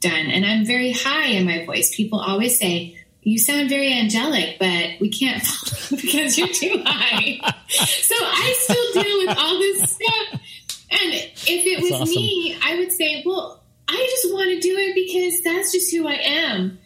done. 0.00 0.26
And 0.26 0.44
I'm 0.44 0.64
very 0.64 0.92
high 0.92 1.26
in 1.26 1.46
my 1.46 1.64
voice. 1.64 1.94
People 1.94 2.20
always 2.20 2.58
say, 2.58 2.96
you 3.22 3.38
sound 3.38 3.68
very 3.68 3.92
angelic, 3.92 4.58
but 4.58 5.00
we 5.00 5.10
can't 5.10 5.42
follow 5.46 6.00
because 6.00 6.38
you're 6.38 6.48
too 6.48 6.82
high. 6.84 7.38
so 7.68 8.14
I 8.18 8.54
still 8.58 9.02
deal 9.02 9.18
with 9.26 9.38
all 9.38 9.58
this 9.58 9.92
stuff. 9.92 10.40
And 10.92 11.12
if 11.12 11.38
it 11.46 11.82
was 11.82 11.92
awesome. 11.92 12.14
me, 12.14 12.58
I 12.62 12.78
would 12.78 12.92
say, 12.92 13.22
well, 13.24 13.62
I 13.86 14.08
just 14.10 14.32
want 14.32 14.50
to 14.50 14.60
do 14.60 14.76
it 14.76 14.94
because 14.94 15.42
that's 15.42 15.72
just 15.72 15.94
who 15.94 16.06
I 16.08 16.14
am. 16.14 16.78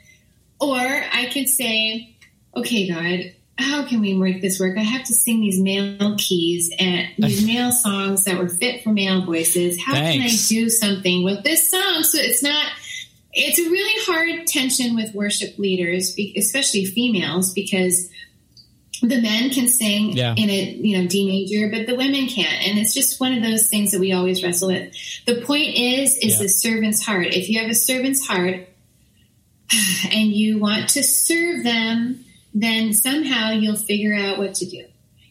Or 0.60 0.76
I 0.76 1.30
could 1.32 1.48
say, 1.48 2.16
okay, 2.56 2.88
God, 2.88 3.34
how 3.56 3.86
can 3.86 4.00
we 4.00 4.14
make 4.14 4.42
this 4.42 4.58
work? 4.58 4.76
I 4.76 4.82
have 4.82 5.04
to 5.04 5.12
sing 5.12 5.40
these 5.40 5.60
male 5.60 6.16
keys 6.18 6.72
and 6.78 7.08
these 7.18 7.46
male 7.46 7.72
songs 7.72 8.24
that 8.24 8.38
were 8.38 8.48
fit 8.48 8.82
for 8.82 8.90
male 8.90 9.24
voices. 9.24 9.80
How 9.80 9.92
Thanks. 9.92 10.48
can 10.48 10.58
I 10.58 10.62
do 10.62 10.68
something 10.68 11.24
with 11.24 11.44
this 11.44 11.70
song 11.70 12.02
so 12.02 12.18
it's 12.18 12.42
not 12.42 12.66
it's 13.34 13.58
a 13.58 13.68
really 13.68 14.04
hard 14.06 14.46
tension 14.46 14.94
with 14.94 15.14
worship 15.14 15.58
leaders, 15.58 16.16
especially 16.36 16.84
females, 16.84 17.52
because 17.52 18.08
the 19.02 19.20
men 19.20 19.50
can 19.50 19.68
sing 19.68 20.12
yeah. 20.12 20.34
in 20.36 20.48
a 20.48 20.70
you 20.70 20.98
know 20.98 21.08
D 21.08 21.26
major, 21.26 21.68
but 21.68 21.86
the 21.86 21.96
women 21.96 22.26
can't, 22.26 22.68
and 22.68 22.78
it's 22.78 22.94
just 22.94 23.20
one 23.20 23.32
of 23.32 23.42
those 23.42 23.68
things 23.68 23.92
that 23.92 24.00
we 24.00 24.12
always 24.12 24.42
wrestle 24.42 24.68
with. 24.68 24.94
The 25.26 25.42
point 25.42 25.74
is, 25.74 26.16
is 26.18 26.36
yeah. 26.36 26.42
the 26.42 26.48
servant's 26.48 27.04
heart. 27.04 27.28
If 27.28 27.48
you 27.48 27.60
have 27.60 27.70
a 27.70 27.74
servant's 27.74 28.26
heart 28.26 28.68
and 30.12 30.32
you 30.32 30.58
want 30.58 30.90
to 30.90 31.02
serve 31.02 31.64
them, 31.64 32.24
then 32.54 32.92
somehow 32.92 33.50
you'll 33.50 33.76
figure 33.76 34.14
out 34.14 34.38
what 34.38 34.54
to 34.54 34.66
do. 34.66 34.84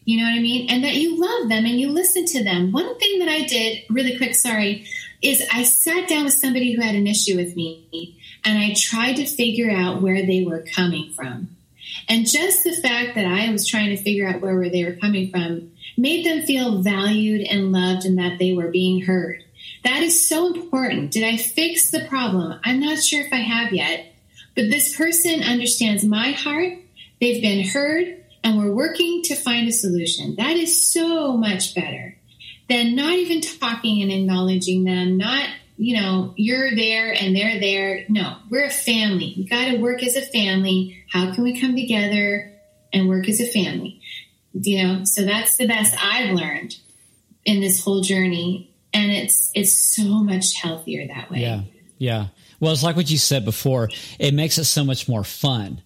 You 0.04 0.18
know 0.18 0.24
what 0.24 0.36
I 0.36 0.42
mean? 0.42 0.68
And 0.68 0.84
that 0.84 0.96
you 0.96 1.18
love 1.18 1.48
them 1.48 1.64
and 1.64 1.80
you 1.80 1.90
listen 1.90 2.26
to 2.26 2.44
them. 2.44 2.72
One 2.72 2.98
thing 2.98 3.20
that 3.20 3.28
I 3.28 3.44
did 3.44 3.84
really 3.88 4.18
quick, 4.18 4.34
sorry, 4.34 4.86
is 5.24 5.42
I 5.52 5.62
sat 5.62 6.08
down 6.08 6.24
with 6.24 6.34
somebody 6.34 6.72
who 6.72 6.82
had 6.82 6.94
an 6.94 7.06
issue 7.06 7.36
with 7.36 7.56
me 7.56 8.18
and 8.44 8.58
I 8.58 8.74
tried 8.74 9.14
to 9.14 9.26
figure 9.26 9.70
out 9.70 10.02
where 10.02 10.24
they 10.24 10.44
were 10.44 10.64
coming 10.74 11.12
from. 11.12 11.56
And 12.08 12.28
just 12.28 12.64
the 12.64 12.72
fact 12.72 13.14
that 13.14 13.24
I 13.24 13.50
was 13.50 13.66
trying 13.66 13.96
to 13.96 14.02
figure 14.02 14.28
out 14.28 14.40
where 14.40 14.68
they 14.68 14.84
were 14.84 14.96
coming 14.96 15.30
from 15.30 15.72
made 15.96 16.26
them 16.26 16.42
feel 16.42 16.82
valued 16.82 17.40
and 17.42 17.72
loved 17.72 18.04
and 18.04 18.18
that 18.18 18.38
they 18.38 18.52
were 18.52 18.68
being 18.68 19.02
heard. 19.02 19.42
That 19.84 20.02
is 20.02 20.28
so 20.28 20.52
important. 20.54 21.12
Did 21.12 21.24
I 21.24 21.36
fix 21.36 21.90
the 21.90 22.06
problem? 22.06 22.58
I'm 22.64 22.80
not 22.80 23.02
sure 23.02 23.24
if 23.24 23.32
I 23.32 23.38
have 23.38 23.72
yet, 23.72 24.14
but 24.54 24.70
this 24.70 24.96
person 24.96 25.42
understands 25.42 26.04
my 26.04 26.32
heart. 26.32 26.74
They've 27.20 27.42
been 27.42 27.66
heard 27.66 28.24
and 28.42 28.58
we're 28.58 28.74
working 28.74 29.22
to 29.24 29.34
find 29.34 29.68
a 29.68 29.72
solution. 29.72 30.36
That 30.36 30.56
is 30.56 30.86
so 30.86 31.36
much 31.36 31.74
better 31.74 32.13
than 32.68 32.96
not 32.96 33.12
even 33.12 33.40
talking 33.40 34.02
and 34.02 34.10
acknowledging 34.10 34.84
them, 34.84 35.16
not 35.16 35.48
you 35.76 36.00
know, 36.00 36.32
you're 36.36 36.74
there 36.74 37.12
and 37.12 37.34
they're 37.34 37.58
there. 37.58 38.04
No, 38.08 38.36
we're 38.48 38.66
a 38.66 38.70
family. 38.70 39.34
We 39.36 39.44
got 39.44 39.66
to 39.66 39.78
work 39.78 40.02
as 40.02 40.16
a 40.16 40.22
family. 40.22 41.04
How 41.10 41.34
can 41.34 41.42
we 41.42 41.60
come 41.60 41.74
together 41.74 42.52
and 42.92 43.08
work 43.08 43.28
as 43.28 43.40
a 43.40 43.46
family? 43.46 44.00
You 44.52 44.82
know, 44.82 45.04
so 45.04 45.24
that's 45.24 45.56
the 45.56 45.66
best 45.66 45.96
I've 46.00 46.32
learned 46.34 46.76
in 47.44 47.60
this 47.60 47.82
whole 47.82 48.02
journey. 48.02 48.72
And 48.92 49.10
it's, 49.10 49.50
it's 49.54 49.72
so 49.72 50.04
much 50.22 50.54
healthier 50.54 51.08
that 51.08 51.30
way. 51.30 51.40
Yeah. 51.40 51.62
Yeah. 51.98 52.26
Well, 52.60 52.72
it's 52.72 52.84
like 52.84 52.94
what 52.94 53.10
you 53.10 53.18
said 53.18 53.44
before. 53.44 53.90
It 54.20 54.32
makes 54.32 54.58
it 54.58 54.64
so 54.64 54.84
much 54.84 55.08
more 55.08 55.24
fun 55.24 55.82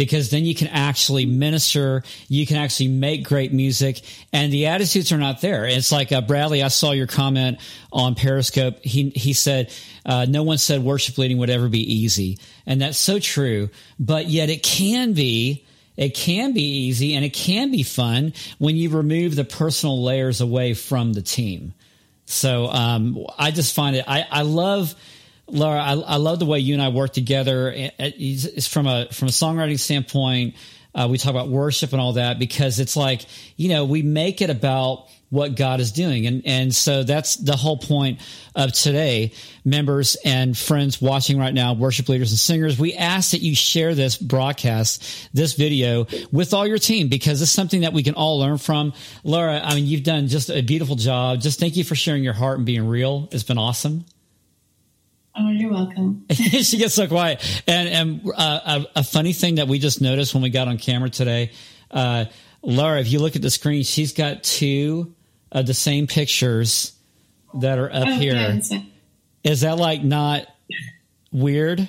because 0.00 0.30
then 0.30 0.46
you 0.46 0.54
can 0.54 0.68
actually 0.68 1.26
minister, 1.26 2.02
you 2.26 2.46
can 2.46 2.56
actually 2.56 2.88
make 2.88 3.22
great 3.22 3.52
music, 3.52 4.00
and 4.32 4.50
the 4.50 4.68
attitudes 4.68 5.12
are 5.12 5.18
not 5.18 5.42
there. 5.42 5.66
It's 5.66 5.92
like 5.92 6.10
uh, 6.10 6.22
Bradley. 6.22 6.62
I 6.62 6.68
saw 6.68 6.92
your 6.92 7.06
comment 7.06 7.58
on 7.92 8.14
Periscope. 8.14 8.82
He 8.82 9.10
he 9.10 9.34
said 9.34 9.70
uh, 10.06 10.24
no 10.26 10.42
one 10.42 10.56
said 10.56 10.82
worship 10.82 11.18
leading 11.18 11.36
would 11.36 11.50
ever 11.50 11.68
be 11.68 11.82
easy, 11.96 12.38
and 12.64 12.80
that's 12.80 12.96
so 12.96 13.18
true. 13.18 13.68
But 13.98 14.26
yet 14.30 14.48
it 14.48 14.62
can 14.62 15.12
be. 15.12 15.66
It 15.98 16.14
can 16.14 16.54
be 16.54 16.62
easy 16.62 17.14
and 17.14 17.26
it 17.26 17.34
can 17.34 17.70
be 17.70 17.82
fun 17.82 18.32
when 18.56 18.74
you 18.74 18.88
remove 18.88 19.36
the 19.36 19.44
personal 19.44 20.02
layers 20.02 20.40
away 20.40 20.72
from 20.72 21.12
the 21.12 21.20
team. 21.20 21.74
So 22.24 22.68
um, 22.68 23.26
I 23.38 23.50
just 23.50 23.74
find 23.74 23.96
it. 23.96 24.06
I, 24.08 24.24
I 24.30 24.42
love 24.42 24.94
Laura, 25.52 25.80
I, 25.80 25.92
I, 25.92 26.16
love 26.16 26.38
the 26.38 26.46
way 26.46 26.60
you 26.60 26.74
and 26.74 26.82
I 26.82 26.88
work 26.88 27.12
together. 27.12 27.72
It's 27.74 28.66
from 28.66 28.86
a 28.86 29.08
from 29.10 29.28
a 29.28 29.30
songwriting 29.30 29.78
standpoint. 29.78 30.54
Uh, 30.94 31.06
we 31.10 31.18
talk 31.18 31.30
about 31.30 31.48
worship 31.48 31.92
and 31.92 32.00
all 32.00 32.14
that 32.14 32.38
because 32.38 32.80
it's 32.80 32.96
like 32.96 33.24
you 33.56 33.68
know 33.68 33.84
we 33.84 34.02
make 34.02 34.42
it 34.42 34.50
about 34.50 35.06
what 35.28 35.54
God 35.54 35.78
is 35.78 35.92
doing, 35.92 36.26
and 36.26 36.42
and 36.44 36.74
so 36.74 37.04
that's 37.04 37.36
the 37.36 37.56
whole 37.56 37.76
point 37.76 38.20
of 38.54 38.72
today. 38.72 39.32
Members 39.64 40.16
and 40.24 40.56
friends 40.56 41.00
watching 41.00 41.38
right 41.38 41.54
now, 41.54 41.74
worship 41.74 42.08
leaders 42.08 42.32
and 42.32 42.38
singers, 42.38 42.78
we 42.78 42.94
ask 42.94 43.30
that 43.30 43.40
you 43.40 43.54
share 43.54 43.94
this 43.94 44.16
broadcast, 44.16 45.28
this 45.32 45.54
video 45.54 46.06
with 46.32 46.52
all 46.52 46.66
your 46.66 46.78
team 46.78 47.08
because 47.08 47.40
it's 47.42 47.52
something 47.52 47.82
that 47.82 47.92
we 47.92 48.02
can 48.02 48.14
all 48.14 48.38
learn 48.38 48.58
from. 48.58 48.92
Laura, 49.22 49.60
I 49.62 49.74
mean, 49.74 49.86
you've 49.86 50.02
done 50.02 50.26
just 50.26 50.50
a 50.50 50.62
beautiful 50.62 50.96
job. 50.96 51.40
Just 51.40 51.60
thank 51.60 51.76
you 51.76 51.84
for 51.84 51.94
sharing 51.94 52.24
your 52.24 52.32
heart 52.32 52.56
and 52.56 52.66
being 52.66 52.88
real. 52.88 53.28
It's 53.30 53.44
been 53.44 53.58
awesome. 53.58 54.04
Oh, 55.36 55.48
you're 55.50 55.70
welcome. 55.70 56.26
she 56.30 56.78
gets 56.78 56.94
so 56.94 57.06
quiet. 57.06 57.62
And, 57.66 57.88
and 57.88 58.32
uh, 58.36 58.84
a, 58.94 59.00
a, 59.00 59.04
funny 59.04 59.32
thing 59.32 59.56
that 59.56 59.68
we 59.68 59.78
just 59.78 60.00
noticed 60.00 60.34
when 60.34 60.42
we 60.42 60.50
got 60.50 60.68
on 60.68 60.78
camera 60.78 61.08
today, 61.10 61.52
uh, 61.90 62.26
Laura, 62.62 63.00
if 63.00 63.10
you 63.10 63.20
look 63.20 63.36
at 63.36 63.42
the 63.42 63.50
screen, 63.50 63.82
she's 63.84 64.12
got 64.12 64.42
two 64.42 65.14
of 65.52 65.66
the 65.66 65.74
same 65.74 66.06
pictures 66.06 66.92
that 67.54 67.78
are 67.78 67.90
up 67.92 68.08
oh, 68.08 68.12
here. 68.12 68.60
Is 69.42 69.62
that 69.62 69.78
like 69.78 70.04
not 70.04 70.46
weird? 71.32 71.80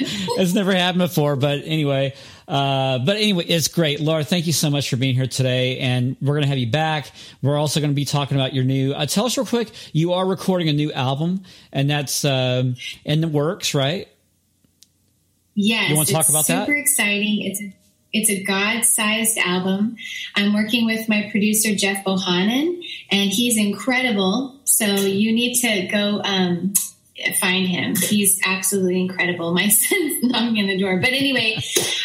it's 0.00 0.54
never 0.54 0.72
happened 0.72 1.00
before, 1.00 1.36
but 1.36 1.62
anyway, 1.64 2.14
uh, 2.48 2.98
but 2.98 3.16
anyway, 3.16 3.44
it's 3.44 3.68
great. 3.68 4.00
Laura, 4.00 4.24
thank 4.24 4.46
you 4.46 4.52
so 4.52 4.70
much 4.70 4.90
for 4.90 4.96
being 4.96 5.14
here 5.14 5.26
today. 5.26 5.78
And 5.78 6.16
we're 6.20 6.34
going 6.34 6.42
to 6.42 6.48
have 6.48 6.58
you 6.58 6.70
back. 6.70 7.10
We're 7.42 7.58
also 7.58 7.80
going 7.80 7.90
to 7.90 7.94
be 7.94 8.04
talking 8.04 8.36
about 8.36 8.52
your 8.54 8.64
new, 8.64 8.92
uh, 8.92 9.06
tell 9.06 9.26
us 9.26 9.36
real 9.36 9.46
quick, 9.46 9.70
you 9.92 10.12
are 10.12 10.26
recording 10.26 10.68
a 10.68 10.72
new 10.72 10.92
album 10.92 11.42
and 11.72 11.88
that's 11.88 12.24
um, 12.24 12.76
in 13.04 13.20
the 13.20 13.28
works, 13.28 13.74
right? 13.74 14.08
Yes. 15.54 15.90
You 15.90 15.96
want 15.96 16.08
to 16.08 16.14
talk 16.14 16.28
about 16.28 16.46
super 16.46 16.58
that? 16.58 16.66
Super 16.66 16.78
exciting. 16.78 17.42
It's 17.42 17.60
a 17.60 17.76
it's 18.12 18.28
a 18.28 18.42
God-sized 18.42 19.38
album. 19.38 19.96
I'm 20.34 20.52
working 20.52 20.84
with 20.84 21.08
my 21.08 21.28
producer 21.30 21.74
Jeff 21.74 22.04
Bohannon, 22.04 22.84
and 23.10 23.30
he's 23.30 23.56
incredible. 23.56 24.60
So 24.64 24.84
you 24.84 25.32
need 25.32 25.54
to 25.60 25.86
go 25.86 26.20
um, 26.22 26.74
find 27.40 27.66
him. 27.66 27.94
He's 27.96 28.40
absolutely 28.44 29.00
incredible. 29.00 29.52
My 29.54 29.68
son's 29.68 30.22
knocking 30.22 30.58
on 30.62 30.66
the 30.66 30.78
door. 30.78 30.98
But 30.98 31.10
anyway, 31.10 31.58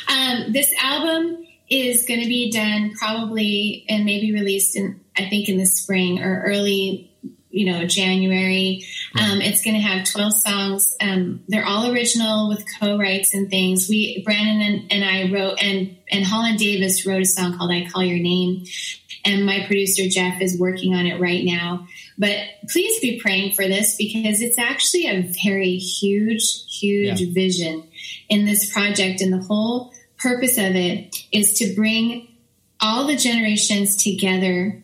um, 0.08 0.51
this 0.51 0.74
album 0.82 1.45
is 1.70 2.05
going 2.05 2.22
to 2.22 2.28
be 2.28 2.51
done 2.51 2.93
probably 2.97 3.86
and 3.89 4.05
maybe 4.05 4.34
released 4.34 4.76
in, 4.76 5.01
I 5.18 5.30
think, 5.30 5.49
in 5.49 5.58
the 5.58 5.66
spring 5.66 6.22
or 6.22 6.43
early, 6.45 7.12
you 7.49 7.72
know, 7.72 7.86
January. 7.86 8.86
Um, 9.20 9.41
it's 9.41 9.64
going 9.64 9.76
to 9.76 9.82
have 9.82 10.10
12 10.10 10.34
songs. 10.34 10.95
Um, 11.01 11.43
they're 11.47 11.66
all 11.66 11.91
original 11.91 12.49
with 12.49 12.66
co-writes 12.80 13.34
and 13.34 13.49
things. 13.49 13.89
We, 13.89 14.24
Brandon 14.24 14.62
and, 14.62 14.91
and 14.91 15.03
I 15.03 15.32
wrote, 15.34 15.62
and, 15.62 15.97
and 16.10 16.26
Holland 16.26 16.60
Davis 16.60 17.05
wrote 17.05 17.22
a 17.22 17.26
song 17.26 17.58
called 17.58 17.72
I 17.72 17.88
Call 17.89 18.03
Your 18.03 18.20
Name. 18.20 18.66
And 19.28 19.45
my 19.45 19.65
producer, 19.67 20.07
Jeff, 20.07 20.41
is 20.41 20.57
working 20.57 20.95
on 20.95 21.05
it 21.05 21.19
right 21.19 21.43
now. 21.43 21.86
But 22.17 22.38
please 22.69 22.97
be 23.01 23.19
praying 23.19 23.55
for 23.55 23.67
this 23.67 23.97
because 23.97 24.41
it's 24.41 24.57
actually 24.57 25.05
a 25.07 25.21
very 25.43 25.75
huge, 25.75 26.63
huge 26.80 27.19
yeah. 27.19 27.34
vision 27.34 27.84
in 28.30 28.45
this 28.45 28.71
project. 28.71 29.19
And 29.19 29.34
the 29.34 29.45
whole 29.45 29.93
purpose 30.17 30.57
of 30.57 30.78
it 30.78 31.13
is 31.34 31.55
to 31.55 31.75
bring 31.75 32.30
all 32.80 33.05
the 33.05 33.17
generations 33.17 33.97
together 34.01 34.82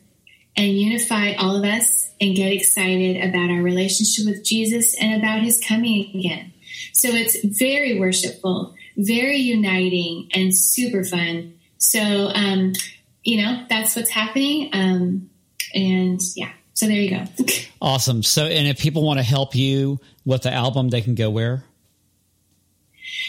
and 0.58 0.78
unify 0.78 1.36
all 1.36 1.56
of 1.56 1.64
us 1.64 2.12
and 2.20 2.36
get 2.36 2.52
excited 2.52 3.18
about 3.18 3.50
our 3.50 3.62
relationship 3.62 4.26
with 4.26 4.44
Jesus 4.44 4.94
and 5.00 5.24
about 5.24 5.42
his 5.42 5.64
coming 5.66 6.12
again. 6.14 6.52
So 6.92 7.08
it's 7.08 7.38
very 7.46 7.98
worshipful, 7.98 8.76
very 8.98 9.38
uniting, 9.38 10.30
and 10.34 10.54
super 10.54 11.06
fun. 11.06 11.54
So, 11.78 12.02
um, 12.34 12.74
you 13.24 13.44
know, 13.44 13.66
that's 13.70 13.96
what's 13.96 14.10
happening. 14.10 14.70
Um, 14.74 15.30
and 15.74 16.22
yeah. 16.36 16.52
So 16.74 16.88
there 16.88 16.98
you 16.98 17.12
go. 17.12 17.26
awesome. 17.82 18.24
So, 18.24 18.46
and 18.46 18.68
if 18.68 18.80
people 18.80 19.04
want 19.04 19.20
to 19.20 19.24
help 19.24 19.56
you 19.56 20.00
with 20.26 20.44
the 20.44 20.54
album, 20.54 20.90
they 20.90 21.02
can 21.02 21.16
go 21.16 21.30
where? 21.30 21.64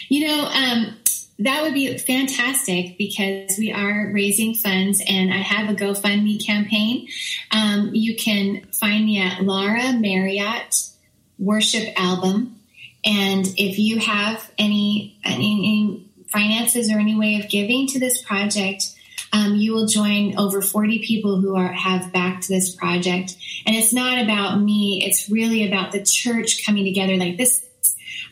You 0.09 0.27
know, 0.27 0.45
um, 0.45 0.97
that 1.39 1.63
would 1.63 1.73
be 1.73 1.97
fantastic 1.97 2.97
because 2.97 3.57
we 3.57 3.71
are 3.71 4.09
raising 4.13 4.53
funds 4.55 5.01
and 5.07 5.33
I 5.33 5.37
have 5.37 5.69
a 5.69 5.73
GoFundMe 5.73 6.43
campaign. 6.45 7.07
Um, 7.51 7.91
you 7.93 8.15
can 8.15 8.65
find 8.71 9.05
me 9.05 9.21
at 9.21 9.43
Laura 9.43 9.93
Marriott 9.93 10.89
Worship 11.37 11.89
Album. 11.97 12.59
And 13.03 13.45
if 13.57 13.77
you 13.77 13.99
have 13.99 14.49
any, 14.57 15.19
any, 15.23 15.53
any 15.53 16.09
finances 16.27 16.89
or 16.89 16.97
any 16.97 17.15
way 17.15 17.39
of 17.39 17.49
giving 17.49 17.87
to 17.87 17.99
this 17.99 18.21
project, 18.21 18.95
um, 19.33 19.55
you 19.55 19.73
will 19.73 19.87
join 19.87 20.37
over 20.37 20.61
40 20.61 20.99
people 20.99 21.39
who 21.39 21.55
are 21.55 21.71
have 21.71 22.13
backed 22.13 22.47
this 22.47 22.73
project. 22.75 23.35
And 23.65 23.75
it's 23.75 23.93
not 23.93 24.23
about 24.23 24.59
me; 24.59 25.03
it's 25.05 25.29
really 25.29 25.67
about 25.67 25.91
the 25.91 26.03
church 26.03 26.65
coming 26.65 26.85
together. 26.85 27.17
Like 27.17 27.37
this, 27.37 27.65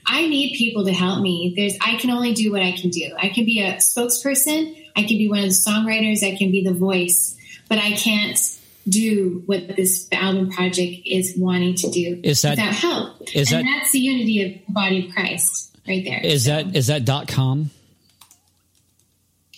I 0.05 0.27
need 0.27 0.57
people 0.57 0.85
to 0.85 0.93
help 0.93 1.21
me. 1.21 1.53
There's, 1.55 1.77
I 1.81 1.97
can 1.97 2.09
only 2.09 2.33
do 2.33 2.51
what 2.51 2.61
I 2.61 2.71
can 2.73 2.89
do. 2.89 3.15
I 3.17 3.29
can 3.29 3.45
be 3.45 3.61
a 3.61 3.77
spokesperson. 3.77 4.77
I 4.95 5.01
can 5.03 5.17
be 5.17 5.29
one 5.29 5.39
of 5.39 5.45
the 5.45 5.49
songwriters. 5.49 6.23
I 6.23 6.37
can 6.37 6.51
be 6.51 6.63
the 6.63 6.73
voice, 6.73 7.37
but 7.69 7.77
I 7.77 7.91
can't 7.93 8.39
do 8.87 9.43
what 9.45 9.75
this 9.75 10.07
album 10.11 10.51
project 10.51 11.03
is 11.05 11.35
wanting 11.37 11.75
to 11.75 11.89
do 11.89 12.19
is 12.23 12.41
that, 12.41 12.51
without 12.51 12.73
help. 12.73 13.21
Is 13.33 13.51
and 13.51 13.65
that, 13.65 13.79
that's 13.79 13.91
the 13.91 13.99
unity 13.99 14.43
of 14.43 14.67
the 14.67 14.73
body 14.73 15.07
of 15.07 15.13
Christ 15.13 15.75
right 15.87 16.03
there. 16.03 16.19
Is 16.21 16.45
so. 16.45 16.51
that 16.51 16.75
is 16.75 16.87
that 16.87 17.05
dot 17.05 17.27
com? 17.27 17.71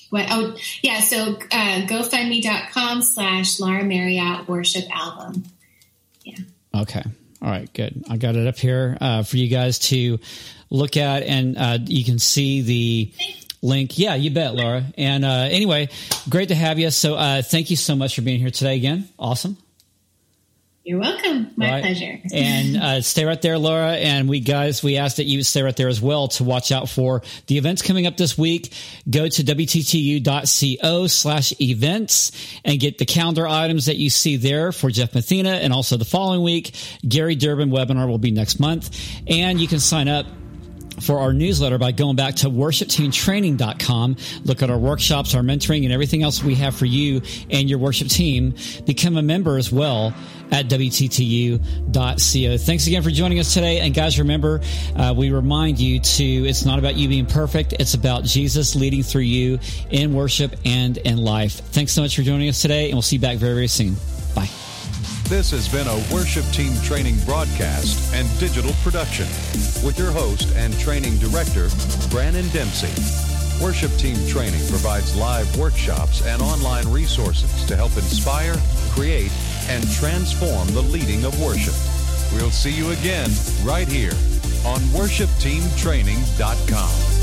What? 0.09 0.27
Oh, 0.29 0.55
yeah. 0.81 0.99
So 0.99 1.35
uh, 1.51 1.85
GoFundMe.com 1.87 3.01
slash 3.01 3.59
Laura 3.59 3.83
Marriott 3.83 4.47
Worship 4.47 4.85
Album. 4.95 5.43
Yeah. 6.23 6.37
Okay. 6.73 7.03
All 7.41 7.49
right. 7.49 7.71
Good. 7.73 8.05
I 8.09 8.17
got 8.17 8.35
it 8.35 8.47
up 8.47 8.57
here 8.57 8.97
uh, 9.01 9.23
for 9.23 9.37
you 9.37 9.47
guys 9.47 9.79
to 9.79 10.19
look 10.69 10.97
at, 10.97 11.23
and 11.23 11.57
uh, 11.57 11.77
you 11.85 12.03
can 12.03 12.19
see 12.19 12.61
the 12.61 13.13
link. 13.61 13.97
Yeah, 13.97 14.15
you 14.15 14.31
bet, 14.31 14.55
Laura. 14.55 14.83
And 14.97 15.25
uh, 15.25 15.47
anyway, 15.49 15.89
great 16.29 16.49
to 16.49 16.55
have 16.55 16.79
you. 16.79 16.91
So 16.91 17.15
uh, 17.15 17.41
thank 17.41 17.69
you 17.69 17.75
so 17.75 17.95
much 17.95 18.15
for 18.15 18.21
being 18.21 18.39
here 18.39 18.51
today 18.51 18.75
again. 18.75 19.09
Awesome. 19.19 19.57
You're 20.85 20.99
welcome. 20.99 21.49
My 21.55 21.71
right. 21.71 21.81
pleasure. 21.81 22.19
and 22.31 22.77
uh, 22.77 23.01
stay 23.01 23.25
right 23.25 23.41
there, 23.41 23.57
Laura. 23.57 23.93
And 23.93 24.29
we 24.29 24.39
guys, 24.39 24.83
we 24.83 24.97
ask 24.97 25.15
that 25.15 25.23
you 25.23 25.41
stay 25.41 25.63
right 25.63 25.75
there 25.75 25.87
as 25.87 25.99
well 25.99 26.27
to 26.27 26.43
watch 26.43 26.71
out 26.71 26.89
for 26.89 27.23
the 27.47 27.57
events 27.57 27.81
coming 27.81 28.05
up 28.05 28.17
this 28.17 28.37
week. 28.37 28.71
Go 29.09 29.27
to 29.27 29.43
wttu.co 29.43 31.07
slash 31.07 31.59
events 31.59 32.31
and 32.63 32.79
get 32.79 32.99
the 32.99 33.05
calendar 33.07 33.47
items 33.47 33.87
that 33.87 33.97
you 33.97 34.11
see 34.11 34.37
there 34.37 34.71
for 34.71 34.91
Jeff 34.91 35.15
Mathena. 35.15 35.53
And 35.53 35.73
also 35.73 35.97
the 35.97 36.05
following 36.05 36.43
week, 36.43 36.75
Gary 37.07 37.33
Durbin 37.33 37.71
webinar 37.71 38.07
will 38.07 38.19
be 38.19 38.29
next 38.29 38.59
month. 38.59 38.95
And 39.25 39.59
you 39.59 39.67
can 39.67 39.79
sign 39.79 40.07
up 40.07 40.27
for 41.01 41.19
our 41.19 41.33
newsletter 41.33 41.77
by 41.77 41.91
going 41.91 42.15
back 42.15 42.35
to 42.35 42.47
worshipteamtraining.com. 42.47 44.15
Look 44.43 44.61
at 44.61 44.69
our 44.69 44.77
workshops, 44.77 45.35
our 45.35 45.41
mentoring, 45.41 45.83
and 45.83 45.93
everything 45.93 46.23
else 46.23 46.43
we 46.43 46.55
have 46.55 46.75
for 46.75 46.85
you 46.85 47.21
and 47.49 47.69
your 47.69 47.79
worship 47.79 48.07
team. 48.07 48.55
Become 48.85 49.17
a 49.17 49.21
member 49.21 49.57
as 49.57 49.71
well 49.71 50.13
at 50.51 50.67
WTTU.co. 50.67 52.57
Thanks 52.57 52.87
again 52.87 53.01
for 53.01 53.09
joining 53.09 53.39
us 53.39 53.53
today. 53.53 53.79
And 53.79 53.93
guys, 53.93 54.19
remember, 54.19 54.61
uh, 54.95 55.13
we 55.15 55.31
remind 55.31 55.79
you 55.79 55.99
to, 55.99 56.23
it's 56.23 56.65
not 56.65 56.79
about 56.79 56.95
you 56.95 57.07
being 57.07 57.25
perfect. 57.25 57.73
It's 57.79 57.93
about 57.93 58.23
Jesus 58.23 58.75
leading 58.75 59.03
through 59.03 59.21
you 59.21 59.59
in 59.89 60.13
worship 60.13 60.55
and 60.65 60.97
in 60.97 61.17
life. 61.17 61.53
Thanks 61.53 61.91
so 61.91 62.01
much 62.01 62.15
for 62.15 62.21
joining 62.21 62.49
us 62.49 62.61
today, 62.61 62.85
and 62.85 62.93
we'll 62.93 63.01
see 63.01 63.15
you 63.17 63.21
back 63.21 63.37
very, 63.37 63.53
very 63.53 63.67
soon. 63.67 63.95
Bye. 64.35 64.49
This 65.27 65.51
has 65.51 65.67
been 65.67 65.87
a 65.87 66.03
worship 66.13 66.45
team 66.51 66.79
training 66.83 67.17
broadcast 67.25 68.13
and 68.13 68.29
digital 68.39 68.71
production 68.83 69.25
with 69.83 69.97
your 69.97 70.11
host 70.11 70.55
and 70.55 70.71
training 70.77 71.17
director, 71.17 71.69
Brandon 72.11 72.47
Dempsey. 72.49 72.93
Worship 73.59 73.91
Team 73.93 74.17
Training 74.27 74.61
provides 74.67 75.15
live 75.15 75.57
workshops 75.57 76.23
and 76.27 76.43
online 76.43 76.87
resources 76.89 77.65
to 77.65 77.75
help 77.75 77.97
inspire, 77.97 78.55
create, 78.91 79.31
and 79.67 79.83
transform 79.93 80.67
the 80.75 80.83
leading 80.83 81.25
of 81.25 81.41
worship. 81.41 81.73
We'll 82.33 82.51
see 82.51 82.71
you 82.71 82.91
again 82.91 83.31
right 83.63 83.87
here 83.87 84.13
on 84.63 84.79
worshipteamtraining.com. 84.93 87.14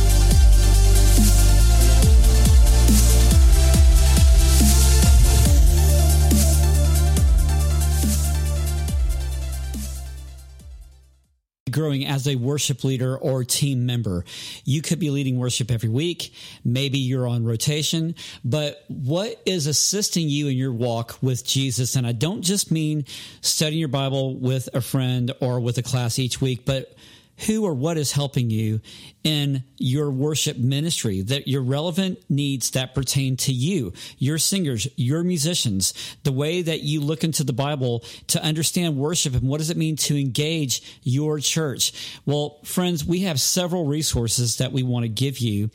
growing 11.72 12.06
as 12.06 12.28
a 12.28 12.36
worship 12.36 12.84
leader 12.84 13.16
or 13.16 13.44
team 13.44 13.86
member. 13.86 14.24
You 14.64 14.82
could 14.82 14.98
be 14.98 15.10
leading 15.10 15.38
worship 15.38 15.70
every 15.70 15.88
week. 15.88 16.32
Maybe 16.64 16.98
you're 16.98 17.26
on 17.26 17.44
rotation, 17.44 18.14
but 18.44 18.84
what 18.88 19.40
is 19.44 19.66
assisting 19.66 20.28
you 20.28 20.48
in 20.48 20.56
your 20.56 20.72
walk 20.72 21.18
with 21.20 21.44
Jesus? 21.44 21.96
And 21.96 22.06
I 22.06 22.12
don't 22.12 22.42
just 22.42 22.70
mean 22.70 23.04
studying 23.40 23.80
your 23.80 23.88
Bible 23.88 24.38
with 24.38 24.68
a 24.74 24.80
friend 24.80 25.32
or 25.40 25.58
with 25.58 25.78
a 25.78 25.82
class 25.82 26.18
each 26.18 26.40
week, 26.40 26.64
but 26.64 26.94
who 27.38 27.64
or 27.64 27.74
what 27.74 27.96
is 27.96 28.12
helping 28.12 28.50
you 28.50 28.80
in 29.24 29.64
your 29.78 30.10
worship 30.10 30.56
ministry 30.56 31.22
that 31.22 31.48
your 31.48 31.62
relevant 31.62 32.18
needs 32.28 32.70
that 32.72 32.94
pertain 32.94 33.36
to 33.36 33.52
you, 33.52 33.92
your 34.18 34.38
singers, 34.38 34.86
your 34.96 35.22
musicians, 35.24 35.94
the 36.22 36.32
way 36.32 36.62
that 36.62 36.82
you 36.82 37.00
look 37.00 37.24
into 37.24 37.44
the 37.44 37.52
Bible 37.52 38.04
to 38.28 38.42
understand 38.42 38.96
worship 38.96 39.34
and 39.34 39.42
what 39.42 39.58
does 39.58 39.70
it 39.70 39.76
mean 39.76 39.96
to 39.96 40.18
engage 40.18 41.00
your 41.02 41.38
church. 41.38 42.20
Well, 42.26 42.60
friends, 42.64 43.04
we 43.04 43.20
have 43.20 43.40
several 43.40 43.86
resources 43.86 44.58
that 44.58 44.72
we 44.72 44.82
want 44.82 45.04
to 45.04 45.08
give 45.08 45.38
you 45.38 45.70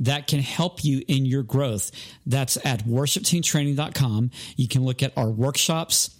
that 0.00 0.26
can 0.26 0.40
help 0.40 0.84
you 0.84 1.02
in 1.06 1.26
your 1.26 1.42
growth. 1.42 1.90
That's 2.26 2.56
at 2.64 2.84
worshipteamtraining.com. 2.84 4.30
You 4.56 4.68
can 4.68 4.84
look 4.84 5.02
at 5.02 5.16
our 5.16 5.30
workshops 5.30 6.18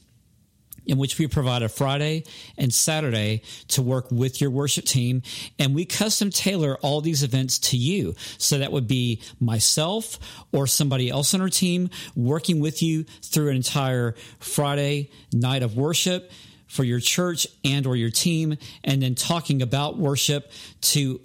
in 0.87 0.99
which 0.99 1.18
we 1.18 1.26
provide 1.26 1.62
a 1.62 1.68
Friday 1.68 2.24
and 2.59 2.72
Saturday 2.72 3.43
to 3.68 3.83
work 3.83 4.11
with 4.11 4.41
your 4.41 4.51
worship 4.51 4.85
team. 4.85 5.22
And 5.59 5.74
we 5.74 5.85
custom 5.85 6.30
tailor 6.30 6.76
all 6.83 7.01
these 7.01 7.22
events 7.22 7.59
to 7.61 7.76
you. 7.76 8.14
So 8.39 8.59
that 8.59 8.72
would 8.72 8.89
be 8.89 9.20
myself 9.41 10.18
or 10.53 10.66
somebody 10.66 11.09
else 11.09 11.35
on 11.35 11.41
our 11.41 11.49
team 11.49 11.91
working 12.14 12.61
with 12.61 12.83
you 12.83 13.05
through 13.22 13.51
an 13.51 13.57
entire 13.57 14.14
Friday 14.39 15.11
night 15.33 15.62
of 15.62 15.76
worship 15.76 16.30
for 16.66 16.85
your 16.85 17.01
church 17.01 17.47
and 17.64 17.87
or 17.87 17.97
your 17.97 18.11
team 18.11 18.57
and 18.83 19.03
then 19.03 19.14
talking 19.14 19.61
about 19.61 19.99
worship 19.99 20.51
to 20.80 21.20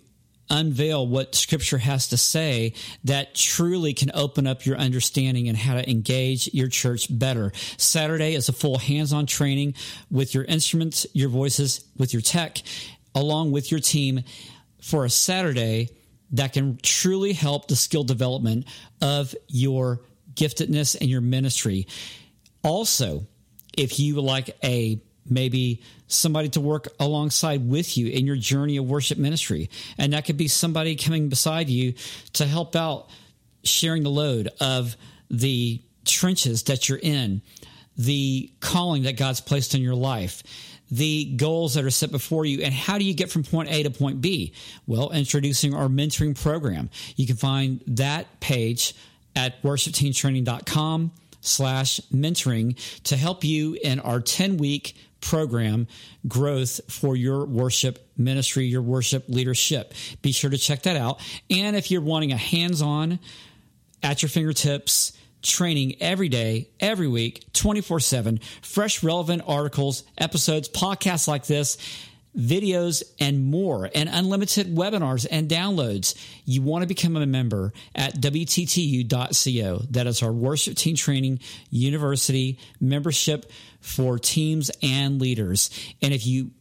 unveil 0.50 1.06
what 1.06 1.36
scripture 1.36 1.78
has 1.78 2.08
to 2.08 2.18
say 2.18 2.74
that 3.04 3.36
truly 3.36 3.94
can 3.94 4.12
open 4.14 4.48
up 4.48 4.66
your 4.66 4.78
understanding 4.78 5.48
and 5.48 5.58
how 5.58 5.74
to 5.74 5.90
engage 5.90 6.54
your 6.54 6.68
church 6.68 7.08
better. 7.10 7.52
Saturday 7.78 8.34
is 8.34 8.50
a 8.50 8.54
full 8.54 8.78
hands-on 8.78 9.26
training 9.26 9.74
with 10.10 10.34
your 10.34 10.44
instruments, 10.46 11.06
your 11.14 11.30
voices, 11.30 11.84
with 11.98 12.14
your 12.14 12.22
tech, 12.22 12.62
along 13.14 13.52
with 13.52 13.72
your 13.72 13.80
team 13.80 14.24
for 14.82 15.06
a 15.06 15.10
Saturday 15.10 15.90
that 16.32 16.54
can 16.54 16.78
truly 16.82 17.34
help 17.34 17.68
the 17.68 17.76
skill 17.76 18.04
development 18.04 18.66
of 19.02 19.34
your 19.48 20.02
giftedness 20.34 20.96
and 21.00 21.10
your 21.10 21.22
ministry. 21.22 21.88
Also, 22.64 23.28
if 23.78 24.00
you 24.00 24.22
like 24.22 24.56
a 24.64 25.02
maybe 25.30 25.82
somebody 26.08 26.50
to 26.50 26.62
work 26.62 26.88
alongside 27.00 27.68
with 27.68 27.98
you 27.98 28.08
in 28.08 28.26
your 28.26 28.36
journey 28.36 28.78
of 28.78 28.90
worship 28.90 29.18
ministry. 29.18 29.70
And 29.98 30.14
that 30.14 30.26
could 30.26 30.38
be 30.38 30.48
somebody 30.48 30.96
coming 30.96 31.30
beside 31.30 31.70
you 31.70 31.94
to 32.34 32.46
help 32.46 32.76
out 32.76 33.10
sharing 33.64 34.04
the 34.04 34.10
load 34.10 34.50
of 34.60 34.96
the 35.30 35.82
trenches 36.06 36.64
that 36.64 36.88
you're 36.88 37.00
in, 37.02 37.42
the 37.98 38.52
calling 38.60 39.04
that 39.04 39.18
God's 39.18 39.42
placed 39.42 39.76
in 39.76 39.82
your 39.82 39.96
life, 39.96 40.44
the 40.90 41.26
goals 41.36 41.74
that 41.74 41.84
are 41.84 41.90
set 41.90 42.12
before 42.12 42.46
you, 42.46 42.64
and 42.64 42.74
how 42.74 42.98
do 42.98 43.04
you 43.04 43.14
get 43.14 43.30
from 43.30 43.44
point 43.44 43.70
A 43.70 43.84
to 43.84 43.90
point 43.90 44.22
B? 44.22 44.54
Well, 44.86 45.12
introducing 45.12 45.74
our 45.74 45.88
mentoring 45.88 46.42
program. 46.42 46.90
You 47.16 47.28
can 47.28 47.36
find 47.36 47.84
that 47.88 48.40
page 48.40 48.96
at 49.36 49.62
worshipteamtraining.com 49.62 51.12
slash 51.42 52.00
mentoring 52.14 52.78
to 53.04 53.18
help 53.18 53.44
you 53.44 53.78
in 53.82 54.00
our 54.00 54.20
10 54.20 54.58
week 54.58 54.96
program 55.22 55.88
growth 56.28 56.80
for 56.90 57.16
your 57.16 57.46
worship 57.46 58.12
ministry, 58.18 58.66
your 58.66 58.82
worship 58.82 59.26
leadership. 59.28 59.94
Be 60.22 60.32
sure 60.32 60.50
to 60.50 60.58
check 60.58 60.84
that 60.84 60.96
out. 60.96 61.20
And 61.50 61.76
if 61.76 61.92
you're 61.92 62.02
wanting 62.02 62.32
a 62.32 62.38
hands 62.38 62.82
on, 62.82 63.20
at 64.04 64.22
your 64.22 64.30
fingertips, 64.30 65.14
training 65.42 65.96
every 66.02 66.30
day, 66.30 66.70
every 66.80 67.08
week, 67.08 67.52
24 67.54 68.00
7, 68.00 68.40
fresh, 68.62 69.04
relevant 69.04 69.44
articles, 69.48 70.04
episodes, 70.18 70.70
podcasts 70.70 71.28
like 71.28 71.46
this 71.46 71.78
videos, 72.38 73.04
and 73.20 73.46
more, 73.46 73.90
and 73.94 74.10
unlimited 74.12 74.76
webinars 74.76 75.26
and 75.30 75.50
downloads. 75.50 76.16
You 76.46 76.62
want 76.62 76.84
to 76.84 76.88
become 76.88 77.16
a 77.16 77.26
member 77.26 77.74
at 77.96 78.16
WTTU.co. 78.16 79.82
That 79.90 80.08
is 80.08 80.24
our 80.24 80.32
worship 80.32 80.76
team 80.76 80.96
training 80.96 81.40
university 81.70 82.60
membership 82.80 83.52
for 83.82 84.20
teams 84.20 84.70
and 84.84 85.20
leaders. 85.20 85.70
And 86.02 86.14
if 86.14 86.26
you 86.28 86.52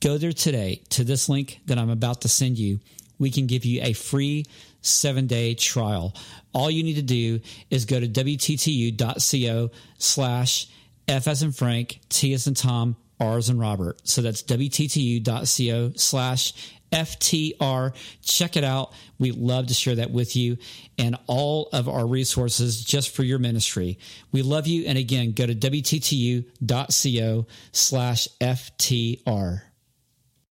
go 0.00 0.18
there 0.18 0.32
today 0.32 0.82
to 0.90 1.04
this 1.04 1.28
link 1.28 1.60
that 1.66 1.78
I'm 1.78 1.90
about 1.90 2.22
to 2.22 2.28
send 2.28 2.58
you, 2.58 2.80
we 3.18 3.30
can 3.30 3.46
give 3.46 3.64
you 3.64 3.80
a 3.82 3.92
free 3.92 4.44
seven 4.82 5.26
day 5.26 5.54
trial. 5.54 6.14
All 6.52 6.70
you 6.70 6.82
need 6.82 6.94
to 6.94 7.02
do 7.02 7.40
is 7.70 7.84
go 7.84 7.98
to 7.98 8.08
WTTU.co 8.08 9.70
slash 9.98 10.66
F 11.08 11.28
as 11.28 11.42
in 11.42 11.52
Frank, 11.52 12.00
T 12.08 12.32
as 12.34 12.46
in 12.46 12.54
Tom, 12.54 12.96
R's 13.22 13.48
and 13.48 13.60
Robert. 13.60 14.00
So 14.06 14.20
that's 14.20 14.42
WTTU.co 14.42 15.92
slash 15.96 16.52
FTR. 16.92 17.94
Check 18.22 18.56
it 18.56 18.64
out. 18.64 18.92
We 19.18 19.30
love 19.30 19.68
to 19.68 19.74
share 19.74 19.94
that 19.96 20.10
with 20.10 20.36
you 20.36 20.58
and 20.98 21.16
all 21.26 21.68
of 21.72 21.88
our 21.88 22.06
resources 22.06 22.84
just 22.84 23.14
for 23.14 23.22
your 23.22 23.38
ministry. 23.38 23.98
We 24.30 24.42
love 24.42 24.66
you. 24.66 24.84
And 24.86 24.98
again, 24.98 25.32
go 25.32 25.46
to 25.46 25.54
WTTU.co 25.54 27.46
slash 27.72 28.28
FTR. 28.40 29.62